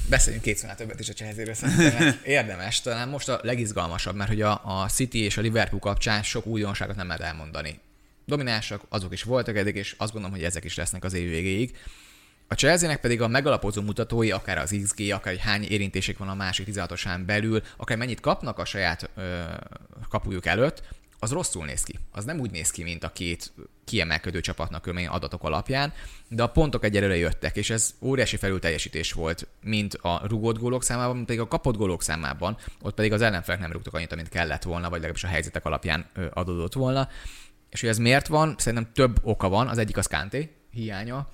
Beszéljünk 0.10 0.44
kétszer 0.44 0.76
többet 0.76 1.00
is 1.00 1.10
a 1.10 1.13
Chelsea-ről 1.13 1.54
szerintem. 1.54 2.20
Érdemes, 2.24 2.82
talán 2.82 3.10
most 3.10 3.30
a 3.30 3.39
legizgalmasabb, 3.44 4.15
mert 4.15 4.30
hogy 4.30 4.42
a, 4.42 4.82
a 4.82 4.88
City 4.88 5.20
és 5.24 5.38
a 5.38 5.42
Liverpool 5.42 5.82
kapcsán 5.82 6.24
sok 6.24 6.46
újdonságot 6.46 6.96
nem 6.96 7.08
lehet 7.08 7.22
elmondani. 7.22 7.80
Dominánsak, 8.26 8.82
azok 8.89 9.13
is 9.13 9.24
voltak 9.24 9.58
eddig, 9.58 9.76
és 9.76 9.96
azt 9.98 10.12
gondolom, 10.12 10.36
hogy 10.36 10.46
ezek 10.46 10.63
is 10.63 10.76
lesznek 10.76 11.04
az 11.04 11.13
év 11.13 11.30
végéig. 11.30 11.78
A 12.52 12.56
chelsea 12.56 12.98
pedig 12.98 13.22
a 13.22 13.28
megalapozó 13.28 13.82
mutatói, 13.82 14.32
akár 14.32 14.58
az 14.58 14.76
XG, 14.84 15.12
akár 15.12 15.34
hogy 15.34 15.44
hány 15.44 15.64
érintésük 15.64 16.18
van 16.18 16.30
a 16.30 16.34
másik 16.34 16.68
16-osán 16.72 17.24
belül, 17.26 17.62
akár 17.78 17.98
mennyit 17.98 18.20
kapnak 18.20 18.60
a 18.60 18.66
saját 18.66 19.10
ö, 19.16 19.42
kapujuk 20.10 20.46
előtt, 20.46 20.84
az 21.20 21.32
rosszul 21.32 21.66
néz 21.66 21.84
ki. 21.84 22.00
Az 22.12 22.26
nem 22.26 22.40
úgy 22.40 22.52
néz 22.52 22.72
ki, 22.72 22.84
mint 22.84 23.04
a 23.04 23.12
két 23.12 23.52
kiemelkedő 23.86 24.40
csapatnak 24.40 24.82
körülmény 24.82 25.08
adatok 25.08 25.44
alapján, 25.44 25.94
de 26.28 26.44
a 26.44 26.48
pontok 26.48 26.84
egyelőre 26.84 27.16
jöttek, 27.16 27.56
és 27.56 27.70
ez 27.70 27.94
óriási 28.02 28.38
felülteljesítés 28.38 29.14
volt, 29.14 29.48
mint 29.64 29.94
a 29.94 30.22
rugott 30.28 30.58
gólok 30.58 30.84
számában, 30.84 31.16
mint 31.16 31.26
pedig 31.26 31.42
a 31.42 31.48
kapott 31.48 31.76
gólok 31.78 32.04
számában, 32.04 32.58
ott 32.82 32.94
pedig 32.94 33.14
az 33.14 33.22
ellenfelek 33.22 33.62
nem 33.62 33.72
rúgtak 33.72 33.94
annyit, 33.94 34.12
amit 34.12 34.30
kellett 34.30 34.64
volna, 34.64 34.90
vagy 34.90 34.92
legalábbis 34.92 35.24
a 35.24 35.28
helyzetek 35.28 35.66
alapján 35.66 36.06
adódott 36.34 36.74
volna. 36.74 37.10
És 37.70 37.80
hogy 37.80 37.90
ez 37.90 37.98
miért 37.98 38.28
van? 38.28 38.56
Szerintem 38.58 38.92
több 38.94 39.20
oka 39.24 39.50
van. 39.50 39.68
Az 39.68 39.78
egyik 39.78 39.98
az 39.98 40.08
Kanté 40.08 40.50
hiánya, 40.72 41.28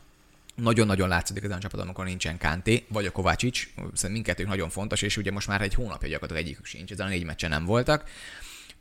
nagyon-nagyon 0.55 1.07
látszik 1.07 1.43
ezen 1.43 1.57
a 1.57 1.59
csapaton, 1.59 1.85
amikor 1.85 2.05
nincsen 2.05 2.37
Kanté, 2.37 2.85
vagy 2.87 3.05
a 3.05 3.11
Kovácsics, 3.11 3.69
szerintem 3.75 4.11
mindkettők 4.11 4.47
nagyon 4.47 4.69
fontos, 4.69 5.01
és 5.01 5.17
ugye 5.17 5.31
most 5.31 5.47
már 5.47 5.61
egy 5.61 5.73
hónapja 5.73 6.09
gyakorlatilag 6.09 6.43
egyikük 6.43 6.65
sincs, 6.65 6.91
ezen 6.91 7.05
a 7.05 7.09
négy 7.09 7.25
meccsen 7.25 7.49
nem 7.49 7.65
voltak. 7.65 8.03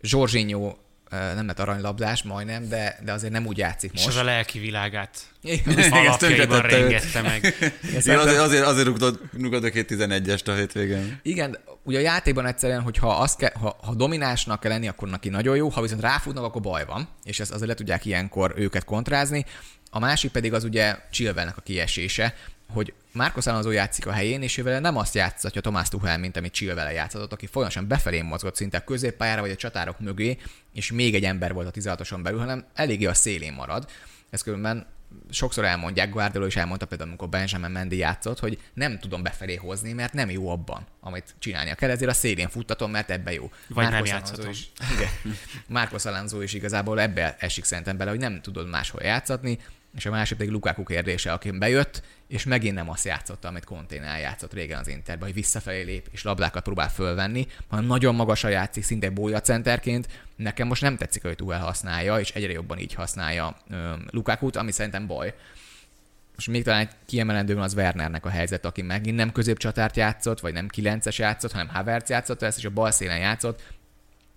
Zsorzsinyó 0.03 0.79
nem 1.11 1.47
lett 1.47 1.59
aranylabdás 1.59 2.23
majdnem, 2.23 2.69
de, 2.69 2.99
de 3.05 3.13
azért 3.13 3.33
nem 3.33 3.47
úgy 3.47 3.59
játszik 3.59 3.93
most. 3.93 4.05
És 4.05 4.11
az 4.11 4.17
a 4.17 4.25
lelki 4.25 4.59
világát 4.59 5.19
alapjaiban 5.91 6.61
rengette 6.61 7.23
meg. 7.23 7.55
Igen, 7.83 8.19
azért, 8.19 8.39
azért, 8.39 8.65
azért 8.65 8.87
rúgtad, 8.87 9.21
rúgtad 9.33 9.65
a 9.65 9.71
két 9.71 9.93
11-est 9.95 10.49
a 10.49 10.53
hétvégén. 10.53 11.21
Igen, 11.23 11.59
ugye 11.83 11.99
a 11.99 12.01
játékban 12.01 12.47
egyszerűen, 12.47 12.81
hogyha 12.81 13.09
azt 13.09 13.39
ke, 13.39 13.53
ha, 13.61 13.77
ha 13.83 13.95
dominánsnak 13.95 14.61
kell 14.61 14.71
lenni, 14.71 14.89
akkor 14.89 15.09
neki 15.09 15.29
nagyon 15.29 15.57
jó, 15.57 15.69
ha 15.69 15.81
viszont 15.81 16.01
ráfutnak, 16.01 16.45
akkor 16.45 16.63
baj 16.63 16.85
van, 16.85 17.09
és 17.25 17.41
ezt 17.41 17.53
azért 17.53 17.69
le 17.69 17.75
tudják 17.75 18.05
ilyenkor 18.05 18.55
őket 18.57 18.85
kontrázni. 18.85 19.45
A 19.95 19.99
másik 19.99 20.31
pedig 20.31 20.53
az 20.53 20.65
ugye 20.65 20.97
Chilwellnek 21.11 21.57
a 21.57 21.61
kiesése, 21.61 22.35
hogy 22.69 22.93
Márkos 23.13 23.47
Alonso 23.47 23.71
játszik 23.71 24.07
a 24.07 24.13
helyén, 24.13 24.43
és 24.43 24.59
ővel 24.59 24.81
nem 24.81 24.97
azt 24.97 25.15
játszatja 25.15 25.61
Tomás 25.61 25.89
Tuchel, 25.89 26.19
mint 26.19 26.37
amit 26.37 26.53
Chilwell 26.53 26.93
játszott, 26.93 27.33
aki 27.33 27.47
folyamatosan 27.47 27.89
befelé 27.89 28.23
mozgott 28.23 28.57
szinte 28.57 28.77
a 28.77 28.85
középpályára 28.85 29.41
vagy 29.41 29.51
a 29.51 29.57
csatárok 29.57 30.01
mögé, 30.01 30.39
és 30.73 30.93
még 30.93 31.15
egy 31.15 31.25
ember 31.25 31.53
volt 31.53 31.67
a 31.67 31.71
16-oson 31.71 32.21
belül, 32.23 32.39
hanem 32.39 32.65
eléggé 32.75 33.05
a 33.05 33.15
szélén 33.15 33.53
marad. 33.53 33.89
Ez 34.31 34.43
különben 34.43 34.87
sokszor 35.31 35.65
elmondják, 35.65 36.11
Guardiola 36.11 36.47
is 36.47 36.57
elmondta 36.57 36.87
például, 36.87 37.09
amikor 37.09 37.29
Benjamin 37.29 37.71
Mendy 37.71 37.97
játszott, 37.97 38.39
hogy 38.39 38.59
nem 38.73 38.99
tudom 38.99 39.23
befelé 39.23 39.55
hozni, 39.55 39.93
mert 39.93 40.13
nem 40.13 40.31
jó 40.31 40.49
abban, 40.49 40.87
amit 41.01 41.35
csinálnia 41.39 41.75
kell, 41.75 41.91
ezért 41.91 42.11
a 42.11 42.15
szélén 42.15 42.49
futtatom, 42.49 42.91
mert 42.91 43.11
ebbe 43.11 43.33
jó. 43.33 43.51
Vagy 43.69 43.85
nem 43.85 43.93
Marcos 43.93 44.11
játszhatom. 44.11 44.51
Is, 44.51 44.71
igen. 44.95 45.37
Marcos 45.69 46.05
Alonso 46.05 46.41
is 46.41 46.53
igazából 46.53 47.01
ebbe 47.01 47.37
esik 47.39 47.65
szerintem 47.65 47.97
bele, 47.97 48.11
hogy 48.11 48.19
nem 48.19 48.41
tudod 48.41 48.69
máshol 48.69 49.03
játszatni, 49.03 49.59
és 49.97 50.07
a 50.07 50.11
másik 50.11 50.37
pedig 50.37 50.53
Lukaku 50.53 50.83
kérdése, 50.83 51.33
aki 51.33 51.51
bejött, 51.51 52.03
és 52.29 52.45
megint 52.45 52.75
nem 52.75 52.91
azt 52.91 53.05
játszotta, 53.05 53.49
amit 53.49 53.65
Conténál 53.65 54.21
játszott 54.21 54.53
régen 54.53 54.79
az 54.79 54.89
Interben, 54.89 55.25
hogy 55.25 55.35
visszafelé 55.35 55.83
lép, 55.83 56.09
és 56.11 56.23
labdákat 56.23 56.63
próbál 56.63 56.91
fölvenni, 56.91 57.47
hanem 57.69 57.85
nagyon 57.85 58.15
magasra 58.15 58.49
játszik, 58.49 58.83
szinte 58.83 59.13
centerként. 59.43 60.09
Nekem 60.37 60.67
most 60.67 60.83
nem 60.83 60.97
tetszik, 60.97 61.23
hogy 61.23 61.37
Tuchel 61.37 61.61
használja, 61.61 62.19
és 62.19 62.31
egyre 62.31 62.53
jobban 62.53 62.79
így 62.79 62.95
használja 62.95 63.57
Lukakut, 64.11 64.57
ami 64.57 64.73
szerintem 64.73 65.07
baj. 65.07 65.35
Most 66.35 66.49
még 66.49 66.65
talán 66.65 66.89
kiemelendő 67.07 67.57
az 67.57 67.75
Wernernek 67.75 68.25
a 68.25 68.29
helyzet, 68.31 68.65
aki 68.65 68.83
megint 68.83 69.17
nem 69.17 69.33
középcsatárt 69.33 69.97
játszott, 69.97 70.41
vagy 70.41 70.53
nem 70.53 70.69
kilences 70.69 71.19
játszott, 71.19 71.53
hanem 71.53 71.69
Havertz 71.69 72.11
játszott, 72.11 72.43
ezt 72.43 72.59
is 72.59 72.65
a 72.65 72.71
bal 72.71 72.91
szélen 72.91 73.19
játszott. 73.19 73.63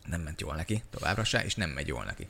Nem 0.06 0.22
ment 0.22 0.42
jól 0.42 0.56
neki, 0.56 0.84
továbbra 0.90 1.24
se, 1.24 1.46
és 1.46 1.56
nem 1.56 1.70
megy 1.70 1.88
jól 1.88 2.04
neki. 2.04 2.28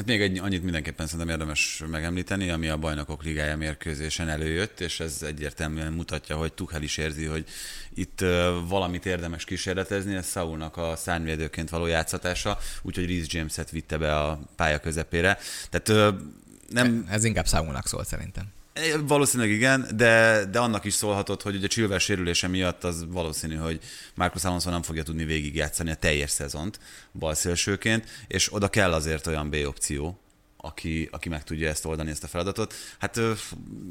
Hát 0.00 0.08
még 0.08 0.20
egy, 0.20 0.38
annyit 0.38 0.62
mindenképpen 0.62 1.06
szerintem 1.06 1.28
érdemes 1.28 1.82
megemlíteni, 1.90 2.50
ami 2.50 2.68
a 2.68 2.76
bajnokok 2.76 3.22
ligája 3.22 3.56
mérkőzésen 3.56 4.28
előjött, 4.28 4.80
és 4.80 5.00
ez 5.00 5.22
egyértelműen 5.22 5.92
mutatja, 5.92 6.36
hogy 6.36 6.52
Tuchel 6.52 6.82
is 6.82 6.96
érzi, 6.96 7.24
hogy 7.24 7.44
itt 7.94 8.24
valamit 8.68 9.06
érdemes 9.06 9.44
kísérletezni, 9.44 10.14
ez 10.14 10.30
Saulnak 10.30 10.76
a 10.76 10.96
szárnyvédőként 10.96 11.70
való 11.70 11.86
játszatása, 11.86 12.58
úgyhogy 12.82 13.06
Reece 13.06 13.38
James-et 13.38 13.70
vitte 13.70 13.98
be 13.98 14.16
a 14.18 14.40
pálya 14.56 14.78
közepére. 14.78 15.38
Tehát 15.70 16.14
nem, 16.68 17.06
Ez 17.10 17.24
inkább 17.24 17.46
Saulnak 17.46 17.86
szólt 17.86 18.06
szerintem. 18.06 18.44
Valószínűleg 19.06 19.52
igen, 19.52 19.86
de, 19.96 20.44
de 20.44 20.58
annak 20.58 20.84
is 20.84 20.94
szólhatott, 20.94 21.42
hogy 21.42 21.54
ugye 21.54 21.66
Chilwell 21.66 21.98
sérülése 21.98 22.48
miatt 22.48 22.84
az 22.84 23.06
valószínű, 23.08 23.54
hogy 23.54 23.80
Marcus 24.14 24.44
Alonso 24.44 24.70
nem 24.70 24.82
fogja 24.82 25.02
tudni 25.02 25.24
végigjátszani 25.24 25.90
a 25.90 25.94
teljes 25.94 26.30
szezont 26.30 26.78
balszélsőként, 27.12 28.24
és 28.26 28.52
oda 28.52 28.68
kell 28.68 28.92
azért 28.92 29.26
olyan 29.26 29.50
B 29.50 29.56
opció, 29.66 30.20
aki, 30.56 31.08
aki 31.12 31.28
meg 31.28 31.44
tudja 31.44 31.68
ezt 31.68 31.84
oldani, 31.84 32.10
ezt 32.10 32.24
a 32.24 32.28
feladatot. 32.28 32.74
Hát 32.98 33.20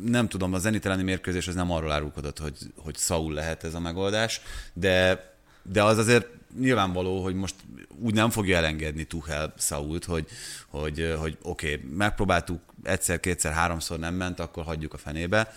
nem 0.06 0.28
tudom, 0.28 0.54
a 0.54 0.60
zeniteleni 0.60 1.04
mérkőzés 1.04 1.48
az 1.48 1.56
nem 1.56 1.72
arról 1.72 1.92
árulkodott, 1.92 2.40
hogy, 2.40 2.58
hogy 2.76 2.98
Saul 2.98 3.34
lehet 3.34 3.64
ez 3.64 3.74
a 3.74 3.80
megoldás, 3.80 4.42
de, 4.74 5.24
de 5.64 5.84
az 5.84 5.98
azért 5.98 6.28
nyilvánvaló, 6.60 7.24
hogy 7.24 7.36
most 7.36 7.56
úgy 8.00 8.14
nem 8.14 8.30
fogja 8.30 8.58
elengedni 8.58 9.04
Tuchel 9.04 9.54
Sault, 9.58 10.06
hogy, 10.06 10.26
hogy, 10.68 11.16
hogy 11.20 11.38
oké, 11.42 11.74
okay, 11.74 11.90
megpróbáltuk 11.98 12.62
egyszer, 12.84 13.20
kétszer, 13.20 13.52
háromszor 13.52 14.00
nem 14.00 14.14
ment, 14.14 14.40
akkor 14.40 14.64
hagyjuk 14.64 14.94
a 14.94 14.98
fenébe. 14.98 15.54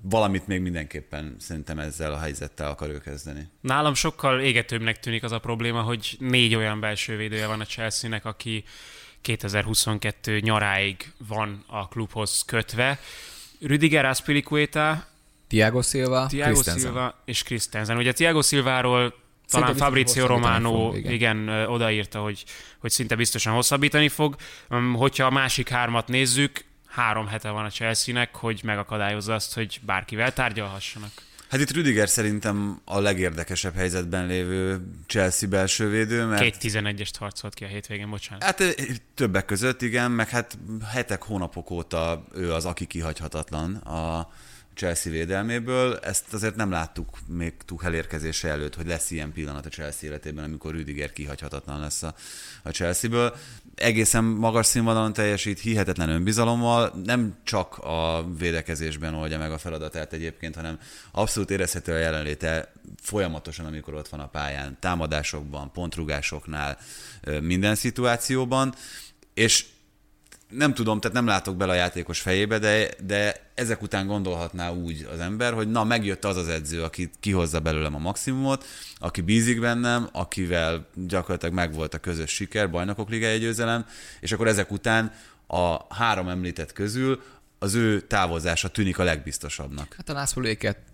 Valamit 0.00 0.46
még 0.46 0.60
mindenképpen 0.60 1.36
szerintem 1.38 1.78
ezzel 1.78 2.12
a 2.12 2.18
helyzettel 2.18 2.68
akar 2.68 2.88
ő 2.88 2.98
kezdeni. 2.98 3.48
Nálam 3.60 3.94
sokkal 3.94 4.40
égetőbbnek 4.40 5.00
tűnik 5.00 5.22
az 5.22 5.32
a 5.32 5.38
probléma, 5.38 5.82
hogy 5.82 6.16
négy 6.18 6.54
olyan 6.54 6.80
belső 6.80 7.16
védője 7.16 7.46
van 7.46 7.60
a 7.60 7.64
Chelsea-nek, 7.64 8.24
aki 8.24 8.64
2022 9.20 10.38
nyaráig 10.38 11.12
van 11.28 11.64
a 11.66 11.88
klubhoz 11.88 12.42
kötve. 12.46 12.98
Rüdiger 13.60 14.04
Aspilicueta, 14.04 15.06
Thiago 15.48 15.82
Silva, 15.82 16.26
Thiago 16.26 16.52
Christensen. 16.52 16.82
Silva 16.82 17.22
és 17.24 17.42
Christensen. 17.42 17.96
Ugye 17.96 18.12
Thiago 18.12 18.42
Silváról 18.42 19.14
talán 19.52 19.76
Fabrizio 19.76 20.26
Romano 20.26 20.92
igen. 20.94 21.12
igen. 21.12 21.48
odaírta, 21.48 22.20
hogy, 22.20 22.44
hogy 22.78 22.90
szinte 22.90 23.14
biztosan 23.14 23.52
hosszabbítani 23.52 24.08
fog. 24.08 24.36
Hogyha 24.94 25.26
a 25.26 25.30
másik 25.30 25.68
hármat 25.68 26.08
nézzük, 26.08 26.64
három 26.86 27.26
hete 27.26 27.50
van 27.50 27.64
a 27.64 27.70
Chelsea-nek, 27.70 28.34
hogy 28.34 28.60
megakadályozza 28.64 29.34
azt, 29.34 29.54
hogy 29.54 29.80
bárkivel 29.84 30.32
tárgyalhassanak. 30.32 31.10
Hát 31.52 31.60
itt 31.60 31.70
Rüdiger 31.70 32.08
szerintem 32.08 32.80
a 32.84 32.98
legérdekesebb 32.98 33.74
helyzetben 33.74 34.26
lévő 34.26 34.80
Chelsea 35.06 35.48
belső 35.48 35.88
védő, 35.88 36.24
mert 36.24 36.42
Két 36.42 36.56
11-est 36.60 37.12
harcolt 37.18 37.54
ki 37.54 37.64
a 37.64 37.66
hétvégén, 37.66 38.10
bocsánat. 38.10 38.42
Hát 38.42 38.76
többek 39.14 39.44
között, 39.44 39.82
igen, 39.82 40.10
meg 40.10 40.28
hát 40.28 40.58
hetek, 40.92 41.22
hónapok 41.22 41.70
óta 41.70 42.24
ő 42.34 42.52
az, 42.52 42.64
aki 42.64 42.86
kihagyhatatlan 42.86 43.74
a 43.74 44.28
Chelsea 44.74 45.12
védelméből. 45.12 45.96
Ezt 45.96 46.32
azért 46.32 46.56
nem 46.56 46.70
láttuk 46.70 47.18
még 47.26 47.52
Tuchel 47.64 47.94
érkezése 47.94 48.48
előtt, 48.48 48.74
hogy 48.74 48.86
lesz 48.86 49.10
ilyen 49.10 49.32
pillanat 49.32 49.66
a 49.66 49.68
Chelsea 49.68 50.08
életében, 50.08 50.44
amikor 50.44 50.72
Rüdiger 50.72 51.12
kihagyhatatlan 51.12 51.80
lesz 51.80 52.02
a, 52.02 52.14
a 52.62 52.70
Chelsea-ből. 52.70 53.36
Egészen 53.74 54.24
magas 54.24 54.66
színvonalon 54.66 55.12
teljesít, 55.12 55.60
hihetetlen 55.60 56.08
önbizalommal, 56.08 57.02
nem 57.04 57.36
csak 57.44 57.78
a 57.78 58.26
védekezésben 58.38 59.14
oldja 59.14 59.38
meg 59.38 59.52
a 59.52 59.58
feladatát 59.58 60.12
egyébként, 60.12 60.54
hanem 60.54 60.78
abszolút 61.10 61.50
érezhető 61.50 61.92
a 61.92 61.98
jelenléte 61.98 62.72
folyamatosan, 63.00 63.66
amikor 63.66 63.94
ott 63.94 64.08
van 64.08 64.20
a 64.20 64.28
pályán, 64.28 64.76
támadásokban, 64.80 65.72
pontrugásoknál, 65.72 66.78
minden 67.40 67.74
szituációban, 67.74 68.74
és 69.34 69.66
nem 70.54 70.74
tudom, 70.74 71.00
tehát 71.00 71.16
nem 71.16 71.26
látok 71.26 71.56
bele 71.56 71.72
a 71.72 71.76
játékos 71.76 72.20
fejébe, 72.20 72.58
de, 72.58 72.88
de 73.04 73.50
ezek 73.54 73.82
után 73.82 74.06
gondolhatná 74.06 74.70
úgy 74.70 75.08
az 75.12 75.18
ember, 75.20 75.52
hogy 75.52 75.70
na, 75.70 75.84
megjött 75.84 76.24
az 76.24 76.36
az 76.36 76.48
edző, 76.48 76.82
aki 76.82 77.10
kihozza 77.20 77.60
belőlem 77.60 77.94
a 77.94 77.98
maximumot, 77.98 78.64
aki 78.96 79.20
bízik 79.20 79.60
bennem, 79.60 80.08
akivel 80.12 80.86
gyakorlatilag 80.94 81.54
megvolt 81.54 81.94
a 81.94 81.98
közös 81.98 82.30
siker, 82.30 82.70
bajnokok 82.70 83.10
ligája 83.10 83.38
győzelem, 83.38 83.86
és 84.20 84.32
akkor 84.32 84.48
ezek 84.48 84.70
után 84.70 85.12
a 85.46 85.94
három 85.94 86.28
említett 86.28 86.72
közül 86.72 87.22
az 87.58 87.74
ő 87.74 88.00
távozása 88.00 88.68
tűnik 88.68 88.98
a 88.98 89.04
legbiztosabbnak. 89.04 89.96
Hát 89.96 90.08
a 90.08 90.40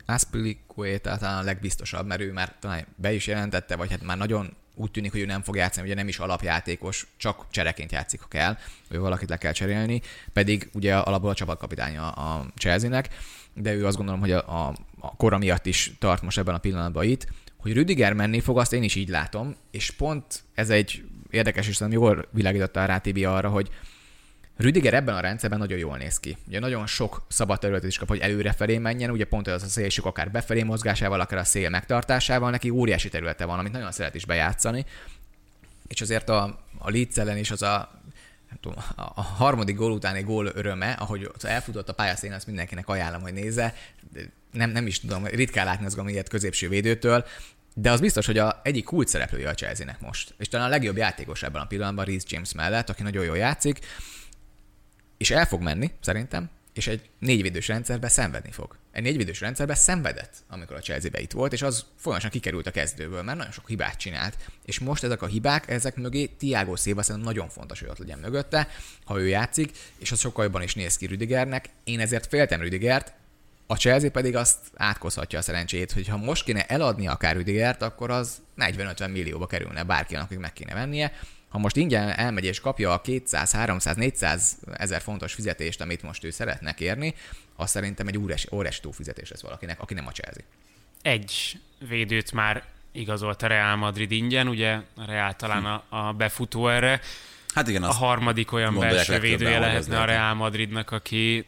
Aspilicueta 0.07 1.17
talán 1.17 1.39
a 1.39 1.43
legbiztosabb, 1.43 2.07
mert 2.07 2.21
ő 2.21 2.33
már 2.33 2.55
talán 2.61 2.87
be 2.97 3.13
is 3.13 3.27
jelentette, 3.27 3.77
vagy 3.77 3.91
hát 3.91 4.03
már 4.03 4.17
nagyon 4.17 4.57
úgy 4.79 4.91
tűnik, 4.91 5.13
hogy 5.13 5.21
ő 5.21 5.27
nem 5.27 5.43
fog 5.43 5.57
játszani, 5.57 5.87
ugye 5.87 5.95
nem 5.95 6.09
is 6.09 6.19
alapjátékos, 6.19 7.07
csak 7.17 7.47
csereként 7.51 7.93
játszik, 7.93 8.21
ha 8.21 8.29
kell, 8.29 8.57
ő 8.89 8.99
valakit 9.01 9.29
le 9.29 9.37
kell 9.37 9.53
cserélni, 9.53 10.03
pedig 10.33 10.69
ugye 10.73 10.97
alapból 10.97 11.31
a 11.31 11.35
csapatkapitánya 11.35 12.11
a 12.11 12.47
Chelsea-nek, 12.57 13.09
de 13.55 13.73
ő 13.73 13.87
azt 13.87 13.97
gondolom, 13.97 14.21
hogy 14.21 14.33
a, 14.33 14.67
a, 14.67 14.75
a 15.01 15.17
kora 15.17 15.39
miatt 15.39 15.67
is 15.67 15.93
tart 15.99 16.23
most 16.23 16.39
ebben 16.39 16.55
a 16.55 16.59
pillanatban 16.59 17.05
itt, 17.05 17.27
hogy 17.57 17.73
Rüdiger 17.73 18.13
menni 18.13 18.41
fog, 18.41 18.59
azt 18.59 18.73
én 18.73 18.83
is 18.83 18.95
így 18.95 19.09
látom, 19.09 19.57
és 19.71 19.91
pont 19.91 20.43
ez 20.55 20.71
egy 20.71 21.05
érdekes, 21.31 21.69
és 21.69 21.77
szerintem 21.77 22.03
jól 22.03 22.29
világította 22.33 22.85
rá 22.85 22.99
Tibi 22.99 23.25
arra, 23.25 23.49
hogy 23.49 23.71
Rüdiger 24.59 24.95
ebben 24.95 25.15
a 25.15 25.21
rendszerben 25.21 25.59
nagyon 25.59 25.79
jól 25.79 25.97
néz 25.97 26.21
ki. 26.21 26.37
Ugye 26.47 26.59
nagyon 26.59 26.87
sok 26.87 27.23
szabad 27.29 27.59
területet 27.59 27.89
is 27.89 27.99
kap, 27.99 28.09
hogy 28.09 28.19
előrefelé 28.19 28.79
menjen, 28.79 29.11
ugye 29.11 29.25
pont 29.25 29.47
az 29.47 29.63
a 29.63 29.67
szélsük 29.67 30.05
akár 30.05 30.31
befelé 30.31 30.63
mozgásával, 30.63 31.21
akár 31.21 31.39
a 31.39 31.45
szél 31.45 31.69
megtartásával, 31.69 32.51
neki 32.51 32.71
óriási 32.71 33.09
területe 33.09 33.45
van, 33.45 33.59
amit 33.59 33.73
nagyon 33.73 33.93
szeret 33.93 34.15
is 34.15 34.25
bejátszani. 34.25 34.85
És 35.87 36.01
azért 36.01 36.29
a, 36.29 36.61
a 36.79 36.91
Leeds 36.91 37.17
ellen 37.17 37.37
is 37.37 37.51
az 37.51 37.63
a, 37.63 38.01
a 39.15 39.23
harmadik 39.23 39.77
gól 39.77 39.93
utáni 39.93 40.23
gól 40.23 40.47
öröme, 40.55 40.93
ahogy 40.93 41.31
elfutott 41.41 41.89
a 41.89 41.95
pályaszín, 41.95 42.33
azt 42.33 42.47
mindenkinek 42.47 42.89
ajánlom, 42.89 43.21
hogy 43.21 43.33
nézze. 43.33 43.75
Nem, 44.53 44.71
nem 44.71 44.87
is 44.87 45.01
tudom, 45.01 45.27
ritkán 45.27 45.67
látni 45.67 45.87
az 45.87 45.99
ilyet 46.07 46.29
középső 46.29 46.69
védőtől, 46.69 47.25
de 47.75 47.91
az 47.91 48.01
biztos, 48.01 48.27
hogy 48.27 48.39
a 48.39 48.61
egyik 48.63 48.85
kult 48.85 49.09
szereplője 49.09 49.49
a 49.49 49.55
Chelsea-nek 49.55 50.01
most. 50.01 50.35
És 50.39 50.49
talán 50.49 50.67
a 50.67 50.71
legjobb 50.71 50.97
játékos 50.97 51.43
ebben 51.43 51.63
a 51.63 51.67
pillanatban 51.67 52.05
Reece 52.05 52.27
James 52.29 52.53
mellett, 52.53 52.89
aki 52.89 53.03
nagyon 53.03 53.25
jól 53.25 53.37
játszik, 53.37 53.79
és 55.19 55.31
el 55.31 55.47
fog 55.47 55.63
menni, 55.63 55.91
szerintem, 56.01 56.51
és 56.75 56.87
egy 56.87 57.09
négyvédős 57.19 57.69
rendszerbe 57.69 58.09
szenvedni 58.09 58.51
fog. 58.51 58.77
Egy 58.93 59.03
négyvédős 59.03 59.41
rendszerbe 59.41 59.75
szenvedett, 59.75 60.37
amikor 60.49 60.77
a 60.77 60.81
Chelsea-be 60.81 61.21
itt 61.21 61.33
volt, 61.33 61.53
és 61.53 61.63
az 61.63 61.85
folyamatosan 61.97 62.31
kikerült 62.31 62.67
a 62.67 62.71
kezdőből, 62.71 63.23
mert 63.23 63.37
nagyon 63.39 63.53
sok 63.53 63.69
hibát 63.69 63.97
csinált. 63.97 64.37
És 64.65 64.79
most 64.79 65.05
ezek 65.05 65.23
a 65.23 65.27
hibák, 65.27 65.71
ezek 65.71 65.97
mögé 65.97 66.27
Tiago 66.27 66.77
Silva 66.77 67.03
szerintem 67.03 67.33
nagyon 67.33 67.49
fontos, 67.49 67.81
hogy 67.81 67.89
ott 67.89 67.99
legyen 67.99 68.19
mögötte, 68.19 68.69
ha 69.05 69.21
ő 69.21 69.29
játszik, 69.29 69.71
és 69.99 70.13
az 70.13 70.21
sokkal 70.21 70.45
jobban 70.45 70.63
is 70.63 70.75
néz 70.75 70.97
ki 70.97 71.07
Rüdigernek. 71.07 71.69
Én 71.85 72.01
ezért 72.01 72.27
féltem 72.27 72.61
Rüdigert, 72.61 73.13
a 73.71 73.77
Chelsea 73.77 74.11
pedig 74.11 74.37
azt 74.37 74.59
átkozhatja 74.77 75.39
a 75.39 75.43
szerencsét, 75.43 75.93
hogy 75.93 76.09
ha 76.09 76.17
most 76.17 76.45
kéne 76.45 76.67
eladni 76.67 77.07
akár 77.07 77.37
Rüdigert, 77.37 77.83
akkor 77.83 78.11
az 78.11 78.43
40-50 78.59 79.13
millióba 79.13 79.47
kerülne 79.47 79.83
bárkinek, 79.83 80.23
akik 80.23 80.39
meg 80.39 80.53
kéne 80.53 80.75
vennie. 80.75 81.13
Ha 81.49 81.59
most 81.59 81.77
ingyen 81.77 82.09
elmegy 82.09 82.45
és 82.45 82.61
kapja 82.61 82.93
a 82.93 83.01
200, 83.01 83.53
300, 83.53 83.97
400 83.97 84.57
ezer 84.73 85.01
fontos 85.01 85.35
fizetést, 85.35 85.81
amit 85.81 86.03
most 86.03 86.25
ő 86.25 86.31
szeretne 86.31 86.75
kérni, 86.75 87.15
az 87.57 87.71
szerintem 87.71 88.07
egy 88.07 88.19
óriási, 88.19 88.49
óriási 88.53 88.81
túlfizetés 88.81 89.31
lesz 89.31 89.43
valakinek, 89.43 89.81
aki 89.81 89.95
nem 89.95 90.07
a 90.07 90.11
Chelsea. 90.11 90.43
Egy 91.03 91.61
védőt 91.89 92.33
már 92.33 92.65
igazolt 92.93 93.43
a 93.43 93.47
Real 93.47 93.77
Madrid 93.77 94.11
ingyen, 94.11 94.49
ugye 94.49 94.79
a 94.97 95.05
Real 95.07 95.35
talán 95.35 95.65
a, 95.65 95.85
a 95.89 96.13
befutó 96.13 96.69
erre. 96.69 97.01
Hát 97.55 97.69
igen, 97.69 97.83
A 97.83 97.93
harmadik 97.93 98.53
olyan 98.53 98.79
belső 98.79 99.19
védője 99.19 99.59
lehetne 99.59 100.01
a. 100.01 100.05
Real 100.05 100.35
Madridnak, 100.35 100.91
aki 100.91 101.47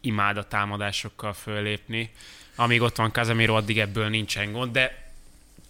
imád 0.00 0.36
a 0.36 0.48
támadásokkal 0.48 1.32
föllépni. 1.32 2.10
Amíg 2.56 2.82
ott 2.82 2.96
van 2.96 3.12
Casemiro, 3.12 3.56
addig 3.56 3.78
ebből 3.78 4.08
nincsen 4.08 4.52
gond, 4.52 4.72
de 4.72 5.07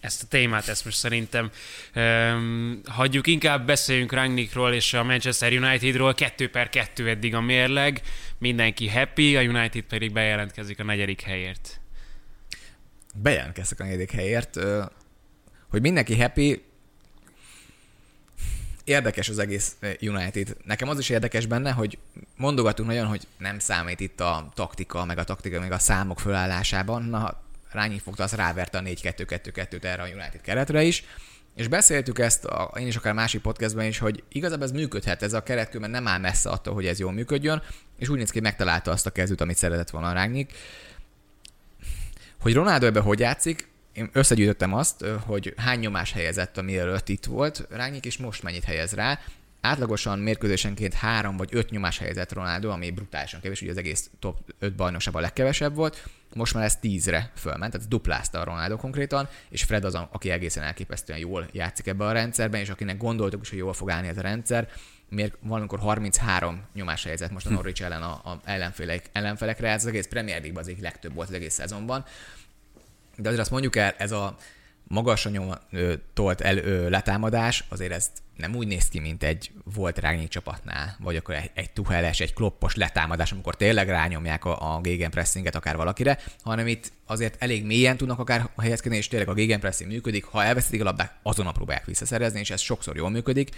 ezt 0.01 0.22
a 0.22 0.26
témát, 0.26 0.68
ezt 0.68 0.84
most 0.84 0.96
szerintem 0.96 1.51
um, 1.94 2.80
hagyjuk, 2.84 3.26
inkább 3.26 3.66
beszéljünk 3.66 4.12
Rangnickról 4.12 4.72
és 4.72 4.94
a 4.94 5.05
Manchester 5.05 5.53
Unitedról, 5.53 6.14
2 6.14 6.51
per 6.51 6.68
2 6.68 7.09
eddig 7.09 7.34
a 7.34 7.40
mérleg, 7.40 8.03
mindenki 8.38 8.88
happy, 8.88 9.36
a 9.36 9.40
United 9.40 9.82
pedig 9.82 10.12
bejelentkezik 10.12 10.80
a 10.80 10.84
negyedik 10.84 11.20
helyért. 11.20 11.80
Bejelentkeztek 13.14 13.80
a 13.80 13.84
negyedik 13.84 14.11
helyért, 14.11 14.57
hogy 15.68 15.80
mindenki 15.80 16.20
happy, 16.20 16.62
érdekes 18.88 19.28
az 19.28 19.38
egész 19.38 19.76
United. 20.01 20.57
Nekem 20.64 20.88
az 20.88 20.99
is 20.99 21.09
érdekes 21.09 21.46
benne, 21.46 21.70
hogy 21.70 21.99
mondogatunk 22.36 22.88
nagyon, 22.88 23.07
hogy 23.07 23.26
nem 23.38 23.59
számít 23.59 24.01
itt 24.01 24.20
a 24.20 24.49
taktika, 24.55 25.05
meg 25.05 25.18
a 25.18 25.24
taktika, 25.24 25.61
meg 25.61 25.72
a 25.72 25.78
számok 25.78 26.20
fölállásában. 26.20 27.03
Na, 27.03 27.40
Rányi 27.70 27.98
fogta, 27.98 28.22
az 28.22 28.32
ráverte 28.32 28.78
a 28.78 28.80
4-2-2-2-t 28.80 29.84
erre 29.84 30.02
a 30.02 30.06
United 30.06 30.40
keretre 30.40 30.82
is. 30.82 31.04
És 31.54 31.68
beszéltük 31.68 32.18
ezt, 32.18 32.44
a, 32.44 32.72
én 32.78 32.86
is 32.86 32.96
akár 32.96 33.12
másik 33.14 33.40
podcastban 33.40 33.84
is, 33.84 33.98
hogy 33.98 34.22
igazából 34.28 34.64
ez 34.64 34.72
működhet, 34.72 35.22
ez 35.22 35.32
a 35.32 35.42
keret, 35.42 35.78
mert 35.78 35.92
nem 35.92 36.06
áll 36.06 36.18
messze 36.18 36.50
attól, 36.50 36.74
hogy 36.74 36.86
ez 36.86 36.98
jól 36.98 37.12
működjön, 37.12 37.62
és 37.98 38.08
úgy 38.08 38.18
néz 38.18 38.30
ki, 38.30 38.40
megtalálta 38.40 38.90
azt 38.90 39.06
a 39.06 39.10
kezdőt, 39.10 39.40
amit 39.40 39.56
szeretett 39.56 39.90
volna 39.90 40.12
Rányik. 40.12 40.52
Hogy 42.40 42.54
Ronaldo 42.54 42.86
ebbe 42.86 43.00
hogy 43.00 43.18
játszik, 43.18 43.68
én 43.92 44.10
összegyűjtöttem 44.12 44.74
azt, 44.74 45.04
hogy 45.26 45.54
hány 45.56 45.78
nyomás 45.78 46.12
helyezett, 46.12 46.58
ami 46.58 46.78
előtt 46.78 47.08
itt 47.08 47.24
volt 47.24 47.66
Rányik, 47.70 48.04
és 48.04 48.16
most 48.16 48.42
mennyit 48.42 48.64
helyez 48.64 48.92
rá. 48.92 49.20
Átlagosan 49.61 50.18
mérkőzésenként 50.18 50.94
három 50.94 51.36
vagy 51.36 51.48
öt 51.52 51.70
nyomás 51.70 51.98
helyezett 51.98 52.32
Ronaldo, 52.32 52.68
ami 52.68 52.90
brutálisan 52.90 53.40
kevés, 53.40 53.62
ugye 53.62 53.70
az 53.70 53.76
egész 53.76 54.11
top 54.18 54.38
5 54.59 54.74
bajnokságban 54.74 55.22
a 55.22 55.24
legkevesebb 55.24 55.74
volt. 55.74 56.09
Most 56.34 56.54
már 56.54 56.64
ez 56.64 56.76
tízre 56.76 57.32
fölment, 57.36 57.72
tehát 57.72 57.88
duplázta 57.88 58.40
a 58.40 58.44
Ronaldo 58.44 58.76
konkrétan, 58.76 59.28
és 59.48 59.62
Fred 59.62 59.84
az, 59.84 59.94
aki 59.94 60.30
egészen 60.30 60.62
elképesztően 60.62 61.18
jól 61.18 61.48
játszik 61.52 61.86
ebbe 61.86 62.04
a 62.04 62.12
rendszerben, 62.12 62.61
és 62.61 62.68
akinek 62.68 62.96
gondoltuk 62.96 63.40
is, 63.42 63.48
hogy 63.48 63.59
jól 63.59 63.72
fog 63.72 63.90
állni 63.90 64.09
ez 64.09 64.18
a 64.18 64.20
rendszer, 64.20 64.68
miért 65.09 65.36
valamikor 65.40 65.78
33 65.78 66.62
nyomás 66.74 67.04
helyezett 67.04 67.30
most 67.30 67.46
a 67.46 67.50
Norwich 67.50 67.82
ellen 67.82 68.02
a, 68.02 68.11
a 68.12 68.40
ellenfelek, 68.44 69.11
ellenfelekre, 69.12 69.70
ez 69.70 69.82
az 69.82 69.88
egész 69.88 70.06
Premier 70.06 70.36
League-ban 70.36 70.62
az 70.62 70.68
egyik 70.68 70.82
legtöbb 70.82 71.14
volt 71.14 71.28
az 71.28 71.34
egész 71.34 71.54
szezonban. 71.54 72.04
De 73.16 73.28
azért 73.28 73.40
azt 73.42 73.50
mondjuk 73.50 73.76
el, 73.76 73.94
ez 73.98 74.12
a 74.12 74.36
magasan 74.89 75.59
tolt 76.14 76.41
el, 76.41 76.57
ö, 76.57 76.89
letámadás, 76.89 77.64
azért 77.68 77.93
ez 77.93 78.11
nem 78.36 78.55
úgy 78.55 78.66
néz 78.66 78.89
ki, 78.89 78.99
mint 78.99 79.22
egy 79.22 79.51
volt 79.74 79.99
rányi 79.99 80.28
csapatnál, 80.28 80.97
vagy 81.01 81.16
akkor 81.16 81.34
egy, 81.34 81.51
egy 81.55 81.70
tuheles, 81.70 82.20
egy 82.20 82.34
kloppos 82.34 82.74
letámadás, 82.74 83.32
amikor 83.32 83.57
tényleg 83.57 83.89
rányomják 83.89 84.45
a, 84.45 84.74
a 84.74 84.80
gegenpressinget 84.80 85.55
akár 85.55 85.76
valakire, 85.76 86.18
hanem 86.43 86.66
itt 86.66 86.93
azért 87.07 87.43
elég 87.43 87.64
mélyen 87.64 87.97
tudnak 87.97 88.18
akár 88.18 88.49
helyezkedni, 88.59 88.97
és 88.97 89.09
tényleg 89.09 89.28
a 89.28 89.34
gegenpressing 89.34 89.91
működik, 89.91 90.24
ha 90.24 90.45
elveszítik 90.45 90.80
a 90.80 90.84
labdát, 90.84 91.18
azonnal 91.22 91.53
próbálják 91.53 91.84
visszaszerezni, 91.84 92.41
és 92.41 92.51
ez 92.51 92.61
sokszor 92.61 92.97
jól 92.97 93.11
működik. 93.11 93.51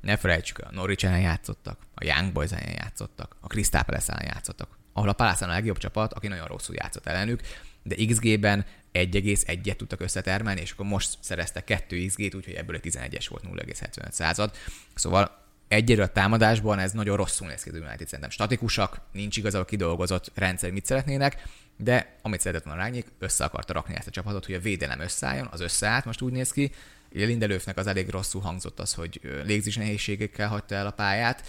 Ne 0.00 0.16
felejtsük, 0.16 0.58
a 0.58 0.68
Norwich 0.70 1.04
ellen 1.04 1.20
játszottak, 1.20 1.78
a 1.94 2.04
Young 2.04 2.32
Boys 2.32 2.50
játszottak, 2.76 3.36
a 3.40 3.46
Crystal 3.46 3.82
Palace 3.82 4.22
játszottak, 4.24 4.78
ahol 4.92 5.08
a 5.08 5.12
Palace 5.12 5.44
a 5.44 5.48
legjobb 5.48 5.78
csapat, 5.78 6.12
aki 6.12 6.28
nagyon 6.28 6.46
rosszul 6.46 6.74
játszott 6.74 7.06
ellenük, 7.06 7.40
de 7.82 7.94
XG-ben 8.06 8.64
1,1-et 8.92 9.76
tudtak 9.76 10.00
összetermelni, 10.00 10.60
és 10.60 10.70
akkor 10.70 10.86
most 10.86 11.18
szereztek 11.20 11.64
2 11.64 12.06
XG-t, 12.06 12.34
úgyhogy 12.34 12.54
ebből 12.54 12.76
egy 12.76 12.92
11-es 12.94 13.26
volt 13.28 13.44
0,75 13.44 14.10
század. 14.10 14.54
Szóval 14.94 15.38
egyre 15.68 16.02
a 16.02 16.12
támadásban 16.12 16.78
ez 16.78 16.92
nagyon 16.92 17.16
rosszul 17.16 17.46
néz 17.46 17.62
ki 17.62 17.68
az 17.68 17.74
United, 17.74 18.06
szerintem 18.06 18.30
statikusak, 18.30 19.00
nincs 19.12 19.36
igazából 19.36 19.66
kidolgozott 19.66 20.30
rendszer, 20.34 20.70
mit 20.70 20.86
szeretnének, 20.86 21.42
de 21.76 22.18
amit 22.22 22.40
szeretett 22.40 22.64
volna 22.64 22.80
Rányék, 22.80 23.06
össze 23.18 23.44
akarta 23.44 23.72
rakni 23.72 23.94
ezt 23.94 24.06
a 24.06 24.10
csapatot, 24.10 24.46
hogy 24.46 24.54
a 24.54 24.60
védelem 24.60 25.00
összeálljon, 25.00 25.48
az 25.50 25.60
összeállt, 25.60 26.04
most 26.04 26.20
úgy 26.20 26.32
néz 26.32 26.52
ki. 26.52 26.72
Lindelőfnek 27.12 27.76
az 27.76 27.86
elég 27.86 28.08
rosszul 28.08 28.40
hangzott 28.40 28.80
az, 28.80 28.94
hogy 28.94 29.20
légzés 29.44 29.76
nehézségekkel 29.76 30.48
hagyta 30.48 30.74
el 30.74 30.86
a 30.86 30.90
pályát, 30.90 31.46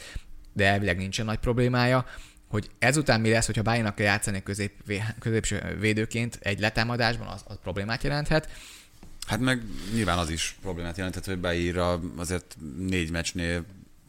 de 0.53 0.65
elvileg 0.67 0.97
nincsen 0.97 1.25
nagy 1.25 1.37
problémája 1.37 2.05
hogy 2.51 2.69
ezután 2.79 3.21
mi 3.21 3.29
lesz, 3.29 3.45
hogyha 3.45 3.61
Bájnak 3.61 3.95
kell 3.95 4.05
játszani 4.05 4.43
közép, 4.43 4.71
középső 5.19 5.77
védőként 5.79 6.39
egy 6.41 6.59
letámadásban, 6.59 7.27
az, 7.27 7.41
az 7.47 7.55
problémát 7.61 8.03
jelenthet. 8.03 8.49
Hát 9.27 9.39
meg 9.39 9.63
nyilván 9.93 10.17
az 10.17 10.29
is 10.29 10.55
problémát 10.61 10.97
jelenthet, 10.97 11.25
hogy 11.25 11.37
beírra 11.37 11.99
azért 12.17 12.57
négy 12.77 13.11
meccsnél 13.11 13.65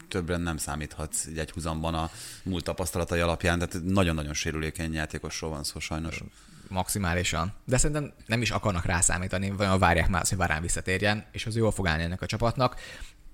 többre 0.07 0.37
nem 0.37 0.57
számíthatsz 0.57 1.25
egy 1.37 1.51
húzamban 1.51 1.93
a 1.93 2.09
múlt 2.43 2.63
tapasztalatai 2.63 3.19
alapján, 3.19 3.59
tehát 3.59 3.85
nagyon-nagyon 3.85 4.33
sérülékeny 4.33 4.93
játékosról 4.93 5.49
van 5.49 5.63
szó 5.63 5.79
sajnos. 5.79 6.21
Maximálisan. 6.67 7.53
De 7.65 7.77
szerintem 7.77 8.13
nem 8.25 8.41
is 8.41 8.51
akarnak 8.51 8.85
rászámítani, 8.85 9.49
vagy 9.49 9.79
várják 9.79 10.09
már, 10.09 10.25
hogy 10.27 10.37
Varán 10.37 10.61
visszatérjen, 10.61 11.25
és 11.31 11.45
az 11.45 11.55
jól 11.55 11.71
fog 11.71 11.87
állni 11.87 12.03
ennek 12.03 12.21
a 12.21 12.25
csapatnak 12.25 12.75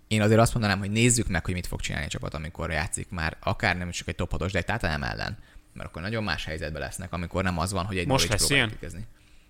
én 0.10 0.22
azért 0.22 0.40
azt 0.40 0.54
mondanám, 0.54 0.80
hogy 0.80 0.92
nézzük 0.92 1.28
meg, 1.28 1.46
hogy 1.46 1.54
mit 1.54 1.68
fog 1.68 1.82
csinálni 1.82 2.06
a 2.06 2.10
csapat, 2.10 2.34
amikor 2.34 2.72
játszik 2.72 3.10
már, 3.10 3.38
akár 3.40 3.78
nem 3.78 3.92
csak 3.92 4.08
egy 4.08 4.16
top 4.16 4.32
6 4.32 4.52
de 4.52 4.58
egy 4.58 4.66
Tottenham 4.66 5.04
ellen. 5.04 5.38
Mert 5.74 5.90
akkor 5.90 6.02
nagyon 6.02 6.24
más 6.24 6.46
helyzetben 6.46 6.82
lesznek, 6.82 7.14
amikor 7.14 7.44
nem 7.44 7.60
az 7.60 7.72
van, 7.72 7.86
hogy 7.86 7.98
egy 7.98 8.08
most 8.08 8.30
lesz 8.30 8.50
ilyen? 8.50 8.72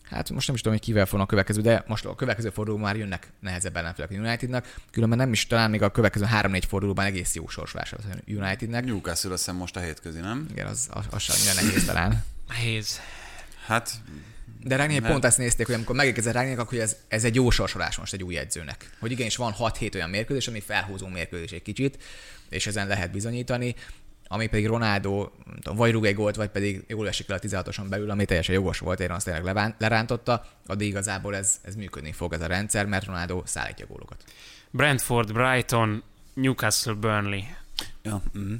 Hát 0.03 0.30
most 0.30 0.47
nem 0.47 0.55
is 0.55 0.62
tudom, 0.62 0.78
hogy 0.78 0.88
kivel 0.88 1.05
fognak 1.05 1.28
a 1.28 1.30
következő, 1.30 1.62
de 1.62 1.84
most 1.88 2.05
a 2.05 2.16
következő 2.16 2.49
fordulóban 2.49 2.86
már 2.86 2.97
jönnek 2.97 3.32
nehezebb 3.39 3.76
ellenfelek 3.76 4.12
a 4.12 4.14
Unitednak. 4.14 4.76
Különben 4.91 5.18
nem 5.18 5.32
is 5.32 5.47
talán 5.47 5.70
még 5.70 5.82
a 5.82 5.89
következő 5.89 6.26
3-4 6.32 6.64
fordulóban 6.68 7.05
egész 7.05 7.36
jó 7.36 7.47
sorsolás 7.47 7.93
a 7.93 7.97
Unitednek. 8.28 8.86
Newcastle 8.86 9.34
azt 9.34 9.51
most 9.51 9.76
a 9.76 9.80
hétközi, 9.80 10.20
nem? 10.20 10.47
Igen, 10.51 10.68
az, 10.68 10.89
az, 10.91 11.05
az 11.10 11.22
sem 11.22 11.66
nehéz 11.66 11.86
talán. 11.86 12.24
Nehéz. 12.47 12.99
Hát 13.66 13.91
de 14.64 14.76
Ragnék 14.76 15.01
pont 15.01 15.26
ezt 15.26 15.38
nézték, 15.38 15.66
hogy 15.66 15.76
amikor 15.76 15.95
megérkezett 15.95 16.34
Ragnék, 16.34 16.57
akkor 16.57 16.80
ez, 16.80 16.95
ez 17.07 17.24
egy 17.24 17.36
jó 17.36 17.49
sorsolás 17.49 17.97
most 17.97 18.14
egy 18.14 18.24
új 18.24 18.38
edzőnek. 18.38 18.89
Hogy 18.99 19.12
igenis 19.12 19.36
van 19.36 19.53
6-7 19.60 19.95
olyan 19.95 20.10
mérkőzés, 20.10 20.47
ami 20.47 20.60
felhúzó 20.60 21.07
mérkőzés 21.07 21.51
egy 21.51 21.62
kicsit, 21.62 21.97
és 22.49 22.68
ezen 22.68 22.88
lehet 22.88 23.12
bizonyítani 23.12 23.76
ami 24.32 24.47
pedig 24.47 24.68
Ronaldo 24.68 25.30
vagy 25.64 25.91
rúg 25.91 26.05
egy 26.05 26.16
gólt, 26.16 26.36
vagy 26.36 26.49
pedig 26.49 26.84
jól 26.88 27.07
esik 27.07 27.30
el 27.30 27.36
a 27.36 27.39
16-oson 27.39 27.86
belül, 27.89 28.10
ami 28.10 28.26
teljesen 28.26 28.55
jogos 28.55 28.80
volt, 28.80 28.99
én 28.99 29.12
azt 29.12 29.26
tényleg 29.26 29.74
lerántotta, 29.78 30.45
addig 30.66 30.88
igazából 30.88 31.36
ez, 31.36 31.60
ez 31.62 31.76
működni 31.76 32.12
fog 32.12 32.34
ez 32.34 32.41
a 32.41 32.47
rendszer, 32.47 32.86
mert 32.86 33.05
Ronaldo 33.05 33.41
szállítja 33.45 33.86
gólokat. 33.86 34.24
Brentford, 34.72 35.34
Brighton, 35.34 36.03
Newcastle, 36.34 36.93
Burnley. 36.93 37.41
Ja. 38.02 38.22
Mm. 38.38 38.56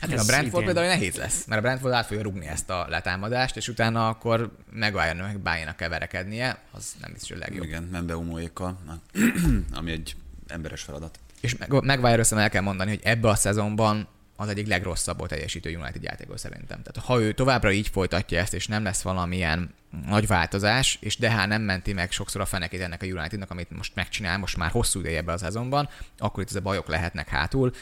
Hát 0.00 0.18
a 0.18 0.24
Brentford 0.24 0.64
például 0.64 0.86
nehéz 0.86 1.16
lesz, 1.16 1.44
mert 1.46 1.60
a 1.60 1.64
Brentford 1.64 1.92
át 1.92 2.06
fogja 2.06 2.22
rugni 2.22 2.46
ezt 2.46 2.70
a 2.70 2.86
letámadást, 2.88 3.56
és 3.56 3.68
utána 3.68 4.08
akkor 4.08 4.50
Maguire 4.72 5.14
meg 5.14 5.40
Bayern 5.40 5.76
keverekednie, 5.76 6.58
az 6.70 6.94
nem 7.00 7.14
is 7.22 7.30
a 7.30 7.36
legjobb. 7.38 7.64
Igen, 7.64 7.82
Membeumóékkal, 7.82 8.78
ami 9.78 9.90
egy 9.90 10.16
emberes 10.46 10.82
feladat. 10.82 11.18
És 11.40 11.56
Maguire 11.68 12.18
össze 12.18 12.36
el 12.36 12.50
kell 12.50 12.62
mondani, 12.62 12.90
hogy 12.90 13.00
ebbe 13.02 13.28
a 13.28 13.34
szezonban 13.34 14.08
az 14.36 14.48
egyik 14.48 14.66
legrosszabb 14.66 15.26
teljesítő 15.26 15.76
United 15.76 16.02
játékos 16.02 16.40
szerintem. 16.40 16.82
Tehát 16.82 17.08
ha 17.08 17.20
ő 17.20 17.32
továbbra 17.32 17.72
így 17.72 17.88
folytatja 17.88 18.38
ezt, 18.38 18.54
és 18.54 18.66
nem 18.66 18.82
lesz 18.82 19.02
valamilyen 19.02 19.74
nagy 20.06 20.26
változás, 20.26 20.98
és 21.00 21.16
Dehá 21.16 21.46
nem 21.46 21.62
menti 21.62 21.92
meg 21.92 22.10
sokszor 22.10 22.40
a 22.40 22.44
fenekét 22.44 22.80
ennek 22.80 23.02
a 23.02 23.06
Unitednak, 23.06 23.50
amit 23.50 23.70
most 23.70 23.94
megcsinál, 23.94 24.38
most 24.38 24.56
már 24.56 24.70
hosszú 24.70 25.00
ideje 25.00 25.18
ebbe 25.18 25.32
a 25.32 25.38
szezonban, 25.38 25.88
akkor 26.18 26.42
itt 26.42 26.48
ez 26.48 26.56
a 26.56 26.60
bajok 26.60 26.88
lehetnek 26.88 27.28
hátul. 27.28 27.72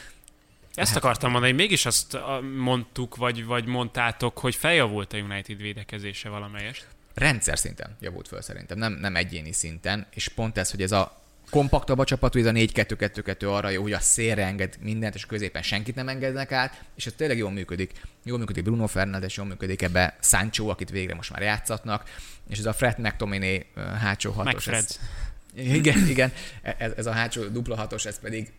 Ezt 0.73 0.95
akartam 0.95 1.31
mondani, 1.31 1.51
hogy 1.51 1.61
mégis 1.61 1.85
azt 1.85 2.17
mondtuk, 2.57 3.15
vagy, 3.15 3.45
vagy 3.45 3.65
mondtátok, 3.65 4.37
hogy 4.37 4.55
feljavult 4.55 5.13
a 5.13 5.17
United 5.17 5.57
védekezése 5.57 6.29
valamelyest. 6.29 6.87
Rendszer 7.13 7.59
szinten 7.59 7.97
javult 7.99 8.27
föl 8.27 8.41
szerintem, 8.41 8.77
nem, 8.77 8.93
nem 8.93 9.15
egyéni 9.15 9.51
szinten, 9.51 10.07
és 10.13 10.27
pont 10.27 10.57
ez, 10.57 10.71
hogy 10.71 10.81
ez 10.81 10.91
a 10.91 11.21
kompaktabb 11.49 11.99
a 11.99 12.03
csapat, 12.03 12.33
hogy 12.33 12.41
ez 12.41 12.47
a 12.47 12.51
4-2-2-2 12.51 13.47
arra 13.47 13.69
jó, 13.69 13.81
hogy 13.81 13.93
a 13.93 13.99
szélre 13.99 14.45
enged 14.45 14.77
mindent, 14.79 15.15
és 15.15 15.25
középen 15.25 15.61
senkit 15.61 15.95
nem 15.95 16.07
engednek 16.07 16.51
át, 16.51 16.83
és 16.95 17.05
ez 17.05 17.13
tényleg 17.17 17.37
jól 17.37 17.51
működik. 17.51 17.91
Jól 18.23 18.37
működik 18.37 18.63
Bruno 18.63 18.87
Fernandes, 18.87 19.37
jól 19.37 19.45
működik 19.45 19.81
ebbe 19.81 20.17
Sancho, 20.21 20.67
akit 20.67 20.89
végre 20.89 21.15
most 21.15 21.31
már 21.31 21.41
játszatnak, 21.41 22.09
és 22.49 22.57
ez 22.57 22.65
a 22.65 22.73
Fred 22.73 22.99
McTominay 22.99 23.65
hátsó 23.99 24.31
hatos. 24.31 24.67
Ez, 24.67 24.99
igen, 25.55 26.07
igen, 26.07 26.31
ez, 26.61 26.91
ez, 26.95 27.05
a 27.05 27.11
hátsó 27.11 27.43
dupla 27.43 27.75
hatos, 27.75 28.05
ez 28.05 28.19
pedig 28.19 28.51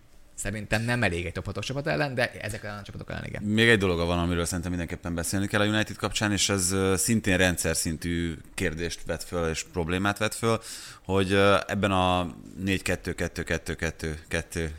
Szerintem 0.43 0.83
nem 0.83 1.03
elég 1.03 1.27
egy 1.27 1.33
top 1.33 1.45
6 1.45 1.65
csapat 1.65 1.87
ellen, 1.87 2.15
de 2.15 2.31
ezek 2.31 2.65
ellen 2.65 2.79
a 2.79 2.83
csapatok 2.83 3.11
ellen 3.11 3.25
igen. 3.25 3.43
Még 3.43 3.69
egy 3.69 3.79
dolog 3.79 4.07
van, 4.07 4.19
amiről 4.19 4.45
szerintem 4.45 4.71
mindenképpen 4.71 5.15
beszélni 5.15 5.47
kell 5.47 5.61
a 5.61 5.65
United 5.65 5.97
kapcsán, 5.97 6.33
és 6.33 6.49
ez 6.49 6.75
szintén 6.97 7.37
rendszer 7.37 7.77
szintű 7.77 8.39
kérdést 8.55 9.01
vet 9.07 9.25
föl 9.25 9.49
és 9.49 9.65
problémát 9.73 10.19
vet 10.19 10.35
föl, 10.35 10.61
hogy 11.05 11.33
ebben 11.67 11.91
a 11.91 12.35
4-2-2-2-2-2 12.65 14.71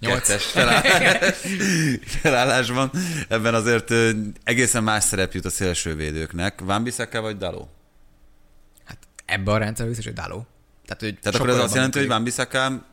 kettes 0.00 0.44
felállásban. 2.06 2.90
Ebben 3.28 3.54
azért 3.54 3.92
egészen 4.44 4.82
más 4.82 5.04
szerep 5.04 5.32
jut 5.32 5.44
a 5.44 5.50
szélsővédőknek. 5.50 6.60
Van 6.60 6.82
Bissaka 6.82 7.20
vagy 7.20 7.36
Daló? 7.36 7.70
Hát 8.84 8.98
ebben 9.24 9.54
a 9.54 9.58
rendszer 9.58 9.86
biztos, 9.86 10.04
hogy 10.04 10.14
Daló. 10.14 10.46
Tehát, 10.86 11.02
hogy 11.02 11.18
Tehát 11.18 11.38
akkor 11.38 11.50
ez 11.50 11.58
azt 11.58 11.74
jelenti, 11.74 11.98
hogy 11.98 12.08
Van 12.08 12.24
Bissaka 12.24 12.86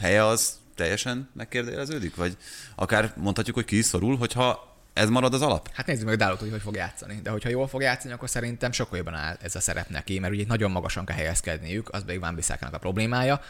helye 0.00 0.26
az 0.26 0.60
teljesen 0.82 1.28
megkérdeződik? 1.32 2.16
Vagy 2.16 2.36
akár 2.74 3.12
mondhatjuk, 3.16 3.56
hogy 3.56 3.64
ki 3.64 3.78
is 3.78 3.84
szorul, 3.84 4.16
hogyha 4.16 4.70
Ez 4.92 5.08
marad 5.08 5.34
az 5.34 5.42
alap? 5.42 5.68
Hát 5.72 5.86
nézzük 5.86 6.06
meg 6.06 6.16
Dálót, 6.16 6.38
hogy 6.38 6.50
hogy 6.50 6.60
fog 6.60 6.74
játszani. 6.74 7.20
De 7.22 7.30
hogyha 7.30 7.48
jól 7.48 7.68
fog 7.68 7.82
játszani, 7.82 8.12
akkor 8.12 8.30
szerintem 8.30 8.72
sokkal 8.72 8.96
jobban 8.96 9.14
áll 9.14 9.36
ez 9.42 9.56
a 9.56 9.60
szerep 9.60 9.88
neki, 9.88 10.18
mert 10.18 10.32
ugye 10.32 10.44
nagyon 10.46 10.70
magasan 10.70 11.04
kell 11.04 11.16
helyezkedniük, 11.16 11.88
az 11.92 12.04
pedig 12.04 12.20
Van 12.20 12.38
a 12.72 12.78
problémája. 12.78 13.40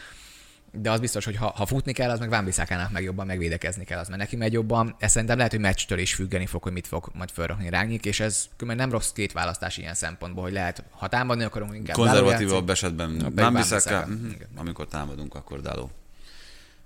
De 0.71 0.91
az 0.91 0.99
biztos, 0.99 1.25
hogy 1.25 1.35
ha, 1.35 1.53
ha 1.55 1.65
futni 1.65 1.93
kell, 1.93 2.09
az 2.09 2.19
meg 2.19 2.29
Van 2.29 2.49
meg 2.91 3.03
jobban 3.03 3.25
megvédekezni 3.25 3.83
kell, 3.83 3.99
az 3.99 4.07
mert 4.07 4.19
neki 4.19 4.35
megy 4.35 4.53
jobban. 4.53 4.95
Ez 4.99 5.11
szerintem 5.11 5.37
lehet, 5.37 5.51
hogy 5.51 5.61
meccstől 5.61 5.99
is 5.99 6.13
függeni 6.13 6.45
fog, 6.45 6.63
hogy 6.63 6.71
mit 6.71 6.87
fog 6.87 7.09
majd 7.13 7.29
felrakni 7.29 7.69
Rányik, 7.69 8.05
és 8.05 8.19
ez 8.19 8.45
nem 8.57 8.91
rossz 8.91 9.11
két 9.11 9.31
választás 9.31 9.77
ilyen 9.77 9.93
szempontból, 9.93 10.43
hogy 10.43 10.53
lehet, 10.53 10.83
ha 10.89 11.07
támadni 11.07 11.43
akarunk, 11.43 11.75
inkább 11.75 11.95
Konzervatívabb 11.95 12.69
esetben 12.69 13.31
Van 13.35 13.53
Bissaka, 13.53 14.05
mhm. 14.07 14.29
Amikor 14.55 14.87
támadunk, 14.87 15.35
akkor 15.35 15.61
Dáló. 15.61 15.91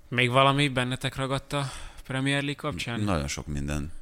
Még 0.08 0.30
valami 0.30 0.68
bennetek 0.68 1.16
ragadt 1.16 1.52
a 1.52 1.70
Premier 2.06 2.42
League 2.42 2.54
kapcsán? 2.54 3.00
Nagyon 3.00 3.28
sok 3.28 3.46
minden. 3.46 3.92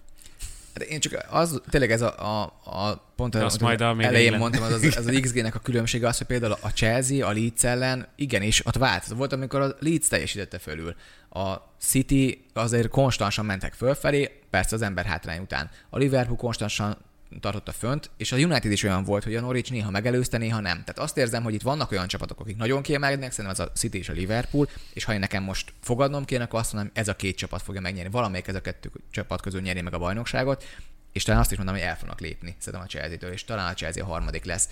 De 0.75 0.85
én 0.85 1.01
csak 1.01 1.25
az, 1.31 1.61
tényleg 1.71 1.93
ez 1.93 2.01
a, 2.01 2.43
a, 2.43 2.43
a 2.65 3.13
pont 3.17 3.35
az, 3.35 3.43
azt 3.43 3.61
majd 3.61 3.81
a 3.81 3.85
elején 3.85 4.11
végén. 4.13 4.39
mondtam, 4.39 4.63
az, 4.63 4.73
az, 4.73 4.97
az, 4.97 5.07
az 5.07 5.19
XG-nek 5.21 5.55
a 5.57 5.59
különbsége 5.59 6.07
az, 6.07 6.19
hogy 6.19 6.27
például 6.27 6.57
a 6.61 6.69
Chelsea, 6.69 7.27
a 7.27 7.33
Leeds 7.33 7.65
ellen, 7.65 8.09
igenis, 8.17 8.67
ott 8.67 8.77
változott. 8.77 9.17
Volt, 9.17 9.33
amikor 9.33 9.61
a 9.61 9.75
Leeds 9.79 10.09
teljesítette 10.09 10.59
fölül. 10.59 10.95
A 11.31 11.55
City 11.81 12.45
azért 12.53 12.89
konstansan 12.89 13.45
mentek 13.45 13.75
fölfelé, 13.75 14.41
persze 14.51 14.75
az 14.75 14.83
ember 14.83 15.05
hátrány 15.05 15.41
után. 15.41 15.71
A 15.91 15.99
Liverpool 15.99 16.37
konstansan 16.37 16.97
tartotta 17.41 17.73
fönt, 17.73 18.11
és 18.17 18.33
a 18.33 18.37
United 18.37 18.73
is 18.73 18.83
olyan 18.83 19.05
volt, 19.05 19.25
hogy 19.25 19.35
a 19.35 19.41
Norwich 19.41 19.71
néha 19.71 19.91
megelőzte, 19.91 20.39
néha 20.39 20.61
nem. 20.61 20.85
Tehát 20.85 20.99
azt 20.99 21.17
érzem, 21.17 21.43
hogy 21.43 21.55
itt 21.55 21.63
vannak 21.63 21.91
olyan 21.91 22.07
csapatok, 22.07 22.41
akik 22.41 22.57
nagyon 22.57 22.83
kiemelkednek, 22.83 23.33
szerintem 23.33 23.61
az 23.61 23.71
a 23.71 23.73
City 23.73 23.99
és 23.99 24.09
a 24.09 24.13
Liverpool, 24.13 24.69
és 24.93 25.05
ha 25.05 25.13
én 25.13 25.19
nekem 25.19 25.43
most 25.43 25.73
fogadnom 25.83 26.25
kéne, 26.25 26.45
akkor 26.45 26.59
azt 26.59 26.73
mondom, 26.73 26.91
ez 26.95 27.09
a 27.09 27.17
két 27.17 27.37
csapat 27.37 27.63
fogja 27.63 27.81
megnyerni. 27.81 28.11
Valamelyik 28.11 28.47
ez 28.47 28.55
a 28.55 28.61
kettő 28.61 28.91
csapat 29.11 29.41
közül 29.41 29.61
nyeri 29.61 29.81
meg 29.81 29.95
a 29.95 29.99
bajnokságot, 29.99 30.65
és 31.13 31.23
talán 31.23 31.41
azt 31.41 31.51
is 31.51 31.57
mondom, 31.57 31.75
hogy 31.75 31.85
el 31.85 31.97
fognak 31.97 32.21
lépni, 32.21 32.57
szerintem 32.59 32.89
a 32.89 32.91
Chelsea-től, 32.91 33.33
és 33.33 33.45
talán 33.45 33.71
a 33.71 33.75
Chelsea 33.75 34.05
a 34.05 34.07
harmadik 34.07 34.45
lesz. 34.45 34.69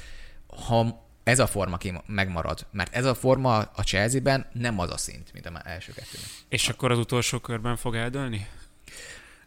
Ha 0.66 1.02
ez 1.24 1.38
a 1.38 1.46
forma 1.46 1.76
ki 1.76 1.92
megmarad, 2.06 2.66
mert 2.70 2.94
ez 2.94 3.04
a 3.04 3.14
forma 3.14 3.56
a 3.58 3.82
Chelsea-ben 3.82 4.46
nem 4.52 4.78
az 4.78 4.90
a 4.90 4.96
szint, 4.96 5.32
mint 5.32 5.46
a 5.46 5.60
első 5.64 5.92
kettőben. 5.92 6.26
És 6.48 6.68
akkor 6.68 6.90
az 6.90 6.98
utolsó 6.98 7.38
körben 7.38 7.76
fog 7.76 7.94
eldőlni? 7.94 8.48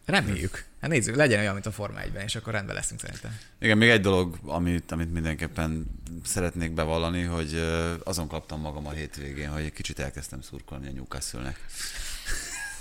Reméljük. 0.08 0.64
Hát 0.80 0.90
nézzük, 0.90 1.16
legyen 1.16 1.38
olyan, 1.40 1.52
mint 1.52 1.66
a 1.66 1.72
Forma 1.72 1.98
1-ben, 2.00 2.22
és 2.22 2.36
akkor 2.36 2.52
rendben 2.52 2.74
leszünk 2.74 3.00
szerintem. 3.00 3.38
Igen, 3.60 3.78
még 3.78 3.88
egy 3.88 4.00
dolog, 4.00 4.38
amit, 4.46 4.92
amit 4.92 5.12
mindenképpen 5.12 5.86
szeretnék 6.24 6.72
bevallani, 6.72 7.22
hogy 7.22 7.64
azon 8.04 8.28
kaptam 8.28 8.60
magam 8.60 8.86
a 8.86 8.90
hétvégén, 8.90 9.48
hogy 9.48 9.62
egy 9.62 9.72
kicsit 9.72 9.98
elkezdtem 9.98 10.40
szurkolni 10.40 10.88
a 10.88 10.92
Newcastle-nek. 10.92 11.66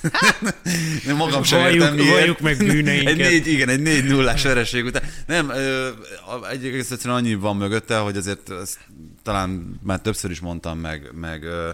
Nem 1.05 1.15
magam 1.15 1.43
sem 1.43 1.59
Valljuk- 1.59 1.81
értem 1.83 1.95
miért. 1.95 2.11
valljuk 2.11 2.39
meg 2.39 2.57
bűneinket. 2.57 3.07
Egy 3.13 3.17
négy, 3.17 3.47
igen, 3.47 3.69
egy 3.69 3.81
négy 3.81 4.03
nullás 4.03 4.43
vereség 4.43 4.85
után. 4.85 5.03
Nem, 5.25 5.49
ö, 5.49 5.89
a- 6.27 6.49
egy 6.49 6.65
egész 6.65 6.91
egyszerűen 6.91 7.17
annyi 7.17 7.35
van 7.35 7.55
mögötte, 7.57 7.97
hogy 7.97 8.17
azért 8.17 8.49
ezt 8.49 8.79
talán 9.23 9.79
már 9.83 9.99
többször 9.99 10.31
is 10.31 10.39
mondtam 10.39 10.79
meg, 10.79 11.09
meg 11.13 11.43
ö, 11.43 11.69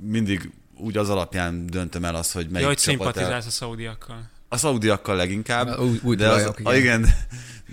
mindig 0.00 0.50
úgy 0.76 0.96
az 0.96 1.08
alapján 1.10 1.66
döntöm 1.66 2.04
el 2.04 2.14
azt, 2.14 2.32
hogy 2.32 2.44
melyik 2.48 2.60
Ja, 2.60 2.66
hogy 2.66 2.76
csapat 2.76 3.06
el... 3.06 3.12
szimpatizálsz 3.12 3.46
a 3.46 3.50
szaudiakkal. 3.50 4.30
A 4.52 4.56
szaudiakkal 4.56 5.16
leginkább, 5.16 5.78
Új- 5.78 6.00
új 6.02 6.16
de, 6.16 6.28
az, 6.28 6.34
tulajok, 6.34 6.60
a, 6.64 6.74
igen. 6.74 7.00
igen, 7.00 7.14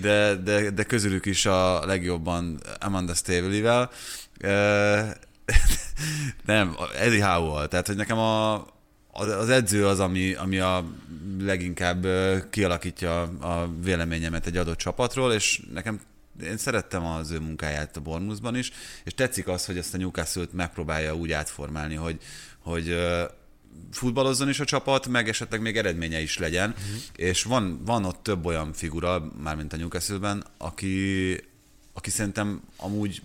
de, 0.02 0.36
de, 0.36 0.70
de 0.70 0.84
közülük 0.84 1.26
is 1.26 1.46
a 1.46 1.86
legjobban 1.86 2.60
Amanda 2.80 3.14
Stavely-vel. 3.14 3.92
Nem, 6.46 6.76
Eddie 6.98 7.26
Howe-val. 7.26 7.68
Tehát, 7.68 7.88
hogy 7.88 7.96
nekem 7.96 8.18
a, 8.18 8.54
az 9.12 9.28
az 9.28 9.50
edző 9.50 9.88
az, 9.88 10.00
ami, 10.00 10.34
ami 10.34 10.60
a 10.60 10.86
leginkább 11.40 12.08
kialakítja 12.50 13.22
a 13.22 13.70
véleményemet 13.84 14.46
egy 14.46 14.58
adott 14.58 14.78
csapatról, 14.78 15.34
és 15.34 15.62
nekem 15.74 16.02
én 16.44 16.58
szerettem 16.58 17.06
az 17.06 17.32
ő 17.32 17.40
munkáját 17.40 17.98
a 17.98 18.00
Bournemouthban 18.00 18.56
is, 18.56 18.72
és 19.04 19.14
tetszik 19.14 19.48
az, 19.48 19.66
hogy 19.66 19.78
ezt 19.78 19.94
a 19.94 19.98
Newcastle-t 19.98 20.54
megpróbálja 20.54 21.16
úgy 21.16 21.32
átformálni, 21.32 21.96
hogy, 21.96 22.18
hogy 22.60 22.96
futballozzon 23.92 24.50
is 24.50 24.60
a 24.60 24.66
csapat, 24.66 25.08
meg 25.08 25.30
esetleg 25.30 25.62
még 25.62 25.78
eredménye 25.78 26.22
is 26.22 26.38
legyen, 26.38 26.70
uh-huh. 26.70 27.02
és 27.16 27.44
van, 27.44 27.82
van 27.86 28.06
ott 28.06 28.24
több 28.24 28.46
olyan 28.46 28.74
figura, 28.74 29.32
mármint 29.42 29.74
a 29.74 29.78
Newcastle-ben, 29.78 30.44
aki, 30.58 31.34
aki 31.94 32.10
szerintem 32.10 32.62
amúgy 32.78 33.22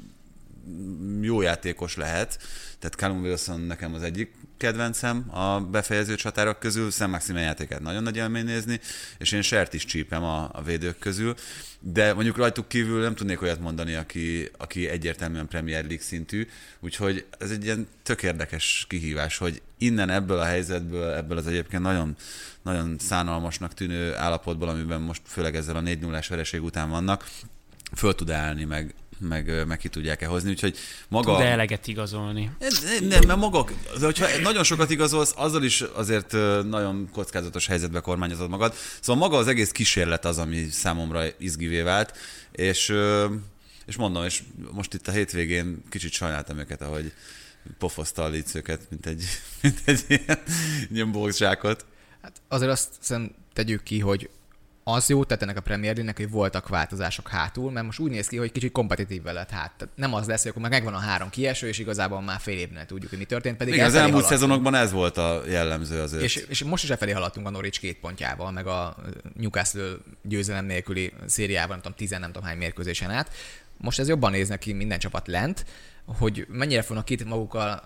jó 1.20 1.40
játékos 1.40 1.96
lehet, 1.96 2.38
tehát 2.78 2.96
Callum 2.96 3.22
Wilson 3.22 3.60
nekem 3.60 3.94
az 3.94 4.02
egyik 4.02 4.34
kedvencem 4.56 5.26
a 5.30 5.60
befejező 5.60 6.14
csatárok 6.14 6.58
közül, 6.58 6.90
Sam 6.90 7.10
Maximen 7.10 7.42
játékát 7.42 7.80
nagyon 7.80 8.02
nagy 8.02 8.16
élmény 8.16 8.44
nézni, 8.44 8.80
és 9.18 9.32
én 9.32 9.42
Sert 9.42 9.74
is 9.74 9.84
csípem 9.84 10.22
a, 10.24 10.50
a 10.52 10.62
védők 10.62 10.98
közül, 10.98 11.34
de 11.80 12.14
mondjuk 12.14 12.36
rajtuk 12.36 12.68
kívül 12.68 13.02
nem 13.02 13.14
tudnék 13.14 13.42
olyat 13.42 13.60
mondani, 13.60 13.94
aki, 13.94 14.50
aki 14.58 14.88
egyértelműen 14.88 15.48
Premier 15.48 15.84
League 15.84 16.04
szintű, 16.04 16.48
úgyhogy 16.80 17.26
ez 17.38 17.50
egy 17.50 17.64
ilyen 17.64 17.88
tök 18.02 18.22
érdekes 18.22 18.84
kihívás, 18.88 19.36
hogy 19.36 19.62
innen 19.78 20.10
ebből 20.10 20.38
a 20.38 20.44
helyzetből, 20.44 21.12
ebből 21.12 21.38
az 21.38 21.46
egyébként 21.46 21.82
nagyon, 21.82 22.16
nagyon 22.62 22.96
szánalmasnak 22.98 23.74
tűnő 23.74 24.14
állapotból, 24.14 24.68
amiben 24.68 25.00
most 25.00 25.22
főleg 25.24 25.56
ezzel 25.56 25.76
a 25.76 25.80
4 25.80 26.00
0 26.00 26.20
vereség 26.28 26.62
után 26.62 26.90
vannak, 26.90 27.28
föl 27.94 28.14
tud 28.14 28.30
állni, 28.30 28.64
meg, 28.64 28.94
meg, 29.22 29.66
meg 29.66 29.78
ki 29.78 29.88
tudják-e 29.88 30.26
hozni, 30.26 30.50
úgyhogy 30.50 30.76
maga... 31.08 31.36
Tud 31.36 31.44
eleget 31.44 31.86
igazolni. 31.86 32.50
Nem, 32.58 33.04
Nem, 33.08 33.26
mert 33.26 33.38
maga, 33.38 33.64
de 33.98 34.04
hogyha 34.04 34.26
nagyon 34.42 34.64
sokat 34.64 34.90
igazolsz, 34.90 35.32
azzal 35.36 35.62
is 35.62 35.80
azért 35.80 36.32
nagyon 36.68 37.08
kockázatos 37.12 37.66
helyzetbe 37.66 38.00
kormányozod 38.00 38.48
magad. 38.48 38.74
Szóval 39.00 39.28
maga 39.28 39.36
az 39.36 39.46
egész 39.46 39.70
kísérlet 39.70 40.24
az, 40.24 40.38
ami 40.38 40.68
számomra 40.70 41.24
izgivé 41.38 41.80
vált, 41.80 42.16
és, 42.52 42.94
és 43.86 43.96
mondom, 43.96 44.24
és 44.24 44.42
most 44.72 44.94
itt 44.94 45.08
a 45.08 45.12
hétvégén 45.12 45.82
kicsit 45.90 46.12
sajnáltam 46.12 46.58
őket, 46.58 46.82
ahogy 46.82 47.12
pofozta 47.78 48.22
a 48.22 48.28
Leeds 48.28 48.54
őket, 48.54 48.80
mint 48.90 49.06
egy, 49.06 49.24
mint 49.62 49.80
egy 49.84 50.04
ilyen, 50.08 50.38
ilyen 50.90 51.12
boxzsákot. 51.12 51.84
Hát 52.22 52.32
azért 52.48 52.70
azt 52.70 52.88
szerintem 53.00 53.34
tegyük 53.52 53.82
ki, 53.82 53.98
hogy 53.98 54.30
az 54.84 55.08
jó 55.08 55.24
tett 55.24 55.42
ennek 55.42 55.56
a 55.56 55.60
Premier 55.60 55.94
League-nek, 55.94 56.16
hogy 56.16 56.30
voltak 56.30 56.68
változások 56.68 57.28
hátul, 57.28 57.70
mert 57.70 57.86
most 57.86 57.98
úgy 57.98 58.10
néz 58.10 58.26
ki, 58.26 58.36
hogy 58.36 58.52
kicsit 58.52 58.72
kompetitív 58.72 59.22
lett 59.22 59.50
hát. 59.50 59.72
Tehát 59.76 59.88
nem 59.94 60.14
az 60.14 60.26
lesz, 60.26 60.40
hogy 60.42 60.50
akkor 60.50 60.62
már 60.62 60.70
megvan 60.70 60.94
a 60.94 60.98
három 60.98 61.30
kieső, 61.30 61.68
és 61.68 61.78
igazából 61.78 62.20
már 62.20 62.40
fél 62.40 62.58
évnél 62.58 62.86
tudjuk, 62.86 63.10
hogy 63.10 63.18
mi 63.18 63.24
történt. 63.24 63.56
Pedig 63.56 63.74
Igen, 63.74 63.86
az 63.86 63.94
elmúlt 63.94 64.12
haladtunk. 64.12 64.40
szezonokban 64.40 64.74
ez 64.74 64.92
volt 64.92 65.16
a 65.16 65.42
jellemző 65.48 66.00
azért. 66.00 66.22
És, 66.22 66.36
és 66.36 66.64
most 66.64 66.84
is 66.84 66.90
efelé 66.90 67.12
haladtunk 67.12 67.46
a 67.46 67.50
Norwich 67.50 67.80
két 67.80 67.98
pontjával, 67.98 68.50
meg 68.50 68.66
a 68.66 68.96
Newcastle 69.36 69.92
győzelem 70.22 70.64
nélküli 70.64 71.12
szériában, 71.26 71.68
nem 71.70 71.80
tudom, 71.80 71.96
tizen 71.96 72.20
nem 72.20 72.32
tudom 72.32 72.48
hány 72.48 72.58
mérkőzésen 72.58 73.10
át. 73.10 73.30
Most 73.76 73.98
ez 73.98 74.08
jobban 74.08 74.30
néznek 74.30 74.58
ki 74.58 74.72
minden 74.72 74.98
csapat 74.98 75.26
lent, 75.26 75.64
hogy 76.06 76.46
mennyire 76.48 76.82
fognak 76.82 77.10
itt 77.10 77.24
magukkal 77.24 77.82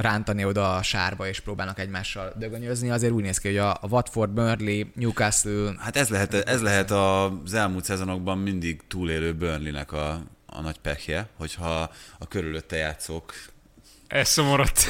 rántani 0.00 0.44
oda 0.44 0.76
a 0.76 0.82
sárba, 0.82 1.28
és 1.28 1.40
próbálnak 1.40 1.78
egymással 1.78 2.32
dögönyözni, 2.36 2.90
azért 2.90 3.12
úgy 3.12 3.22
néz 3.22 3.38
ki, 3.38 3.48
hogy 3.48 3.56
a, 3.56 3.78
Watford, 3.82 4.30
Burnley, 4.30 4.84
Newcastle, 4.94 5.74
Hát 5.78 5.96
ez 5.96 6.08
lehet, 6.08 6.34
ez 6.34 6.62
lehet 6.62 6.90
az 6.90 7.54
elmúlt 7.54 7.84
szezonokban 7.84 8.38
mindig 8.38 8.80
túlélő 8.88 9.34
Burnley-nek 9.34 9.92
a, 9.92 10.22
a 10.46 10.60
nagy 10.60 10.78
pekje, 10.78 11.28
hogyha 11.36 11.90
a 12.18 12.28
körülötte 12.28 12.76
játszók 12.76 13.32
Ez 14.06 14.28
szomorott. 14.28 14.78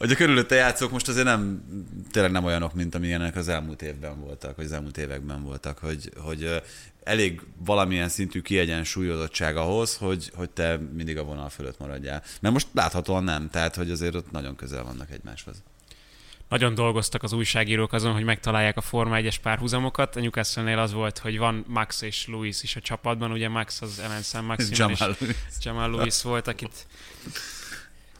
hogy 0.00 0.10
a 0.10 0.14
körülötte 0.14 0.54
játszók 0.54 0.90
most 0.90 1.08
azért 1.08 1.24
nem, 1.24 1.64
tényleg 2.10 2.32
nem 2.32 2.44
olyanok, 2.44 2.74
mint 2.74 2.94
amilyenek 2.94 3.36
az 3.36 3.48
elmúlt 3.48 3.82
évben 3.82 4.20
voltak, 4.20 4.56
vagy 4.56 4.64
az 4.64 4.72
elmúlt 4.72 4.98
években 4.98 5.42
voltak, 5.42 5.78
hogy, 5.78 6.10
hogy 6.16 6.62
elég 7.02 7.40
valamilyen 7.64 8.08
szintű 8.08 8.40
kiegyensúlyozottság 8.40 9.56
ahhoz, 9.56 9.96
hogy, 9.96 10.30
hogy 10.34 10.50
te 10.50 10.76
mindig 10.76 11.18
a 11.18 11.22
vonal 11.24 11.48
fölött 11.48 11.78
maradjál. 11.78 12.22
Mert 12.40 12.54
most 12.54 12.66
láthatóan 12.72 13.24
nem, 13.24 13.50
tehát 13.50 13.76
hogy 13.76 13.90
azért 13.90 14.14
ott 14.14 14.30
nagyon 14.30 14.56
közel 14.56 14.84
vannak 14.84 15.10
egymáshoz. 15.10 15.62
Nagyon 16.48 16.74
dolgoztak 16.74 17.22
az 17.22 17.32
újságírók 17.32 17.92
azon, 17.92 18.12
hogy 18.12 18.24
megtalálják 18.24 18.76
a 18.76 18.80
Forma 18.80 19.16
1-es 19.18 19.36
párhuzamokat. 19.42 20.16
A 20.16 20.20
Newcastle-nél 20.20 20.78
az 20.78 20.92
volt, 20.92 21.18
hogy 21.18 21.38
van 21.38 21.64
Max 21.68 22.02
és 22.02 22.26
Louis 22.26 22.62
is 22.62 22.76
a 22.76 22.80
csapatban, 22.80 23.32
ugye 23.32 23.48
Max 23.48 23.82
az 23.82 23.98
Ellen 23.98 24.22
Sam 24.22 24.44
Maximin 24.44 24.72
és 24.72 24.78
Jamal 24.78 25.16
Lewis. 25.20 25.36
Jamal 25.60 25.90
Lewis 25.90 26.22
volt, 26.22 26.46
akit 26.46 26.86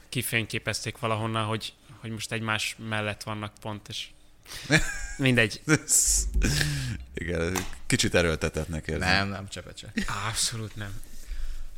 kifényképezték 0.08 0.98
valahonnan, 0.98 1.44
hogy, 1.44 1.72
hogy 2.00 2.10
most 2.10 2.32
egymás 2.32 2.76
mellett 2.88 3.22
vannak 3.22 3.52
pont, 3.60 3.88
és 3.88 4.06
mindegy. 5.16 5.60
Igen, 7.14 7.56
kicsit 7.86 8.14
erőltetetnek 8.14 8.86
érzem. 8.86 9.08
nem, 9.08 9.28
nem, 9.28 9.48
csepet 9.48 9.78
se. 9.78 9.92
Abszolút 10.28 10.76
nem. 10.76 11.00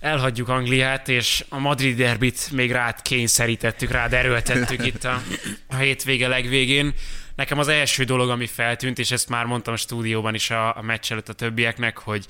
Elhagyjuk 0.00 0.48
Angliát, 0.48 1.08
és 1.08 1.44
a 1.48 1.58
Madrid 1.58 1.96
derbit 1.96 2.50
még 2.50 2.70
rád 2.70 3.02
kényszerítettük, 3.02 3.90
rád 3.90 4.12
erőltettük 4.12 4.86
itt 4.86 5.04
a, 5.04 5.22
a 5.66 5.76
hétvége 5.76 6.28
legvégén. 6.28 6.94
Nekem 7.34 7.58
az 7.58 7.68
első 7.68 8.04
dolog, 8.04 8.30
ami 8.30 8.46
feltűnt, 8.46 8.98
és 8.98 9.10
ezt 9.10 9.28
már 9.28 9.44
mondtam 9.44 9.74
a 9.74 9.76
stúdióban 9.76 10.34
is 10.34 10.50
a, 10.50 10.76
a 10.76 10.82
meccs 10.82 11.12
előtt 11.12 11.28
a 11.28 11.32
többieknek, 11.32 11.98
hogy 11.98 12.26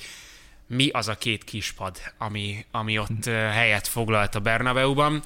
mi 0.67 0.89
az 0.89 1.09
a 1.09 1.15
két 1.15 1.45
kispad, 1.45 1.97
ami, 2.19 2.65
ami 2.71 2.99
ott 2.99 3.25
helyet 3.25 3.89
foglalt 3.89 4.35
a 4.35 4.41
Bernabeu-ban. 4.41 5.23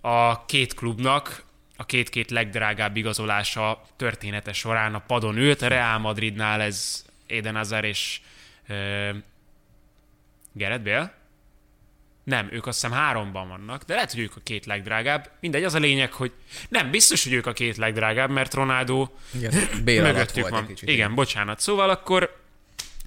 A 0.00 0.44
két 0.44 0.74
klubnak 0.74 1.42
a 1.80 1.86
két-két 1.86 2.30
legdrágább 2.30 2.96
igazolása 2.96 3.82
története 3.96 4.52
során 4.52 4.94
a 4.94 4.98
padon 4.98 5.36
ült. 5.36 5.62
A 5.62 5.68
Real 5.68 5.98
Madridnál 5.98 6.60
ez 6.60 7.04
Eden 7.26 7.54
Hazard 7.54 7.84
és 7.84 8.20
uh, 8.68 9.16
Gerett 10.52 10.82
Bale? 10.82 11.14
Nem, 12.24 12.48
ők 12.50 12.66
azt 12.66 12.80
hiszem 12.80 12.98
háromban 12.98 13.48
vannak, 13.48 13.82
de 13.84 13.94
lehet, 13.94 14.12
hogy 14.12 14.20
ők 14.20 14.36
a 14.36 14.40
két 14.42 14.66
legdrágább. 14.66 15.30
Mindegy, 15.40 15.64
az 15.64 15.74
a 15.74 15.78
lényeg, 15.78 16.12
hogy 16.12 16.32
nem, 16.68 16.90
biztos, 16.90 17.24
hogy 17.24 17.32
ők 17.32 17.46
a 17.46 17.52
két 17.52 17.76
legdrágább, 17.76 18.30
mert 18.30 18.54
Ronaldo 18.54 19.08
Igen, 19.34 19.52
Bél 19.84 20.02
mögöttük 20.02 20.48
van. 20.48 20.66
kicsit. 20.66 20.88
Igen, 20.88 21.14
bocsánat. 21.14 21.60
Szóval 21.60 21.90
akkor 21.90 22.42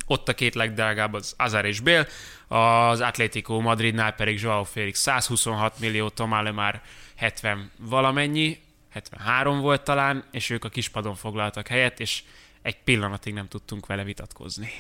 ott 0.06 0.28
a 0.28 0.34
két 0.34 0.56
legdrágább 0.56 1.14
az 1.14 1.34
Azar 1.38 1.66
és 1.66 1.80
Bél, 1.80 2.08
az 2.48 3.02
Atlético 3.02 3.60
Madridnál 3.60 4.12
pedig 4.14 4.42
Joao 4.42 4.64
Félix 4.64 5.00
126 5.00 5.80
millió, 5.80 6.10
Tomale 6.10 6.52
már 6.52 6.82
70 7.22 7.72
valamennyi, 7.78 8.60
73 8.90 9.60
volt 9.60 9.82
talán, 9.84 10.24
és 10.32 10.50
ők 10.50 10.64
a 10.66 10.70
kispadon 10.70 11.16
foglaltak 11.16 11.68
helyet, 11.68 12.00
és 12.00 12.24
egy 12.62 12.78
pillanatig 12.84 13.34
nem 13.34 13.48
tudtunk 13.48 13.86
vele 13.86 14.04
vitatkozni. 14.04 14.72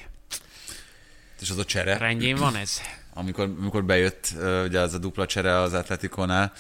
És 1.40 1.50
az 1.50 1.58
a 1.58 1.66
csere, 1.66 1.98
Rendjén 1.98 2.36
van 2.36 2.56
ez? 2.56 2.82
amikor, 3.14 3.44
amikor 3.60 3.84
bejött 3.86 4.34
ugye 4.66 4.80
az 4.80 4.94
a 4.94 4.98
dupla 4.98 5.26
csere 5.26 5.58
az 5.60 5.74
Atleticonál, 5.74 6.54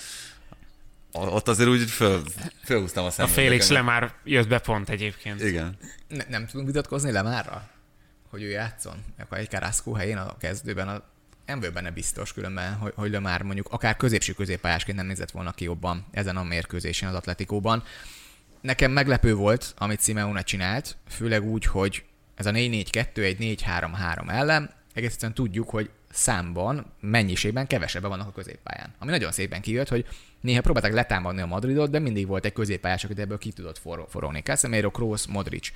a- 1.11 1.19
ott 1.19 1.47
azért 1.47 1.69
úgy 1.69 1.89
föl, 1.89 2.23
fölhúztam 2.63 3.03
a 3.03 3.07
A 3.07 3.11
szemüvegeket. 3.11 3.49
Félix 3.49 3.69
le 3.69 3.81
már 3.81 4.13
jött 4.23 4.47
be 4.47 4.59
pont 4.59 4.89
egyébként. 4.89 5.41
Igen. 5.41 5.77
Ne, 6.07 6.23
nem 6.29 6.45
tudunk 6.45 6.67
vitatkozni 6.67 7.11
Lemárra? 7.11 7.69
Hogy 8.29 8.41
ő 8.43 8.49
játszon? 8.49 9.03
Akkor 9.19 9.37
egy 9.37 9.49
Carrasco 9.49 9.91
helyén 9.93 10.17
a 10.17 10.37
kezdőben 10.37 10.87
a 10.87 11.03
nem 11.45 11.59
vagyok 11.59 11.73
benne 11.73 11.91
biztos 11.91 12.33
különben, 12.33 12.73
hogy, 12.73 12.93
hogy 12.95 13.11
Lemár 13.11 13.41
mondjuk 13.41 13.67
akár 13.69 13.97
középső 13.97 14.33
középpályásként 14.33 14.97
nem 14.97 15.07
nézett 15.07 15.31
volna 15.31 15.51
ki 15.51 15.63
jobban 15.63 16.05
ezen 16.11 16.37
a 16.37 16.43
mérkőzésen 16.43 17.09
az 17.09 17.15
Atletikóban. 17.15 17.83
Nekem 18.61 18.91
meglepő 18.91 19.35
volt, 19.35 19.73
amit 19.77 20.01
Simeone 20.01 20.41
csinált, 20.41 20.97
főleg 21.07 21.43
úgy, 21.43 21.65
hogy 21.65 22.03
ez 22.35 22.45
a 22.45 22.51
4-4-2 22.51 23.17
egy 23.17 23.37
4-3-3 23.65 24.29
ellen, 24.29 24.73
egész 24.93 25.09
egyszerűen 25.09 25.33
tudjuk, 25.33 25.69
hogy 25.69 25.89
számban, 26.11 26.85
mennyiségben 26.99 27.67
kevesebben 27.67 28.09
vannak 28.09 28.27
a 28.27 28.31
középpályán. 28.31 28.93
Ami 28.99 29.11
nagyon 29.11 29.31
szépen 29.31 29.61
kijött, 29.61 29.89
hogy 29.89 30.05
néha 30.41 30.61
próbálták 30.61 30.93
letámadni 30.93 31.41
a 31.41 31.45
Madridot, 31.45 31.89
de 31.89 31.99
mindig 31.99 32.27
volt 32.27 32.45
egy 32.45 32.53
középpályás, 32.53 33.03
akit 33.03 33.19
ebből 33.19 33.37
ki 33.37 33.51
tudott 33.51 33.77
for- 33.77 34.09
forogni. 34.09 34.39
Casemiro, 34.39 34.91
Kroos, 34.91 35.27
Modric 35.27 35.71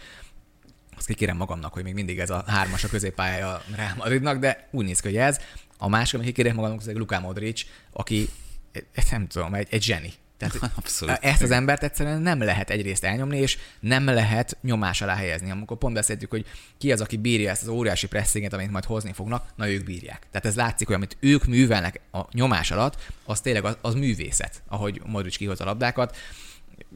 azt 0.97 1.07
kikérem 1.07 1.37
magamnak, 1.37 1.73
hogy 1.73 1.83
még 1.83 1.93
mindig 1.93 2.19
ez 2.19 2.29
a 2.29 2.43
hármas 2.47 2.83
a 2.83 2.87
középpályája 2.87 3.61
Real 3.75 3.93
Madridnak, 3.97 4.37
de 4.37 4.67
úgy 4.71 4.85
néz 4.85 4.99
ki, 4.99 5.07
hogy 5.07 5.17
ez. 5.17 5.39
A 5.77 5.89
másik, 5.89 6.13
amit 6.13 6.27
kikérem 6.27 6.55
magamnak, 6.55 6.79
az 6.79 6.87
egy 6.87 6.95
Luka 6.95 7.19
Modric, 7.19 7.61
aki 7.91 8.29
eh, 8.71 9.03
nem 9.11 9.27
tudom, 9.27 9.53
egy, 9.53 9.67
egy 9.69 9.83
zseni. 9.83 10.13
Tehát 10.37 10.71
Abszolút. 10.77 11.17
ezt 11.21 11.41
az 11.41 11.51
embert 11.51 11.83
egyszerűen 11.83 12.21
nem 12.21 12.41
lehet 12.41 12.69
egyrészt 12.69 13.03
elnyomni, 13.03 13.37
és 13.37 13.57
nem 13.79 14.05
lehet 14.05 14.57
nyomás 14.61 15.01
alá 15.01 15.15
helyezni. 15.15 15.51
Amikor 15.51 15.77
pont 15.77 15.93
beszéltük, 15.93 16.29
hogy 16.29 16.45
ki 16.77 16.91
az, 16.91 17.01
aki 17.01 17.17
bírja 17.17 17.49
ezt 17.49 17.61
az 17.61 17.67
óriási 17.67 18.07
pressinget, 18.07 18.53
amit 18.53 18.71
majd 18.71 18.83
hozni 18.83 19.13
fognak, 19.13 19.47
na 19.55 19.69
ők 19.69 19.83
bírják. 19.83 20.27
Tehát 20.31 20.45
ez 20.45 20.55
látszik, 20.55 20.87
hogy 20.87 20.95
amit 20.95 21.17
ők 21.19 21.45
művelnek 21.45 21.99
a 22.11 22.21
nyomás 22.31 22.71
alatt, 22.71 23.11
az 23.25 23.41
tényleg 23.41 23.65
az, 23.65 23.77
az 23.81 23.93
művészet, 23.93 24.61
ahogy 24.67 25.01
Modric 25.05 25.37
kihoz 25.37 25.61
a 25.61 25.65
labdákat 25.65 26.17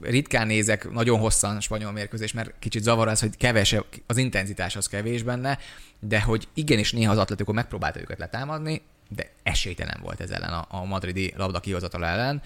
ritkán 0.02 0.48
nézek 0.48 0.92
nagyon 0.92 1.20
hosszan 1.20 1.60
spanyol 1.60 1.92
mérkőzés, 1.92 2.34
mert 2.34 2.54
kicsit 2.60 2.84
zavar 2.84 3.08
az, 3.08 3.20
hogy 3.20 3.38
kevesebb, 3.38 3.86
az 4.08 4.18
intenzitás 4.18 4.76
az 4.76 4.88
kevés 4.88 5.24
benne, 5.24 5.58
de 6.00 6.22
hogy 6.22 6.48
igenis 6.54 6.92
néha 6.92 7.12
az 7.12 7.18
Atletico 7.18 7.54
megpróbálta 7.54 8.00
őket 8.00 8.20
letámadni, 8.20 8.82
de 9.10 9.30
esélytelen 9.44 10.00
volt 10.02 10.22
ez 10.22 10.30
ellen 10.30 10.54
a, 10.54 10.68
a 10.70 10.86
madridi 10.86 11.34
labda 11.38 11.60
kihozatal 11.60 12.06
ellen. 12.06 12.42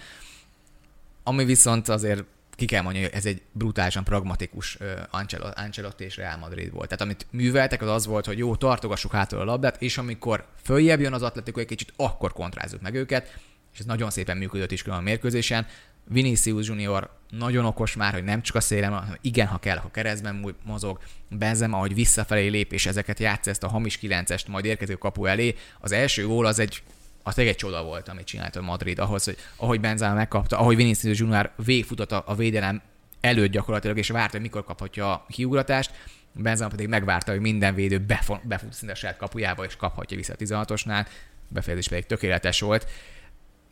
Ami 1.22 1.44
viszont 1.44 1.88
azért 1.88 2.24
ki 2.56 2.64
kell 2.64 2.82
mondani, 2.82 3.04
hogy 3.04 3.14
ez 3.14 3.26
egy 3.26 3.42
brutálisan 3.52 4.04
pragmatikus 4.04 4.78
Ancelo- 5.10 5.58
Ancelotti 5.58 6.04
és 6.04 6.16
Real 6.16 6.36
Madrid 6.36 6.72
volt. 6.72 6.88
Tehát 6.88 7.02
amit 7.02 7.26
műveltek, 7.30 7.82
az 7.82 7.88
az 7.88 8.06
volt, 8.06 8.26
hogy 8.26 8.38
jó, 8.38 8.56
tartogassuk 8.56 9.12
hátul 9.12 9.38
a 9.38 9.44
labdát, 9.44 9.82
és 9.82 9.98
amikor 9.98 10.46
följebb 10.62 11.00
jön 11.00 11.12
az 11.12 11.22
Atletico 11.22 11.60
egy 11.60 11.66
kicsit, 11.66 11.92
akkor 11.96 12.32
kontrázzuk 12.32 12.80
meg 12.80 12.94
őket, 12.94 13.38
és 13.72 13.78
ez 13.78 13.84
nagyon 13.84 14.10
szépen 14.10 14.36
működött 14.36 14.72
is 14.72 14.82
külön 14.82 14.98
a 14.98 15.02
mérkőzésen. 15.02 15.66
Vinicius 16.08 16.66
Junior 16.66 17.10
nagyon 17.30 17.64
okos 17.64 17.96
már, 17.96 18.12
hogy 18.12 18.24
nem 18.24 18.42
csak 18.42 18.56
a 18.56 18.60
szélen, 18.60 18.92
hanem 18.92 19.18
igen, 19.20 19.46
ha 19.46 19.58
kell, 19.58 19.76
akkor 19.76 19.90
keresztben 19.90 20.56
mozog. 20.64 20.98
Benzema, 21.28 21.76
ahogy 21.76 21.94
visszafelé 21.94 22.46
lép, 22.46 22.72
és 22.72 22.86
ezeket 22.86 23.20
játsz 23.20 23.46
ezt 23.46 23.62
a 23.62 23.68
hamis 23.68 23.96
kilencest, 23.96 24.48
majd 24.48 24.64
érkezik 24.64 24.94
a 24.94 24.98
kapu 24.98 25.24
elé. 25.24 25.54
Az 25.80 25.92
első 25.92 26.26
gól 26.26 26.46
az 26.46 26.58
egy 26.58 26.82
az 27.26 27.38
egy 27.38 27.56
csoda 27.56 27.82
volt, 27.82 28.08
amit 28.08 28.26
csinált 28.26 28.56
a 28.56 28.62
Madrid, 28.62 28.98
ahhoz, 28.98 29.24
hogy 29.24 29.36
ahogy 29.56 29.80
Benzema 29.80 30.14
megkapta, 30.14 30.58
ahogy 30.58 30.76
Vinicius 30.76 31.18
Junior 31.18 31.52
végfutott 31.64 32.12
a, 32.12 32.22
a 32.26 32.34
védelem 32.34 32.82
előtt 33.20 33.50
gyakorlatilag, 33.50 33.98
és 33.98 34.08
várta, 34.08 34.30
hogy 34.30 34.40
mikor 34.40 34.64
kaphatja 34.64 35.12
a 35.12 35.26
kiugratást, 35.28 35.90
Benzema 36.32 36.70
pedig 36.70 36.88
megvárta, 36.88 37.30
hogy 37.30 37.40
minden 37.40 37.74
védő 37.74 37.98
befon, 37.98 38.40
befut 38.42 38.72
szinte 38.72 38.92
a 38.92 38.96
saját 38.96 39.16
kapujába, 39.16 39.64
és 39.64 39.76
kaphatja 39.76 40.16
vissza 40.16 40.32
a 40.32 40.36
16-osnál, 40.36 41.06
befejezés 41.48 41.88
pedig 41.88 42.06
tökéletes 42.06 42.60
volt. 42.60 42.86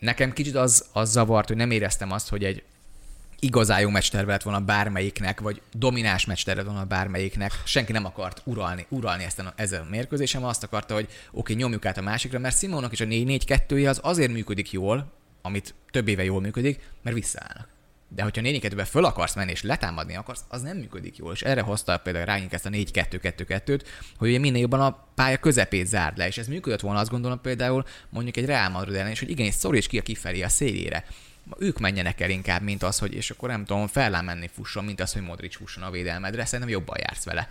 Nekem 0.03 0.33
kicsit 0.33 0.55
az, 0.55 0.85
az 0.93 1.11
zavart, 1.11 1.49
hogy 1.49 1.57
nem 1.57 1.71
éreztem 1.71 2.13
azt, 2.13 2.29
hogy 2.29 2.45
egy 2.45 2.63
igazán 3.41 3.81
jó 3.81 3.89
meccsterve 3.89 4.33
lett 4.33 4.43
volna 4.43 4.61
bármelyiknek, 4.61 5.41
vagy 5.41 5.61
domináns 5.73 6.25
meccsterve 6.25 6.63
volna 6.63 6.85
bármelyiknek. 6.85 7.53
Senki 7.65 7.93
nem 7.93 8.05
akart 8.05 8.43
uralni, 8.45 8.87
uralni 8.89 9.25
ezt 9.25 9.39
a, 9.39 9.53
ezzel 9.57 9.81
a 9.81 9.91
mérkőzésen, 9.91 10.43
azt 10.43 10.63
akarta, 10.63 10.95
hogy 10.95 11.09
oké, 11.31 11.55
nyomjuk 11.55 11.87
át 11.87 11.99
a 11.99 12.03
másikra, 12.03 12.39
mert 12.39 12.59
Simonnak 12.59 12.93
is 12.93 13.01
a 13.01 13.05
4-4-2-je 13.05 13.89
az 13.89 14.01
azért 14.03 14.33
működik 14.33 14.73
jól, 14.73 15.13
amit 15.43 15.75
több 15.91 16.09
éve 16.09 16.25
jól 16.25 16.41
működik, 16.41 16.81
mert 17.03 17.17
visszaállnak. 17.17 17.72
De 18.15 18.23
hogyha 18.23 18.43
4 18.43 18.61
2 18.61 18.85
föl 18.85 19.05
akarsz 19.05 19.35
menni 19.35 19.51
és 19.51 19.63
letámadni 19.63 20.17
akarsz, 20.17 20.45
az 20.49 20.63
nem 20.63 20.77
működik 20.77 21.17
jól. 21.17 21.33
És 21.33 21.43
erre 21.43 21.61
hozta 21.61 21.99
például 21.99 22.25
ránk 22.25 22.53
ezt 22.53 22.67
a 22.67 22.71
4-2-2-2-t, 22.71 23.81
hogy 24.17 24.29
ugye 24.29 24.39
minél 24.39 24.61
jobban 24.61 24.81
a 24.81 25.07
pálya 25.15 25.37
közepét 25.37 25.87
zárd 25.87 26.17
le. 26.17 26.27
És 26.27 26.39
ez 26.39 26.47
működött 26.47 26.81
volna, 26.81 27.01
azt 27.01 27.11
gondolom 27.11 27.41
például 27.41 27.85
mondjuk 28.09 28.37
egy 28.37 28.45
Real 28.45 28.69
Madrid 28.69 28.95
ellen, 28.95 29.11
és 29.11 29.19
hogy 29.19 29.31
igenis 29.31 29.55
szoríts 29.55 29.89
ki 29.89 29.99
a 29.99 30.03
kifelé 30.03 30.43
a 30.43 30.49
szélére. 30.49 31.05
Ők 31.59 31.79
menjenek 31.79 32.21
el 32.21 32.31
inkább, 32.31 32.63
mint 32.63 32.83
az, 32.83 32.99
hogy 32.99 33.15
és 33.15 33.31
akkor 33.31 33.49
nem 33.49 33.65
tudom, 33.65 33.87
fel 33.87 34.23
menni 34.23 34.51
fusson, 34.55 34.85
mint 34.85 35.01
az, 35.01 35.13
hogy 35.13 35.23
Modric 35.23 35.57
fusson 35.57 35.83
a 35.83 35.91
védelmedre, 35.91 36.45
szerintem 36.45 36.69
jobban 36.69 36.97
jársz 37.01 37.25
vele. 37.25 37.49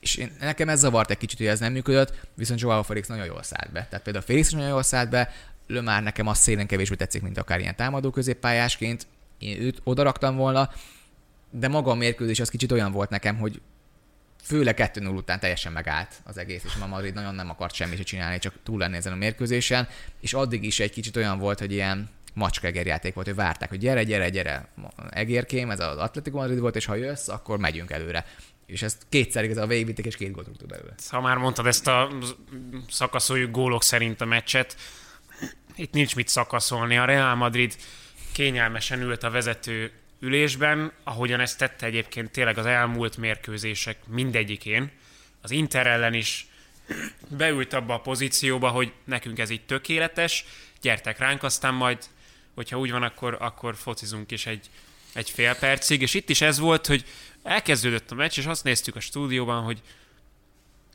És 0.00 0.16
én, 0.16 0.32
nekem 0.40 0.68
ez 0.68 0.78
zavart 0.78 1.10
egy 1.10 1.18
kicsit, 1.18 1.38
hogy 1.38 1.46
ez 1.46 1.60
nem 1.60 1.72
működött, 1.72 2.14
viszont 2.34 2.60
Joao 2.60 2.82
Felix 2.82 3.08
nagyon 3.08 3.24
jól 3.24 3.42
szállt 3.42 3.72
be. 3.72 3.86
Tehát 3.88 4.04
például 4.04 4.24
Felix 4.24 4.50
nagyon 4.50 4.68
jól 4.68 4.82
szállt 4.82 5.10
be, 5.10 5.32
Lömár 5.66 6.02
nekem 6.02 6.26
az 6.26 6.38
szélen 6.38 6.66
kevésbé 6.66 6.94
tetszik, 6.94 7.22
mint 7.22 7.38
akár 7.38 7.60
ilyen 7.60 7.76
támadó 7.76 8.10
középpályásként. 8.10 9.06
Én 9.42 9.60
őt 9.60 9.80
odaraktam 9.84 10.36
volna, 10.36 10.70
de 11.50 11.68
maga 11.68 11.90
a 11.90 11.94
mérkőzés 11.94 12.40
az 12.40 12.48
kicsit 12.48 12.72
olyan 12.72 12.92
volt 12.92 13.10
nekem, 13.10 13.36
hogy 13.36 13.60
főleg 14.42 14.90
2-0 14.94 15.16
után 15.16 15.40
teljesen 15.40 15.72
megállt 15.72 16.20
az 16.24 16.38
egész, 16.38 16.64
és 16.64 16.74
ma 16.74 16.86
Madrid 16.86 17.14
nagyon 17.14 17.34
nem 17.34 17.50
akart 17.50 17.74
semmit 17.74 17.96
se 17.96 18.02
csinálni, 18.02 18.38
csak 18.38 18.54
túl 18.62 18.78
lenni 18.78 18.96
ezen 18.96 19.12
a 19.12 19.16
mérkőzésen, 19.16 19.88
és 20.20 20.32
addig 20.32 20.64
is 20.64 20.80
egy 20.80 20.90
kicsit 20.90 21.16
olyan 21.16 21.38
volt, 21.38 21.58
hogy 21.58 21.72
ilyen 21.72 22.10
macskaeger 22.34 22.86
játék 22.86 23.14
volt, 23.14 23.26
hogy 23.26 23.36
várták, 23.36 23.68
hogy 23.68 23.78
gyere, 23.78 24.04
gyere, 24.04 24.28
gyere, 24.28 24.68
egérkém, 25.10 25.70
ez 25.70 25.80
az 25.80 25.96
Atletico 25.96 26.36
Madrid 26.36 26.58
volt, 26.58 26.76
és 26.76 26.84
ha 26.84 26.94
jössz, 26.94 27.28
akkor 27.28 27.58
megyünk 27.58 27.90
előre. 27.90 28.26
És 28.66 28.82
ezt 28.82 29.06
kétszer 29.08 29.44
igazán 29.44 29.68
végigvitték, 29.68 30.04
és 30.04 30.16
két 30.16 30.32
gólt 30.32 30.46
rúgtuk 30.46 30.68
belőle. 30.68 30.94
Ha 31.08 31.20
már 31.20 31.36
mondtad 31.36 31.66
ezt 31.66 31.86
a 31.86 32.10
szakaszoljuk 32.90 33.50
gólok 33.50 33.82
szerint 33.82 34.20
a 34.20 34.24
meccset, 34.24 34.76
itt 35.76 35.92
nincs 35.92 36.16
mit 36.16 36.28
szakaszolni. 36.28 36.96
A 36.96 37.04
Real 37.04 37.34
Madrid 37.34 37.76
kényelmesen 38.32 39.00
ült 39.00 39.22
a 39.22 39.30
vezető 39.30 39.92
ülésben, 40.20 40.92
ahogyan 41.04 41.40
ezt 41.40 41.58
tette 41.58 41.86
egyébként 41.86 42.30
tényleg 42.30 42.58
az 42.58 42.66
elmúlt 42.66 43.16
mérkőzések 43.16 43.98
mindegyikén. 44.06 44.90
Az 45.40 45.50
Inter 45.50 45.86
ellen 45.86 46.14
is 46.14 46.46
beült 47.28 47.72
abba 47.72 47.94
a 47.94 48.00
pozícióba, 48.00 48.68
hogy 48.68 48.92
nekünk 49.04 49.38
ez 49.38 49.50
így 49.50 49.64
tökéletes, 49.64 50.44
gyertek 50.80 51.18
ránk, 51.18 51.42
aztán 51.42 51.74
majd, 51.74 51.98
hogyha 52.54 52.78
úgy 52.78 52.90
van, 52.90 53.02
akkor, 53.02 53.36
akkor 53.40 53.76
focizunk 53.76 54.30
is 54.30 54.46
egy, 54.46 54.70
egy 55.12 55.30
fél 55.30 55.54
percig, 55.54 56.02
és 56.02 56.14
itt 56.14 56.28
is 56.28 56.40
ez 56.40 56.58
volt, 56.58 56.86
hogy 56.86 57.04
elkezdődött 57.42 58.10
a 58.10 58.14
meccs, 58.14 58.38
és 58.38 58.46
azt 58.46 58.64
néztük 58.64 58.96
a 58.96 59.00
stúdióban, 59.00 59.62
hogy 59.62 59.82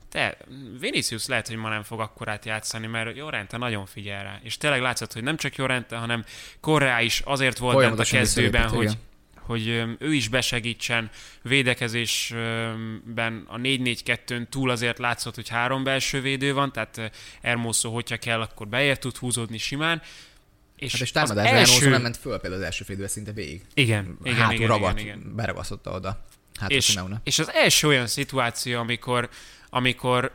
te, 0.10 0.38
Vinicius 0.80 1.26
lehet, 1.26 1.48
hogy 1.48 1.58
ma 1.58 1.70
nem 1.70 1.84
fog 1.84 2.00
akkorát 2.00 2.46
játszani, 2.46 2.88
mert 2.88 3.16
Jorente 3.16 3.58
nagyon 3.58 3.86
figyel 3.86 4.24
rá. 4.24 4.40
És 4.44 4.58
tényleg 4.58 4.82
látszott, 4.82 5.14
hogy 5.14 5.24
nem 5.24 5.38
csak 5.38 5.56
Jorente, 5.56 5.96
hanem 5.96 6.24
Korrá 6.60 7.02
is 7.02 7.22
azért 7.26 7.58
volt 7.58 7.78
bent 7.78 8.00
a 8.00 8.04
kezdőben, 8.04 8.70
hogy, 8.70 8.98
hogy 9.40 9.68
ő 10.00 10.14
is 10.14 10.28
besegítsen 10.28 11.10
védekezésben 11.42 13.46
a 13.48 13.58
4-4-2-n 13.58 14.50
túl 14.50 14.70
azért 14.70 14.98
látszott, 14.98 15.36
hogy 15.36 15.50
három 15.50 15.84
belső 15.84 16.22
védő 16.22 16.54
van, 16.54 16.72
tehát 16.72 17.12
Ermoszó, 17.42 17.94
hogyha 17.94 18.18
kell, 18.18 18.42
akkor 18.42 18.68
bejebb 18.68 18.98
tud 18.98 19.18
húzódni 19.18 19.58
simán. 19.58 20.02
És, 20.76 20.92
hát 20.92 21.02
és 21.02 21.12
támadás 21.12 21.52
első... 21.52 21.90
nem 21.90 22.02
ment 22.02 22.18
föl 22.18 22.40
például 22.40 22.62
az 22.62 22.66
első 22.66 22.84
félidőben 22.84 23.12
szinte 23.12 23.32
végig. 23.32 23.62
Igen, 23.74 24.18
igen, 24.24 24.38
Hátul 24.38 24.56
igen, 24.56 24.68
ragadt, 24.68 25.00
igen, 25.00 25.20
igen. 25.20 25.36
beragasztotta 25.36 25.92
oda. 25.92 26.26
Hát 26.60 26.72
és, 26.72 27.00
és 27.24 27.40
az 27.40 27.52
első 27.54 27.88
olyan 27.88 28.08
szituáció, 28.08 28.80
amikor, 28.80 29.30
amikor 29.70 30.32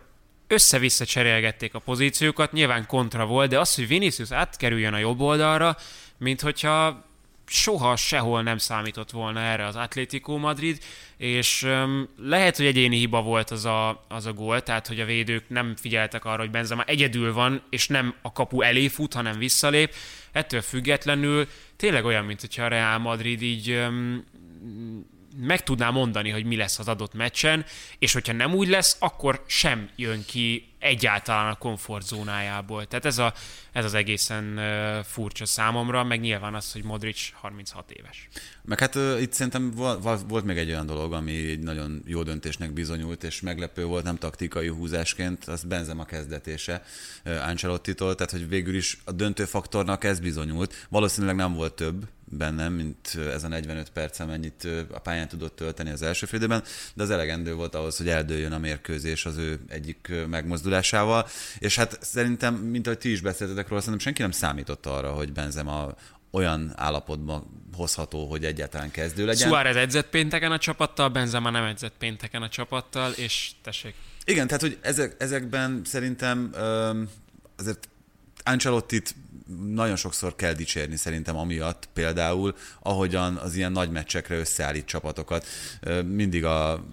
össze-vissza 0.46 1.04
cserélgették 1.04 1.74
a 1.74 1.78
pozíciókat, 1.78 2.52
nyilván 2.52 2.86
kontra 2.86 3.26
volt, 3.26 3.50
de 3.50 3.58
az, 3.58 3.74
hogy 3.74 3.86
Vinicius 3.88 4.30
átkerüljön 4.30 4.94
a 4.94 4.98
jobb 4.98 5.20
oldalra, 5.20 5.76
mint 6.18 6.40
hogyha 6.40 7.04
soha 7.46 7.96
sehol 7.96 8.42
nem 8.42 8.58
számított 8.58 9.10
volna 9.10 9.40
erre 9.40 9.66
az 9.66 9.76
Atlético 9.76 10.36
Madrid, 10.36 10.78
és 11.16 11.62
um, 11.62 12.08
lehet, 12.16 12.56
hogy 12.56 12.66
egyéni 12.66 12.96
hiba 12.96 13.22
volt 13.22 13.50
az 13.50 13.64
a, 13.64 14.04
az 14.08 14.26
a 14.26 14.32
gól, 14.32 14.62
tehát 14.62 14.86
hogy 14.86 15.00
a 15.00 15.04
védők 15.04 15.48
nem 15.48 15.76
figyeltek 15.76 16.24
arra, 16.24 16.40
hogy 16.40 16.50
Benzema 16.50 16.84
egyedül 16.84 17.32
van, 17.32 17.62
és 17.70 17.88
nem 17.88 18.14
a 18.22 18.32
kapu 18.32 18.60
elé 18.60 18.88
fut, 18.88 19.12
hanem 19.12 19.38
visszalép. 19.38 19.94
Ettől 20.32 20.60
függetlenül 20.60 21.48
tényleg 21.76 22.04
olyan, 22.04 22.24
mint 22.24 22.40
hogyha 22.40 22.64
a 22.64 22.68
Real 22.68 22.98
Madrid 22.98 23.42
így 23.42 23.70
um, 23.70 24.24
meg 25.36 25.62
tudná 25.62 25.90
mondani, 25.90 26.30
hogy 26.30 26.44
mi 26.44 26.56
lesz 26.56 26.78
az 26.78 26.88
adott 26.88 27.14
meccsen, 27.14 27.64
és 27.98 28.12
hogyha 28.12 28.32
nem 28.32 28.54
úgy 28.54 28.68
lesz, 28.68 28.96
akkor 28.98 29.44
sem 29.46 29.90
jön 29.96 30.24
ki 30.26 30.71
egyáltalán 30.82 31.50
a 31.50 31.54
komfortzónájából. 31.54 32.86
Tehát 32.86 33.04
ez, 33.04 33.18
a, 33.18 33.32
ez 33.72 33.84
az 33.84 33.94
egészen 33.94 34.60
furcsa 35.04 35.46
számomra, 35.46 36.04
meg 36.04 36.20
nyilván 36.20 36.54
az, 36.54 36.72
hogy 36.72 36.84
Modric 36.84 37.30
36 37.32 37.90
éves. 37.90 38.28
Meg 38.64 38.78
hát 38.78 38.94
itt 39.20 39.32
szerintem 39.32 39.70
volt, 40.28 40.44
még 40.44 40.58
egy 40.58 40.68
olyan 40.68 40.86
dolog, 40.86 41.12
ami 41.12 41.50
egy 41.50 41.58
nagyon 41.58 42.02
jó 42.06 42.22
döntésnek 42.22 42.72
bizonyult, 42.72 43.24
és 43.24 43.40
meglepő 43.40 43.84
volt, 43.84 44.04
nem 44.04 44.16
taktikai 44.16 44.68
húzásként, 44.68 45.44
az 45.44 45.64
Benzema 45.64 46.04
kezdetése 46.04 46.82
uh, 47.24 47.48
Ancelotti-tól, 47.48 48.14
tehát 48.14 48.32
hogy 48.32 48.48
végül 48.48 48.74
is 48.74 48.98
a 49.04 49.12
döntő 49.12 49.44
faktornak 49.44 50.04
ez 50.04 50.20
bizonyult. 50.20 50.86
Valószínűleg 50.88 51.36
nem 51.36 51.54
volt 51.54 51.74
több, 51.74 52.06
bennem, 52.32 52.72
mint 52.72 53.18
ez 53.32 53.44
a 53.44 53.48
45 53.48 53.90
perc, 53.90 54.18
amennyit 54.18 54.68
a 54.92 54.98
pályán 54.98 55.28
tudott 55.28 55.56
tölteni 55.56 55.90
az 55.90 56.02
első 56.02 56.26
félidőben, 56.26 56.62
de 56.94 57.02
az 57.02 57.10
elegendő 57.10 57.54
volt 57.54 57.74
ahhoz, 57.74 57.96
hogy 57.96 58.08
eldőljön 58.08 58.52
a 58.52 58.58
mérkőzés 58.58 59.26
az 59.26 59.36
ő 59.36 59.60
egyik 59.68 60.12
megmozdulásával, 60.72 61.26
és 61.58 61.76
hát 61.76 61.98
szerintem, 62.00 62.54
mint 62.54 62.86
ahogy 62.86 62.98
ti 62.98 63.10
is 63.10 63.20
beszéltetek 63.20 63.68
róla, 63.68 63.80
szerintem 63.80 64.04
senki 64.04 64.22
nem 64.22 64.30
számított 64.30 64.86
arra, 64.86 65.12
hogy 65.12 65.32
Benzema 65.32 65.94
olyan 66.30 66.72
állapotban 66.76 67.66
hozható, 67.76 68.26
hogy 68.26 68.44
egyáltalán 68.44 68.90
kezdő 68.90 69.24
legyen. 69.24 69.48
Suárez 69.48 69.76
edzett 69.76 70.08
pénteken 70.08 70.52
a 70.52 70.58
csapattal, 70.58 71.08
Benzema 71.08 71.50
nem 71.50 71.64
edzett 71.64 71.94
pénteken 71.98 72.42
a 72.42 72.48
csapattal, 72.48 73.12
és 73.12 73.50
tessék. 73.62 73.94
Igen, 74.24 74.46
tehát 74.46 74.62
hogy 74.62 74.78
ezek, 74.80 75.14
ezekben 75.18 75.80
szerintem 75.84 76.50
azért 77.56 77.88
Ancelottit 78.44 79.14
nagyon 79.66 79.96
sokszor 79.96 80.36
kell 80.36 80.52
dicsérni 80.52 80.96
szerintem 80.96 81.36
amiatt 81.36 81.88
például, 81.92 82.54
ahogyan 82.80 83.36
az 83.36 83.54
ilyen 83.54 83.72
nagy 83.72 83.90
meccsekre 83.90 84.36
összeállít 84.36 84.84
csapatokat. 84.84 85.46
Mindig 86.04 86.44
a 86.44 86.84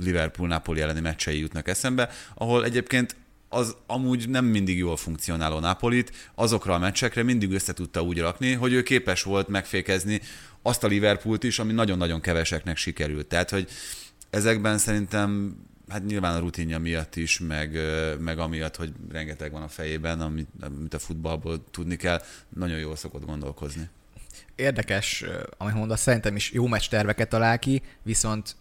Liverpool-Napoli 0.00 0.80
elleni 0.80 1.00
meccsei 1.00 1.38
jutnak 1.38 1.68
eszembe, 1.68 2.10
ahol 2.34 2.64
egyébként 2.64 3.16
az 3.48 3.76
amúgy 3.86 4.28
nem 4.28 4.44
mindig 4.44 4.78
jól 4.78 4.96
funkcionáló 4.96 5.58
Napolit, 5.58 6.30
azokra 6.34 6.74
a 6.74 6.78
meccsekre 6.78 7.22
mindig 7.22 7.52
össze 7.52 7.72
tudta 7.72 8.02
úgy 8.02 8.18
rakni, 8.18 8.52
hogy 8.52 8.72
ő 8.72 8.82
képes 8.82 9.22
volt 9.22 9.48
megfékezni 9.48 10.20
azt 10.62 10.84
a 10.84 10.86
Liverpoolt 10.86 11.44
is, 11.44 11.58
ami 11.58 11.72
nagyon-nagyon 11.72 12.20
keveseknek 12.20 12.76
sikerült. 12.76 13.26
Tehát, 13.26 13.50
hogy 13.50 13.68
ezekben 14.30 14.78
szerintem 14.78 15.56
hát 15.88 16.06
nyilván 16.06 16.34
a 16.34 16.38
rutinja 16.38 16.78
miatt 16.78 17.16
is, 17.16 17.38
meg, 17.38 17.78
meg 18.18 18.38
amiatt, 18.38 18.76
hogy 18.76 18.92
rengeteg 19.10 19.52
van 19.52 19.62
a 19.62 19.68
fejében, 19.68 20.20
amit, 20.20 20.48
amit 20.60 20.94
a 20.94 20.98
futballból 20.98 21.64
tudni 21.70 21.96
kell, 21.96 22.22
nagyon 22.48 22.78
jól 22.78 22.96
szokott 22.96 23.24
gondolkozni. 23.24 23.88
Érdekes, 24.54 25.24
amit 25.56 25.74
mondasz, 25.74 26.00
szerintem 26.00 26.36
is 26.36 26.52
jó 26.52 26.66
meccs 26.66 26.88
terveket 26.88 27.28
talál 27.28 27.58
ki, 27.58 27.82
viszont 28.02 28.56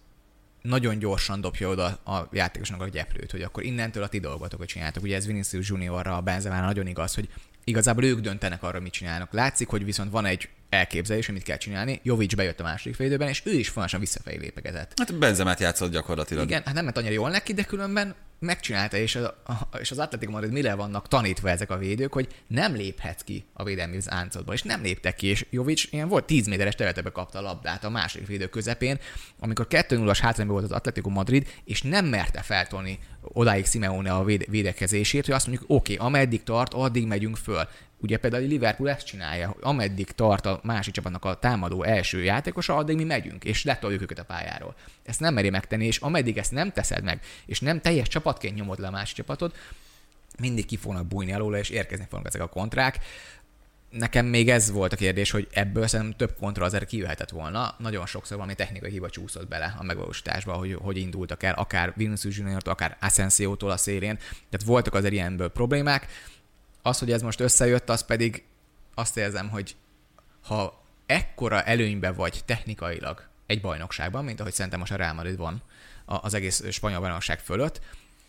nagyon 0.68 1.00
gyorsan 1.00 1.42
dobja 1.42 1.70
oda 1.70 1.86
a 1.86 2.28
játékosnak 2.32 2.82
a 2.82 2.88
gyeplőt, 2.88 3.32
hogy 3.32 3.42
akkor 3.42 3.64
innentől 3.64 4.04
a 4.04 4.08
ti 4.08 4.20
dolgotok, 4.20 4.60
hogy 4.60 4.68
csináltok. 4.68 5.04
Ugye 5.04 5.16
ez 5.16 5.26
Vinicius 5.26 5.70
Juniorra, 5.70 6.16
a 6.16 6.22
Benzemára 6.22 6.66
nagyon 6.66 6.88
igaz, 6.88 7.16
hogy 7.16 7.30
igazából 7.64 8.04
ők 8.04 8.20
döntenek 8.20 8.64
arra, 8.64 8.80
mit 8.80 8.92
csinálnak. 8.92 9.34
Látszik, 9.34 9.68
hogy 9.68 9.86
viszont 9.86 10.12
van 10.12 10.26
egy 10.26 10.50
elképzelés, 10.70 11.30
amit 11.30 11.44
kell 11.44 11.58
csinálni. 11.58 12.00
Jovic 12.04 12.36
bejött 12.36 12.60
a 12.60 12.64
második 12.64 12.96
félidőben, 12.96 13.28
és 13.28 13.42
ő 13.46 13.52
is 13.52 13.68
folyamatosan 13.68 14.00
visszafelé 14.00 14.38
lépegetett. 14.38 14.94
Hát 14.96 15.16
Benzemát 15.16 15.60
játszott 15.60 15.92
gyakorlatilag. 15.92 16.46
Igen, 16.46 16.62
hát 16.66 16.74
nem 16.74 16.84
ment 16.84 16.98
annyira 16.98 17.14
jól 17.14 17.30
neki, 17.30 17.54
de 17.54 17.64
különben 17.64 18.16
megcsinálta, 18.40 18.98
és, 18.98 19.16
a, 19.16 19.26
a, 19.46 19.78
és 19.80 19.92
az 19.92 20.00
Atletico 20.00 20.32
Madrid 20.32 20.52
mire 20.52 20.76
vannak 20.76 21.08
tanítva 21.08 21.50
ezek 21.50 21.70
a 21.72 21.78
védők, 21.78 22.14
hogy 22.14 22.28
nem 22.48 22.76
léphetsz 22.76 23.22
ki 23.22 23.46
a 23.54 23.64
védelmi 23.64 23.98
áncodba, 24.06 24.54
és 24.54 24.64
nem 24.64 24.82
léptek 24.82 25.16
ki, 25.16 25.28
és 25.28 25.46
Jovic 25.50 25.92
ilyen 25.92 26.08
volt 26.08 26.26
10 26.26 26.48
méteres 26.48 26.76
területebe 26.76 27.10
kapta 27.10 27.40
a 27.40 27.42
labdát 27.42 27.84
a 27.84 27.90
második 27.90 28.28
védő 28.28 28.48
közepén, 28.48 29.00
amikor 29.40 29.68
2-0-as 29.70 30.18
hátrányban 30.22 30.56
volt 30.56 30.72
az 30.72 30.78
Atletico 30.78 31.10
Madrid, 31.10 31.48
és 31.64 31.82
nem 31.82 32.06
merte 32.06 32.42
feltolni 32.42 33.00
odáig 33.22 33.66
Simeone 33.66 34.12
a 34.12 34.24
véde- 34.24 34.48
védekezését, 34.48 35.26
hogy 35.26 35.34
azt 35.34 35.48
mondjuk, 35.48 35.70
oké, 35.70 35.94
okay, 35.94 36.08
ameddig 36.08 36.44
tart, 36.44 36.74
addig 36.74 37.06
megyünk 37.08 37.38
föl. 37.38 37.68
Ugye 38.00 38.18
például 38.18 38.44
a 38.44 38.48
Liverpool 38.48 38.90
ezt 38.90 39.06
csinálja, 39.06 39.48
hogy 39.48 39.62
ameddig 39.62 40.12
tart 40.12 40.46
a 40.46 40.60
másik 40.64 40.94
csapatnak 40.94 41.26
a 41.26 41.40
támadó 41.40 41.84
első 41.84 42.24
játékosa, 42.24 42.76
addig 42.76 42.96
mi 42.96 43.04
megyünk, 43.04 43.44
és 43.44 43.64
letoljuk 43.64 44.02
őket 44.02 44.20
a 44.20 44.24
pályáról. 44.24 44.76
Ezt 45.04 45.20
nem 45.20 45.34
meri 45.34 45.50
megtenni, 45.50 45.86
és 45.86 45.98
ameddig 45.98 46.38
ezt 46.38 46.52
nem 46.52 46.72
teszed 46.72 47.04
meg, 47.04 47.20
és 47.46 47.60
nem 47.60 47.82
teljes 47.82 48.08
csapatként 48.08 48.56
nyomod 48.56 48.80
le 48.80 48.88
a 48.88 48.92
másik 48.92 49.16
csapatot, 49.16 49.56
mindig 50.40 50.66
ki 50.66 50.78
fognak 50.78 51.06
bújni 51.06 51.34
alóla, 51.34 51.58
és 51.58 51.70
érkezni 51.70 52.06
fognak 52.10 52.28
ezek 52.28 52.42
a 52.42 52.48
kontrák. 52.48 53.00
Nekem 53.90 54.26
még 54.26 54.50
ez 54.50 54.72
volt 54.72 54.94
a 54.94 54.96
kérdés, 54.96 55.32
hogy 55.32 55.48
ebből 55.52 55.88
szerintem 55.88 56.18
több 56.18 56.38
kontra 56.40 56.66
azért 56.66 56.86
kijöhetett 56.86 57.30
volna. 57.30 57.76
Nagyon 57.78 58.06
sokszor 58.06 58.38
valami 58.38 58.56
technikai 58.56 58.92
hiba 58.92 59.10
csúszott 59.10 59.48
bele 59.48 59.76
a 59.80 59.84
megvalósításba, 59.84 60.54
hogy 60.54 60.74
hogy 60.74 60.98
indultak 60.98 61.44
el, 61.44 61.54
akár 61.54 61.94
Vinicius 61.96 62.38
junior 62.38 62.62
akár 62.66 62.98
Asensio-tól 63.02 63.72
a 63.72 63.78
szélén. 63.78 64.18
Tehát 64.18 64.66
voltak 64.66 64.94
azért 64.94 65.14
ilyenből 65.14 65.50
problémák 65.50 66.08
az, 66.88 67.00
hogy 67.00 67.12
ez 67.12 67.22
most 67.22 67.40
összejött, 67.40 67.90
az 67.90 68.06
pedig 68.06 68.44
azt 68.96 69.18
érzem, 69.18 69.50
hogy 69.50 69.76
ha 70.44 70.84
ekkora 71.06 71.64
előnybe 71.64 72.12
vagy 72.12 72.42
technikailag 72.46 73.28
egy 73.46 73.62
bajnokságban, 73.62 74.24
mint 74.24 74.40
ahogy 74.40 74.54
szerintem 74.54 74.80
most 74.80 74.92
a 74.92 74.96
Real 74.96 75.14
Madrid 75.14 75.38
van 75.38 75.62
az 76.06 76.34
egész 76.34 76.64
spanyol 76.72 77.00
bajnokság 77.00 77.40
fölött, 77.40 77.82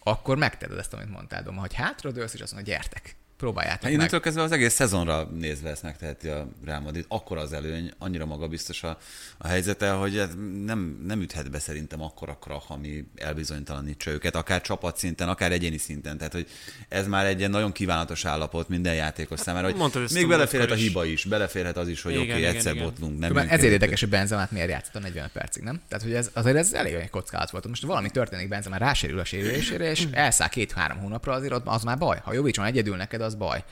akkor 0.03 0.37
megteded 0.37 0.79
ezt, 0.79 0.93
amit 0.93 1.11
mondtál, 1.11 1.43
Doma, 1.43 1.61
hogy 1.61 1.75
hátradőlsz, 1.75 2.35
és 2.35 2.41
azt 2.41 2.53
mondod, 2.53 2.73
gyertek, 2.73 3.17
próbáljátok 3.39 3.83
hát 3.83 3.93
Innentől 3.93 4.21
kezdve 4.21 4.43
az 4.43 4.53
egész 4.53 4.75
szezonra 4.75 5.25
nézve 5.25 5.71
ezt 5.71 5.83
megteheti 5.83 6.29
a 6.29 6.49
Real 6.65 6.81
Madrid. 6.81 7.05
Akkor 7.09 7.39
az 7.39 7.53
előny, 7.53 7.93
annyira 7.99 8.27
magabiztos 8.27 8.83
a, 8.83 8.99
a 9.39 9.47
helyzete, 9.47 9.91
hogy 9.91 10.23
nem, 10.65 11.03
nem 11.07 11.21
üthet 11.21 11.51
be 11.51 11.59
szerintem 11.59 12.03
akkora 12.03 12.39
krach, 12.41 12.71
ami 12.71 13.05
elbizonytalanítsa 13.17 14.11
őket, 14.11 14.35
akár 14.35 14.61
csapatszinten, 14.61 15.29
akár 15.29 15.53
egyéni 15.53 15.79
szinten. 15.79 16.17
Tehát, 16.19 16.33
hogy 16.33 16.47
ez 16.89 17.07
már 17.07 17.27
egy 17.27 17.39
ilyen 17.39 17.51
nagyon 17.51 17.73
kívánatos 17.73 18.25
állapot 18.25 18.69
minden 18.69 18.95
játékos 18.95 19.41
számára, 19.41 19.67
hogy 19.67 19.77
Mondtad, 19.77 20.13
még 20.13 20.29
beleférhet 20.29 20.71
a 20.71 20.75
hiba 20.75 21.05
is, 21.05 21.25
beleférhet 21.25 21.77
az 21.77 21.89
is, 21.89 22.03
hogy 22.03 22.17
oké, 22.17 22.29
okay, 22.29 22.45
egyszer 22.45 22.75
igen. 22.75 22.85
botlunk. 22.85 23.19
Nem 23.19 23.37
ezért 23.37 23.73
érdekes, 23.73 24.01
hogy 24.01 24.09
Benzemát 24.09 24.51
miért 24.51 24.69
játszott 24.69 24.95
a 24.95 24.99
40 24.99 25.31
percig, 25.33 25.63
nem? 25.63 25.81
Tehát, 25.89 26.05
hogy 26.05 26.15
ez, 26.15 26.31
azért 26.33 26.57
ez 26.57 26.73
elég 26.73 26.95
egy 26.95 27.11
kockázat 27.11 27.51
volt. 27.51 27.67
Most 27.69 27.83
valami 27.83 28.11
történik 28.11 28.49
Benzema 28.49 28.77
rásérül 28.77 29.19
a 29.19 29.25
sérülésére, 29.25 29.91
és 29.91 30.07
elszáll 30.11 30.49
két-három 30.49 30.99
hónapra, 30.99 31.33
azért 31.33 31.61
az 31.65 31.83
már 31.83 31.99
baj. 31.99 32.21
Ha 32.25 32.33
Jovic 32.33 32.57
van 32.57 32.67
egyedül 32.67 32.97
neked, 32.97 33.21
az 33.29 33.35
baj. 33.35 33.65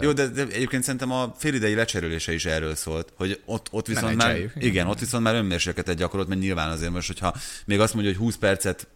Jó, 0.00 0.12
de, 0.12 0.26
de 0.26 0.42
egyébként 0.42 0.82
szerintem 0.82 1.10
a 1.12 1.34
félidei 1.38 1.74
lecserülése 1.74 2.32
is 2.32 2.44
erről 2.44 2.74
szólt, 2.74 3.12
hogy 3.16 3.40
ott, 3.44 3.68
ott 3.70 3.86
viszont 3.86 4.16
már, 4.16 4.36
igen, 4.58 4.86
ott 4.86 4.98
viszont 4.98 5.24
már 5.24 5.34
önmérsékletet 5.34 5.96
gyakorolt, 5.96 6.28
mert 6.28 6.40
nyilván 6.40 6.70
azért 6.70 6.90
most, 6.90 7.06
hogyha 7.06 7.34
még 7.64 7.80
azt 7.80 7.94
mondja, 7.94 8.12
hogy 8.12 8.20
20 8.20 8.36
percet 8.36 8.86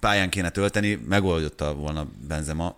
pályán 0.00 0.30
kéne 0.30 0.50
tölteni, 0.50 0.94
megoldotta 1.08 1.74
volna 1.74 2.06
Benzema, 2.28 2.76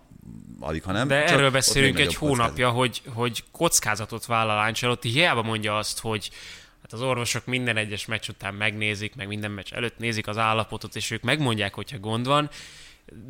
alig, 0.59 0.83
ha 0.83 0.91
nem. 0.91 1.07
De 1.07 1.25
erről 1.25 1.51
beszélünk 1.51 1.99
egy 1.99 2.15
hónapja, 2.15 2.69
hogy, 2.69 3.01
hogy 3.13 3.43
kockázatot 3.51 4.25
vállal 4.25 4.67
Ancelotti, 4.67 5.09
hiába 5.09 5.41
mondja 5.41 5.77
azt, 5.77 5.99
hogy 5.99 6.29
hát 6.81 6.93
az 6.93 7.01
orvosok 7.01 7.45
minden 7.45 7.77
egyes 7.77 8.05
meccs 8.05 8.29
után 8.29 8.53
megnézik, 8.53 9.15
meg 9.15 9.27
minden 9.27 9.51
meccs 9.51 9.73
előtt 9.73 9.97
nézik 9.97 10.27
az 10.27 10.37
állapotot, 10.37 10.95
és 10.95 11.11
ők 11.11 11.21
megmondják, 11.21 11.73
hogyha 11.73 11.99
gond 11.99 12.25
van, 12.25 12.49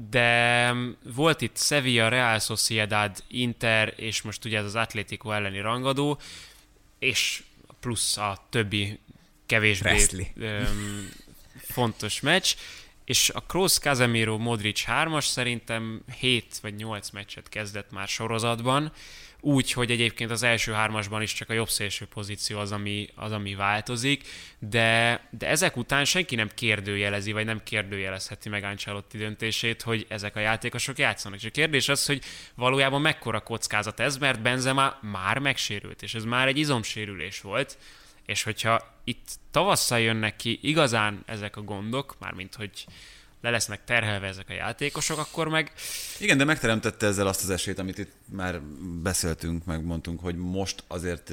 de 0.09 0.73
volt 1.15 1.41
itt 1.41 1.57
Sevilla, 1.57 2.07
Real 2.07 2.39
Sociedad, 2.39 3.23
Inter, 3.27 3.93
és 3.95 4.21
most 4.21 4.45
ugye 4.45 4.57
ez 4.57 4.65
az 4.65 4.75
Atlético 4.75 5.31
elleni 5.31 5.59
rangadó, 5.59 6.19
és 6.99 7.43
plusz 7.79 8.17
a 8.17 8.47
többi 8.49 8.99
kevésbé 9.45 10.05
um, 10.35 11.09
fontos 11.61 12.19
meccs, 12.19 12.55
és 13.05 13.29
a 13.29 13.39
Kroos, 13.39 13.77
Casemiro, 13.77 14.37
Modric 14.37 14.83
3-as 14.87 15.25
szerintem 15.25 16.03
7 16.19 16.59
vagy 16.61 16.75
8 16.75 17.09
meccset 17.09 17.49
kezdett 17.49 17.91
már 17.91 18.07
sorozatban, 18.07 18.91
úgy, 19.41 19.71
hogy 19.71 19.91
egyébként 19.91 20.31
az 20.31 20.43
első 20.43 20.71
hármasban 20.71 21.21
is 21.21 21.33
csak 21.33 21.49
a 21.49 21.53
jobb 21.53 21.69
szélső 21.69 22.05
pozíció 22.05 22.59
az, 22.59 22.71
ami, 22.71 23.07
az, 23.15 23.31
ami 23.31 23.55
változik, 23.55 24.27
de, 24.59 25.21
de 25.29 25.47
ezek 25.47 25.77
után 25.77 26.05
senki 26.05 26.35
nem 26.35 26.49
kérdőjelezi, 26.55 27.31
vagy 27.31 27.45
nem 27.45 27.63
kérdőjelezheti 27.63 28.49
meg 28.49 28.63
Ancelotti 28.63 29.17
döntését, 29.17 29.81
hogy 29.81 30.05
ezek 30.09 30.35
a 30.35 30.39
játékosok 30.39 30.97
játszanak. 30.97 31.39
És 31.39 31.45
a 31.45 31.51
kérdés 31.51 31.89
az, 31.89 32.05
hogy 32.05 32.21
valójában 32.55 33.01
mekkora 33.01 33.39
kockázat 33.39 33.99
ez, 33.99 34.17
mert 34.17 34.41
Benzema 34.41 34.97
már 35.01 35.37
megsérült, 35.37 36.01
és 36.01 36.13
ez 36.13 36.23
már 36.23 36.47
egy 36.47 36.57
izomsérülés 36.57 37.41
volt, 37.41 37.77
és 38.25 38.43
hogyha 38.43 38.99
itt 39.03 39.29
tavasszal 39.51 39.99
jönnek 39.99 40.35
ki 40.35 40.59
igazán 40.61 41.23
ezek 41.25 41.55
a 41.55 41.61
gondok, 41.61 42.15
mármint 42.19 42.55
hogy 42.55 42.85
le 43.41 43.49
lesznek 43.49 43.83
terhelve 43.83 44.27
ezek 44.27 44.49
a 44.49 44.53
játékosok, 44.53 45.17
akkor 45.17 45.47
meg... 45.47 45.71
Igen, 46.19 46.37
de 46.37 46.43
megteremtette 46.43 47.05
ezzel 47.07 47.27
azt 47.27 47.43
az 47.43 47.49
esélyt, 47.49 47.79
amit 47.79 47.97
itt 47.97 48.11
már 48.25 48.61
beszéltünk, 49.01 49.65
megmondtunk, 49.65 50.19
hogy 50.19 50.35
most 50.35 50.83
azért 50.87 51.31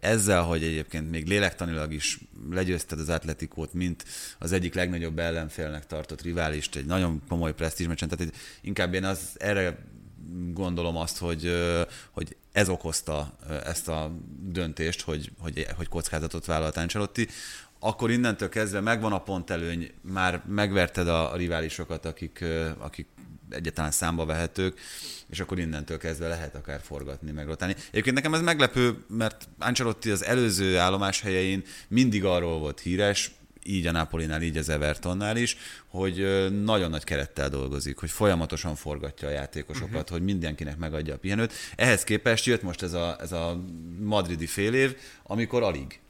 ezzel, 0.00 0.42
hogy 0.42 0.62
egyébként 0.62 1.10
még 1.10 1.26
lélektanilag 1.26 1.92
is 1.92 2.18
legyőzted 2.50 2.98
az 2.98 3.08
Atletikót, 3.08 3.72
mint 3.72 4.04
az 4.38 4.52
egyik 4.52 4.74
legnagyobb 4.74 5.18
ellenfélnek 5.18 5.86
tartott 5.86 6.22
riválist, 6.22 6.76
egy 6.76 6.86
nagyon 6.86 7.22
komoly 7.28 7.54
presztízsmeccsen, 7.54 8.08
tehát 8.08 8.34
inkább 8.60 8.94
én 8.94 9.04
az 9.04 9.20
erre 9.36 9.78
gondolom 10.52 10.96
azt, 10.96 11.18
hogy, 11.18 11.52
hogy 12.10 12.36
ez 12.52 12.68
okozta 12.68 13.36
ezt 13.64 13.88
a 13.88 14.12
döntést, 14.40 15.00
hogy, 15.00 15.30
hogy, 15.38 15.66
hogy 15.76 15.88
kockázatot 15.88 16.44
vállalt 16.44 16.76
Ancelotti, 16.76 17.28
akkor 17.78 18.10
innentől 18.10 18.48
kezdve 18.48 18.80
megvan 18.80 19.12
a 19.12 19.22
pontelőny, 19.22 19.90
már 20.00 20.42
megverted 20.46 21.08
a, 21.08 21.32
a 21.32 21.36
riválisokat, 21.36 22.04
akik, 22.04 22.44
akik 22.78 23.06
egyáltalán 23.50 23.90
számba 23.90 24.24
vehetők, 24.24 24.80
és 25.30 25.40
akkor 25.40 25.58
innentől 25.58 25.98
kezdve 25.98 26.28
lehet 26.28 26.54
akár 26.54 26.80
forgatni, 26.80 27.30
megrotálni. 27.30 27.74
Egyébként 27.90 28.16
nekem 28.16 28.34
ez 28.34 28.40
meglepő, 28.40 29.04
mert 29.08 29.48
Ancelotti 29.58 30.10
az 30.10 30.24
előző 30.24 30.78
állomás 30.78 31.20
helyein 31.20 31.64
mindig 31.88 32.24
arról 32.24 32.58
volt 32.58 32.80
híres, 32.80 33.36
így 33.68 33.86
a 33.86 33.90
Napolinál, 33.90 34.42
így 34.42 34.56
az 34.56 34.68
Evertonnál 34.68 35.36
is, 35.36 35.56
hogy 35.86 36.46
nagyon 36.62 36.90
nagy 36.90 37.04
kerettel 37.04 37.48
dolgozik, 37.48 37.98
hogy 37.98 38.10
folyamatosan 38.10 38.74
forgatja 38.74 39.28
a 39.28 39.30
játékosokat, 39.30 39.92
uh-huh. 39.92 40.08
hogy 40.08 40.22
mindenkinek 40.22 40.76
megadja 40.76 41.14
a 41.14 41.18
pihenőt. 41.18 41.52
Ehhez 41.76 42.04
képest 42.04 42.46
jött 42.46 42.62
most 42.62 42.82
ez 42.82 42.92
a, 42.92 43.16
ez 43.20 43.32
a 43.32 43.60
madridi 44.00 44.46
fél 44.46 44.74
év, 44.74 44.96
amikor 45.22 45.62
alig. 45.62 46.00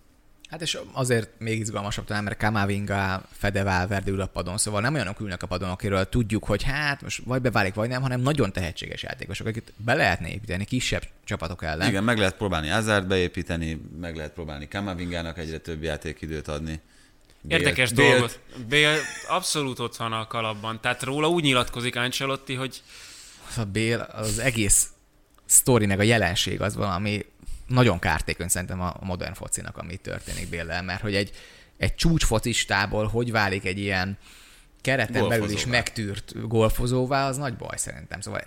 Hát 0.50 0.62
és 0.62 0.78
azért 0.92 1.28
még 1.38 1.58
izgalmasabb 1.58 2.04
talán, 2.04 2.24
mert 2.24 2.36
Kamavinga, 2.36 3.22
Fede 3.32 3.62
Valverde 3.62 4.10
ül 4.10 4.20
a 4.20 4.26
padon, 4.26 4.58
szóval 4.58 4.80
nem 4.80 4.94
olyanok 4.94 5.20
ülnek 5.20 5.42
a 5.42 5.46
padon, 5.46 5.70
akiről 5.70 6.08
tudjuk, 6.08 6.44
hogy 6.44 6.62
hát 6.62 7.02
most 7.02 7.22
vagy 7.24 7.40
beválik, 7.40 7.74
vagy 7.74 7.88
nem, 7.88 8.02
hanem 8.02 8.20
nagyon 8.20 8.52
tehetséges 8.52 9.02
játékosok, 9.02 9.46
akiket 9.46 9.72
be 9.76 9.94
lehetne 9.94 10.28
építeni 10.28 10.64
kisebb 10.64 11.02
csapatok 11.24 11.62
ellen. 11.62 11.88
Igen, 11.88 12.04
meg 12.04 12.18
lehet 12.18 12.36
próbálni 12.36 12.70
Azárt 12.70 13.06
beépíteni, 13.06 13.80
meg 14.00 14.16
lehet 14.16 14.32
próbálni 14.32 14.68
Kamavingának 14.68 15.38
egyre 15.38 15.58
több 15.58 15.82
játékidőt 15.82 16.48
adni. 16.48 16.80
Bél, 17.40 17.58
Érdekes 17.58 17.92
Bél, 17.92 18.10
dolgot. 18.10 18.40
Bél 18.68 18.96
abszolút 19.28 19.78
ott 19.78 19.96
van 19.96 20.12
a 20.12 20.26
kalapban. 20.26 20.80
Tehát 20.80 21.02
róla 21.02 21.28
úgy 21.28 21.42
nyilatkozik 21.42 21.96
Ancelotti, 21.96 22.54
hogy... 22.54 22.82
A 23.56 23.64
Bél, 23.64 24.00
az 24.12 24.38
egész 24.38 24.88
sztori, 25.44 25.86
meg 25.86 25.98
a 25.98 26.02
jelenség 26.02 26.60
az 26.60 26.74
valami 26.74 27.24
nagyon 27.68 27.98
kártékony 27.98 28.48
szerintem 28.48 28.80
a 28.80 28.96
modern 29.00 29.34
focinak, 29.34 29.76
ami 29.76 29.96
történik 29.96 30.48
Béllel, 30.48 30.82
mert 30.82 31.00
hogy 31.00 31.14
egy, 31.14 31.30
egy 31.76 31.94
csúcsfocistából 31.94 33.06
hogy 33.06 33.30
válik 33.30 33.64
egy 33.64 33.78
ilyen 33.78 34.18
kereten 34.80 35.28
belül 35.28 35.50
is 35.50 35.66
megtűrt 35.66 36.48
golfozóvá, 36.48 37.26
az 37.26 37.36
nagy 37.36 37.56
baj 37.56 37.76
szerintem. 37.76 38.20
Szóval 38.20 38.42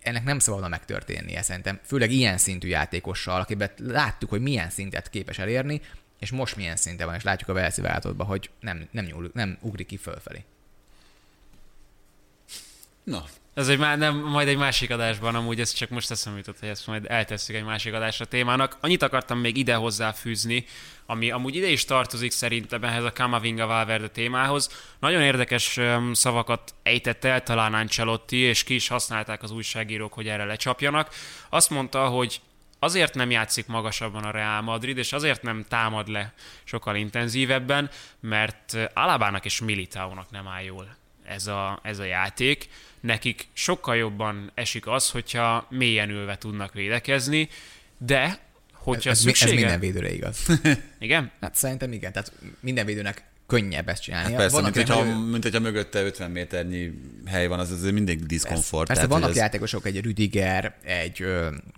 ennek 0.00 0.24
nem 0.24 0.38
szabadna 0.38 0.68
megtörténnie 0.68 1.42
szerintem, 1.42 1.80
főleg 1.84 2.10
ilyen 2.10 2.38
szintű 2.38 2.68
játékossal, 2.68 3.40
akiben 3.40 3.70
láttuk, 3.76 4.30
hogy 4.30 4.40
milyen 4.40 4.70
szintet 4.70 5.10
képes 5.10 5.38
elérni, 5.38 5.80
és 6.18 6.30
most 6.30 6.56
milyen 6.56 6.76
szinte 6.76 7.04
van, 7.04 7.14
és 7.14 7.22
látjuk 7.22 7.48
a 7.48 7.52
Velszi 7.52 7.82
hogy 8.18 8.50
nem, 8.60 8.88
nem, 8.90 9.04
nyúl, 9.04 9.30
nem 9.34 9.58
ugrik 9.60 9.86
ki 9.86 9.96
fölfelé. 9.96 10.44
Na. 13.10 13.24
Ez 13.54 13.68
egy, 13.68 13.78
nem, 13.78 14.16
majd 14.16 14.48
egy 14.48 14.56
másik 14.56 14.90
adásban, 14.90 15.34
amúgy 15.34 15.60
ez 15.60 15.72
csak 15.72 15.88
most 15.88 16.10
eszembe 16.10 16.38
jutott, 16.38 16.58
hogy 16.58 16.68
ezt 16.68 16.86
majd 16.86 17.04
eltesszük 17.08 17.56
egy 17.56 17.64
másik 17.64 17.94
adásra 17.94 18.24
témának. 18.24 18.76
Annyit 18.80 19.02
akartam 19.02 19.38
még 19.38 19.56
ide 19.56 19.74
hozzáfűzni, 19.74 20.64
ami 21.06 21.30
amúgy 21.30 21.56
ide 21.56 21.68
is 21.68 21.84
tartozik 21.84 22.30
szerintem 22.30 22.84
ehhez 22.84 23.04
a 23.04 23.12
Kamavinga 23.12 23.66
Valverde 23.66 24.08
témához. 24.08 24.70
Nagyon 24.98 25.22
érdekes 25.22 25.78
szavakat 26.12 26.74
ejtett 26.82 27.24
el 27.24 27.42
talán 27.42 27.74
Ancelotti, 27.74 28.36
és 28.36 28.64
ki 28.64 28.74
is 28.74 28.88
használták 28.88 29.42
az 29.42 29.50
újságírók, 29.50 30.12
hogy 30.12 30.28
erre 30.28 30.44
lecsapjanak. 30.44 31.14
Azt 31.48 31.70
mondta, 31.70 32.08
hogy 32.08 32.40
azért 32.78 33.14
nem 33.14 33.30
játszik 33.30 33.66
magasabban 33.66 34.24
a 34.24 34.30
Real 34.30 34.60
Madrid, 34.60 34.98
és 34.98 35.12
azért 35.12 35.42
nem 35.42 35.64
támad 35.68 36.08
le 36.08 36.32
sokkal 36.64 36.96
intenzívebben, 36.96 37.90
mert 38.20 38.76
Alabának 38.94 39.44
és 39.44 39.60
Militáónak 39.60 40.30
nem 40.30 40.48
áll 40.48 40.62
jól 40.62 40.98
ez 41.30 41.46
a, 41.46 41.80
ez 41.82 41.98
a 41.98 42.04
játék. 42.04 42.68
Nekik 43.00 43.48
sokkal 43.52 43.96
jobban 43.96 44.50
esik 44.54 44.86
az, 44.86 45.10
hogyha 45.10 45.66
mélyen 45.70 46.10
ülve 46.10 46.38
tudnak 46.38 46.72
védekezni, 46.72 47.48
de 47.98 48.38
hogyha 48.72 49.10
ez, 49.10 49.20
szüksége... 49.20 49.50
Ez 49.50 49.58
minden 49.58 49.80
védőre 49.80 50.12
igaz. 50.12 50.46
Igen? 50.98 51.30
Hát 51.40 51.54
szerintem 51.54 51.92
igen. 51.92 52.12
Tehát 52.12 52.32
minden 52.60 52.86
védőnek 52.86 53.29
könnyebb 53.50 53.88
ezt 53.88 54.02
csinálni. 54.02 54.28
Hát 54.28 54.36
persze, 54.36 54.56
vannak 54.56 54.74
mint, 54.74 54.88
hogyha, 54.88 55.06
ő... 55.06 55.14
mint 55.14 55.42
hogyha 55.42 55.60
mögötte 55.60 56.02
50 56.02 56.30
méternyi 56.30 56.90
hely 57.26 57.46
van, 57.46 57.58
az 57.58 57.70
azért 57.70 57.92
mindig 57.92 58.26
diszkomfort. 58.26 58.86
Persze, 58.86 59.02
persze 59.02 59.18
vannak 59.18 59.30
ez... 59.30 59.36
játékosok, 59.36 59.86
egy 59.86 60.00
Rüdiger, 60.00 60.74
egy 60.84 61.24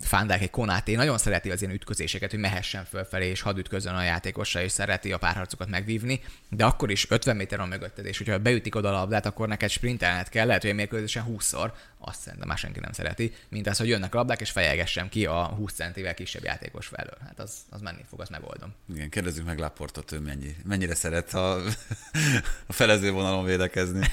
Fándák, 0.01 0.43
egy 0.43 0.51
Konáté, 0.51 0.95
nagyon 0.95 1.19
szereti 1.19 1.51
az 1.51 1.63
ilyen 1.63 1.75
ütközéseket, 1.75 2.31
hogy 2.31 2.41
mehessen 2.41 2.85
fölfelé, 2.85 3.29
és 3.29 3.41
hadd 3.41 3.59
ütközön 3.59 3.95
a 3.95 4.03
játékossal, 4.03 4.63
és 4.63 4.73
szereti 4.73 5.13
a 5.13 5.19
párharcokat 5.19 5.69
megvívni, 5.69 6.21
de 6.49 6.65
akkor 6.65 6.91
is 6.91 7.11
50 7.11 7.37
méter 7.37 7.59
van 7.59 7.69
mögötted, 7.69 8.07
és 8.07 8.19
hogyha 8.19 8.39
beütik 8.39 8.75
oda 8.75 8.89
a 8.89 8.93
labdát, 8.93 9.27
akkor 9.27 9.49
neked 9.49 9.71
sprintelned 9.71 10.29
kell, 10.29 10.47
lehet, 10.47 10.61
hogy 10.61 10.71
egy 10.71 10.77
mérkőzésen 10.77 11.25
20-szor, 11.29 11.71
azt 12.05 12.21
szerintem 12.21 12.49
már 12.49 12.59
senki 12.59 12.81
nem 12.81 12.93
szereti, 12.93 13.33
mint 13.49 13.67
az, 13.67 13.79
hogy 13.79 13.89
jönnek 13.89 14.15
a 14.15 14.17
labdák, 14.17 14.41
és 14.41 14.51
fejegessem 14.51 15.09
ki 15.09 15.27
a 15.27 15.45
20 15.45 15.73
centivel 15.73 16.15
kisebb 16.15 16.45
játékos 16.45 16.87
felől. 16.87 17.17
Hát 17.27 17.39
az, 17.39 17.55
az 17.71 17.81
menni 17.81 18.05
fog, 18.09 18.21
az 18.21 18.29
megoldom. 18.29 18.75
Igen, 18.95 19.11
kérdezzük 19.11 19.45
meg 19.45 19.59
Laportot, 19.59 20.13
ő 20.13 20.19
mennyi, 20.19 20.57
mennyire 20.65 20.95
szeret 20.95 21.35
a, 21.35 21.55
a 22.67 22.73
felező 22.73 23.11
vonalon 23.11 23.45
védekezni. 23.45 24.07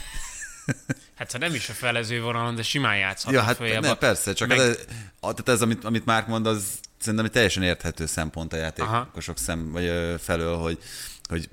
Hát 1.16 1.32
ha 1.32 1.38
nem 1.38 1.54
is 1.54 1.70
a 1.70 1.74
felező 1.74 2.22
vonalon, 2.22 2.56
de 2.56 2.64
simán 2.64 2.98
játszhat. 2.98 3.34
Ja, 3.34 3.42
hát 3.42 3.60
ne, 3.60 3.94
persze, 3.94 4.34
csak 4.34 4.48
meg... 4.48 4.58
ez, 4.58 4.86
tehát 5.20 5.50
ez, 5.50 5.62
amit, 5.62 5.84
amit 5.84 6.06
Márk 6.06 6.28
mond, 6.28 6.46
az 6.46 6.80
szerintem 6.98 7.26
egy 7.26 7.32
teljesen 7.32 7.64
érthető 7.64 8.06
szempont 8.06 8.54
a 8.54 8.58
játékosok 8.58 9.38
szem, 9.38 9.72
vagy 9.72 9.92
felől, 10.20 10.58
hogy, 10.58 10.80
hogy 11.30 11.50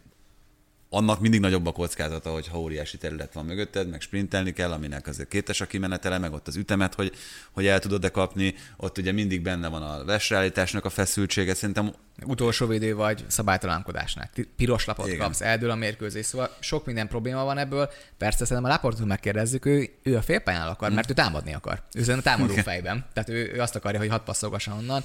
annak 0.91 1.21
mindig 1.21 1.41
nagyobb 1.41 1.67
a 1.67 1.73
kockázata, 1.73 2.31
hogy 2.31 2.49
ha 2.49 2.59
óriási 2.59 2.99
terület 2.99 3.33
van 3.33 3.45
mögötted, 3.45 3.89
meg 3.89 4.01
sprintelni 4.01 4.53
kell, 4.53 4.73
aminek 4.73 5.07
azért 5.07 5.29
kétes 5.29 5.61
a 5.61 5.67
kimenetele, 5.67 6.19
meg 6.19 6.33
ott 6.33 6.49
az 6.49 6.57
ütemet, 6.57 6.95
hogy, 6.95 7.13
hogy 7.51 7.67
el 7.67 7.79
tudod-e 7.79 8.09
kapni, 8.09 8.55
ott 8.77 8.99
ugye 8.99 9.13
mindig 9.13 9.43
benne 9.43 9.69
van 9.69 9.83
a 9.83 10.05
vesreállításnak 10.05 10.85
a 10.85 10.91
feszültsége, 10.91 11.55
szerintem 11.55 11.93
utolsó 12.25 12.67
védő 12.67 12.95
vagy 12.95 13.25
szabálytalankodásnál. 13.27 14.31
Piros 14.57 14.85
lapot 14.85 15.07
Igen. 15.07 15.19
kapsz, 15.19 15.41
eldől 15.41 15.71
a 15.71 15.75
mérkőzés, 15.75 16.27
szóval 16.27 16.57
sok 16.61 16.87
minden 16.87 17.09
probléma 17.09 17.45
van 17.45 17.59
ebből. 17.59 17.91
Persze 18.19 18.45
szerintem 18.45 18.71
a 18.71 18.75
Laportot 18.75 19.07
megkérdezzük, 19.07 19.65
ő, 19.65 19.89
ő 20.03 20.17
a 20.17 20.23
félpályán 20.23 20.69
akar, 20.69 20.93
mert 20.93 21.11
ő 21.11 21.15
támadni 21.15 21.55
akar. 21.55 21.83
Ő 21.93 22.13
a 22.13 22.23
támadó 22.23 22.55
fejben. 22.55 23.05
Tehát 23.13 23.29
ő, 23.29 23.53
ő 23.55 23.61
azt 23.61 23.77
akarja, 23.77 23.99
hogy 23.99 24.09
hat 24.09 24.25
passzolgasson 24.25 24.79
onnan. 24.79 25.05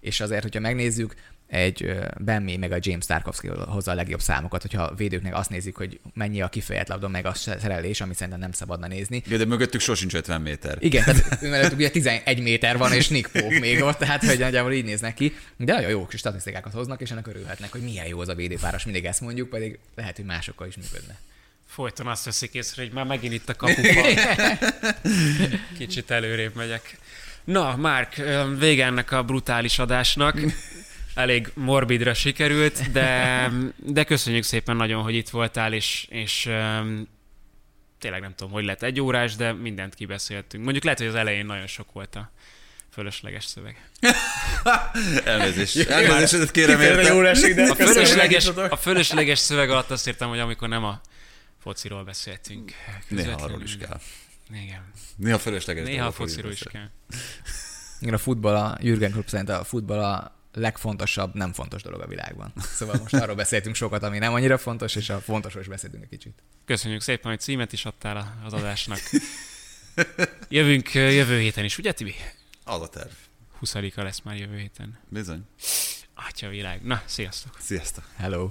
És 0.00 0.20
azért, 0.20 0.42
hogyha 0.42 0.60
megnézzük, 0.60 1.14
egy 1.48 1.98
Benmi 2.18 2.56
meg 2.56 2.72
a 2.72 2.76
James 2.80 3.06
Tarkovsky 3.06 3.48
hozza 3.48 3.90
a 3.90 3.94
legjobb 3.94 4.20
számokat, 4.20 4.62
hogyha 4.62 4.82
a 4.82 4.94
védőknek 4.94 5.34
azt 5.34 5.50
nézik, 5.50 5.76
hogy 5.76 6.00
mennyi 6.14 6.42
a 6.42 6.48
kifejezett 6.48 6.88
labda, 6.88 7.08
meg 7.08 7.26
a 7.26 7.34
szerelés, 7.34 8.00
amit 8.00 8.14
szerintem 8.14 8.40
nem 8.40 8.52
szabadna 8.52 8.86
nézni. 8.86 9.22
Igen, 9.26 9.38
de 9.38 9.44
mögöttük 9.44 9.80
sosincs 9.80 10.14
50 10.14 10.40
méter. 10.40 10.76
Igen, 10.80 11.04
tehát 11.04 11.42
ő 11.42 11.48
mellett 11.50 11.72
ugye 11.72 11.90
11 11.90 12.42
méter 12.42 12.78
van, 12.78 12.92
és 12.92 13.08
Nick 13.08 13.32
Pope 13.32 13.58
még 13.58 13.82
ott, 13.82 13.98
tehát 13.98 14.24
hogy 14.24 14.38
nagyjából 14.38 14.72
így 14.72 14.84
néznek 14.84 15.14
ki. 15.14 15.34
De 15.56 15.72
nagyon 15.72 15.90
jó 15.90 16.06
kis 16.06 16.20
statisztikákat 16.20 16.72
hoznak, 16.72 17.00
és 17.00 17.10
ennek 17.10 17.26
örülhetnek, 17.26 17.72
hogy 17.72 17.80
milyen 17.80 18.06
jó 18.06 18.20
az 18.20 18.28
a 18.28 18.34
védőpáros, 18.34 18.84
mindig 18.84 19.04
ezt 19.04 19.20
mondjuk, 19.20 19.48
pedig 19.48 19.78
lehet, 19.94 20.16
hogy 20.16 20.24
másokkal 20.24 20.66
is 20.66 20.76
működne. 20.76 21.18
Folyton 21.66 22.06
azt 22.06 22.24
veszik 22.24 22.54
észre, 22.54 22.82
hogy 22.82 22.92
már 22.92 23.04
megint 23.04 23.32
itt 23.32 23.48
a 23.48 23.54
kapuban. 23.54 24.04
Kicsit 25.78 26.10
előrébb 26.10 26.54
megyek. 26.54 26.98
Na, 27.44 27.76
Márk, 27.76 28.22
vége 28.58 28.84
ennek 28.84 29.12
a 29.12 29.22
brutális 29.22 29.78
adásnak 29.78 30.40
elég 31.18 31.50
morbidra 31.54 32.14
sikerült, 32.14 32.90
de, 32.92 33.50
de 33.76 34.04
köszönjük 34.04 34.42
szépen 34.42 34.76
nagyon, 34.76 35.02
hogy 35.02 35.14
itt 35.14 35.28
voltál, 35.28 35.72
és, 35.72 36.06
és 36.10 36.46
um, 36.46 37.08
tényleg 37.98 38.20
nem 38.20 38.34
tudom, 38.34 38.52
hogy 38.52 38.64
lett 38.64 38.82
egy 38.82 39.00
órás, 39.00 39.36
de 39.36 39.52
mindent 39.52 39.94
kibeszéltünk. 39.94 40.62
Mondjuk 40.62 40.84
lehet, 40.84 40.98
hogy 40.98 41.08
az 41.08 41.14
elején 41.14 41.46
nagyon 41.46 41.66
sok 41.66 41.92
volt 41.92 42.16
a 42.16 42.32
fölösleges 42.92 43.44
szöveg. 43.44 43.90
Elnézést. 45.24 45.88
Elnézést 45.88 46.50
kérem 46.50 46.80
érte. 46.80 47.12
A 47.70 47.74
fölösleges, 47.74 48.46
a 48.46 48.76
fölösleges 48.76 49.38
szöveg 49.38 49.70
alatt 49.70 49.90
azt 49.90 50.06
értem, 50.06 50.28
hogy 50.28 50.38
amikor 50.38 50.68
nem 50.68 50.84
a 50.84 51.00
fociról 51.62 52.04
beszéltünk. 52.04 52.72
Néha 53.08 53.42
arról 53.42 53.62
is 53.62 53.76
kell. 53.76 54.00
Igen. 54.52 54.92
Néha 55.16 55.38
fölösleges. 55.38 55.84
Néha 55.84 56.06
a 56.06 56.12
fociról 56.12 56.52
is 56.52 56.62
kell. 56.72 56.88
Igen, 58.00 58.14
a 58.14 58.18
futball, 58.18 58.56
a 58.56 58.78
Jürgen 58.80 59.12
Klopp 59.12 59.26
szerint 59.26 59.48
a 59.48 59.64
futball 59.64 60.04
a 60.04 60.37
legfontosabb, 60.52 61.34
nem 61.34 61.52
fontos 61.52 61.82
dolog 61.82 62.00
a 62.00 62.06
világban. 62.06 62.52
Szóval 62.78 62.96
most 63.02 63.14
arról 63.14 63.34
beszéltünk 63.34 63.74
sokat, 63.74 64.02
ami 64.02 64.18
nem 64.18 64.32
annyira 64.32 64.58
fontos, 64.58 64.94
és 64.94 65.10
a 65.10 65.20
fontosról 65.20 65.62
is 65.62 65.68
beszéltünk 65.68 66.02
egy 66.02 66.08
kicsit. 66.08 66.42
Köszönjük 66.64 67.00
szépen, 67.00 67.30
hogy 67.30 67.40
címet 67.40 67.72
is 67.72 67.84
adtál 67.84 68.38
az 68.44 68.52
adásnak. 68.52 68.98
Jövünk 70.48 70.94
jövő 70.94 71.38
héten 71.38 71.64
is, 71.64 71.78
ugye 71.78 71.92
Tibi? 71.92 72.14
Az 72.64 72.80
a 72.80 72.88
terv. 72.88 73.10
20 73.58 73.74
lesz 73.94 74.20
már 74.20 74.36
jövő 74.36 74.58
héten. 74.58 74.98
Bizony. 75.08 75.44
Atya 76.14 76.48
világ. 76.48 76.82
Na, 76.82 77.02
sziasztok. 77.06 77.56
Sziasztok. 77.60 78.04
Hello. 78.16 78.50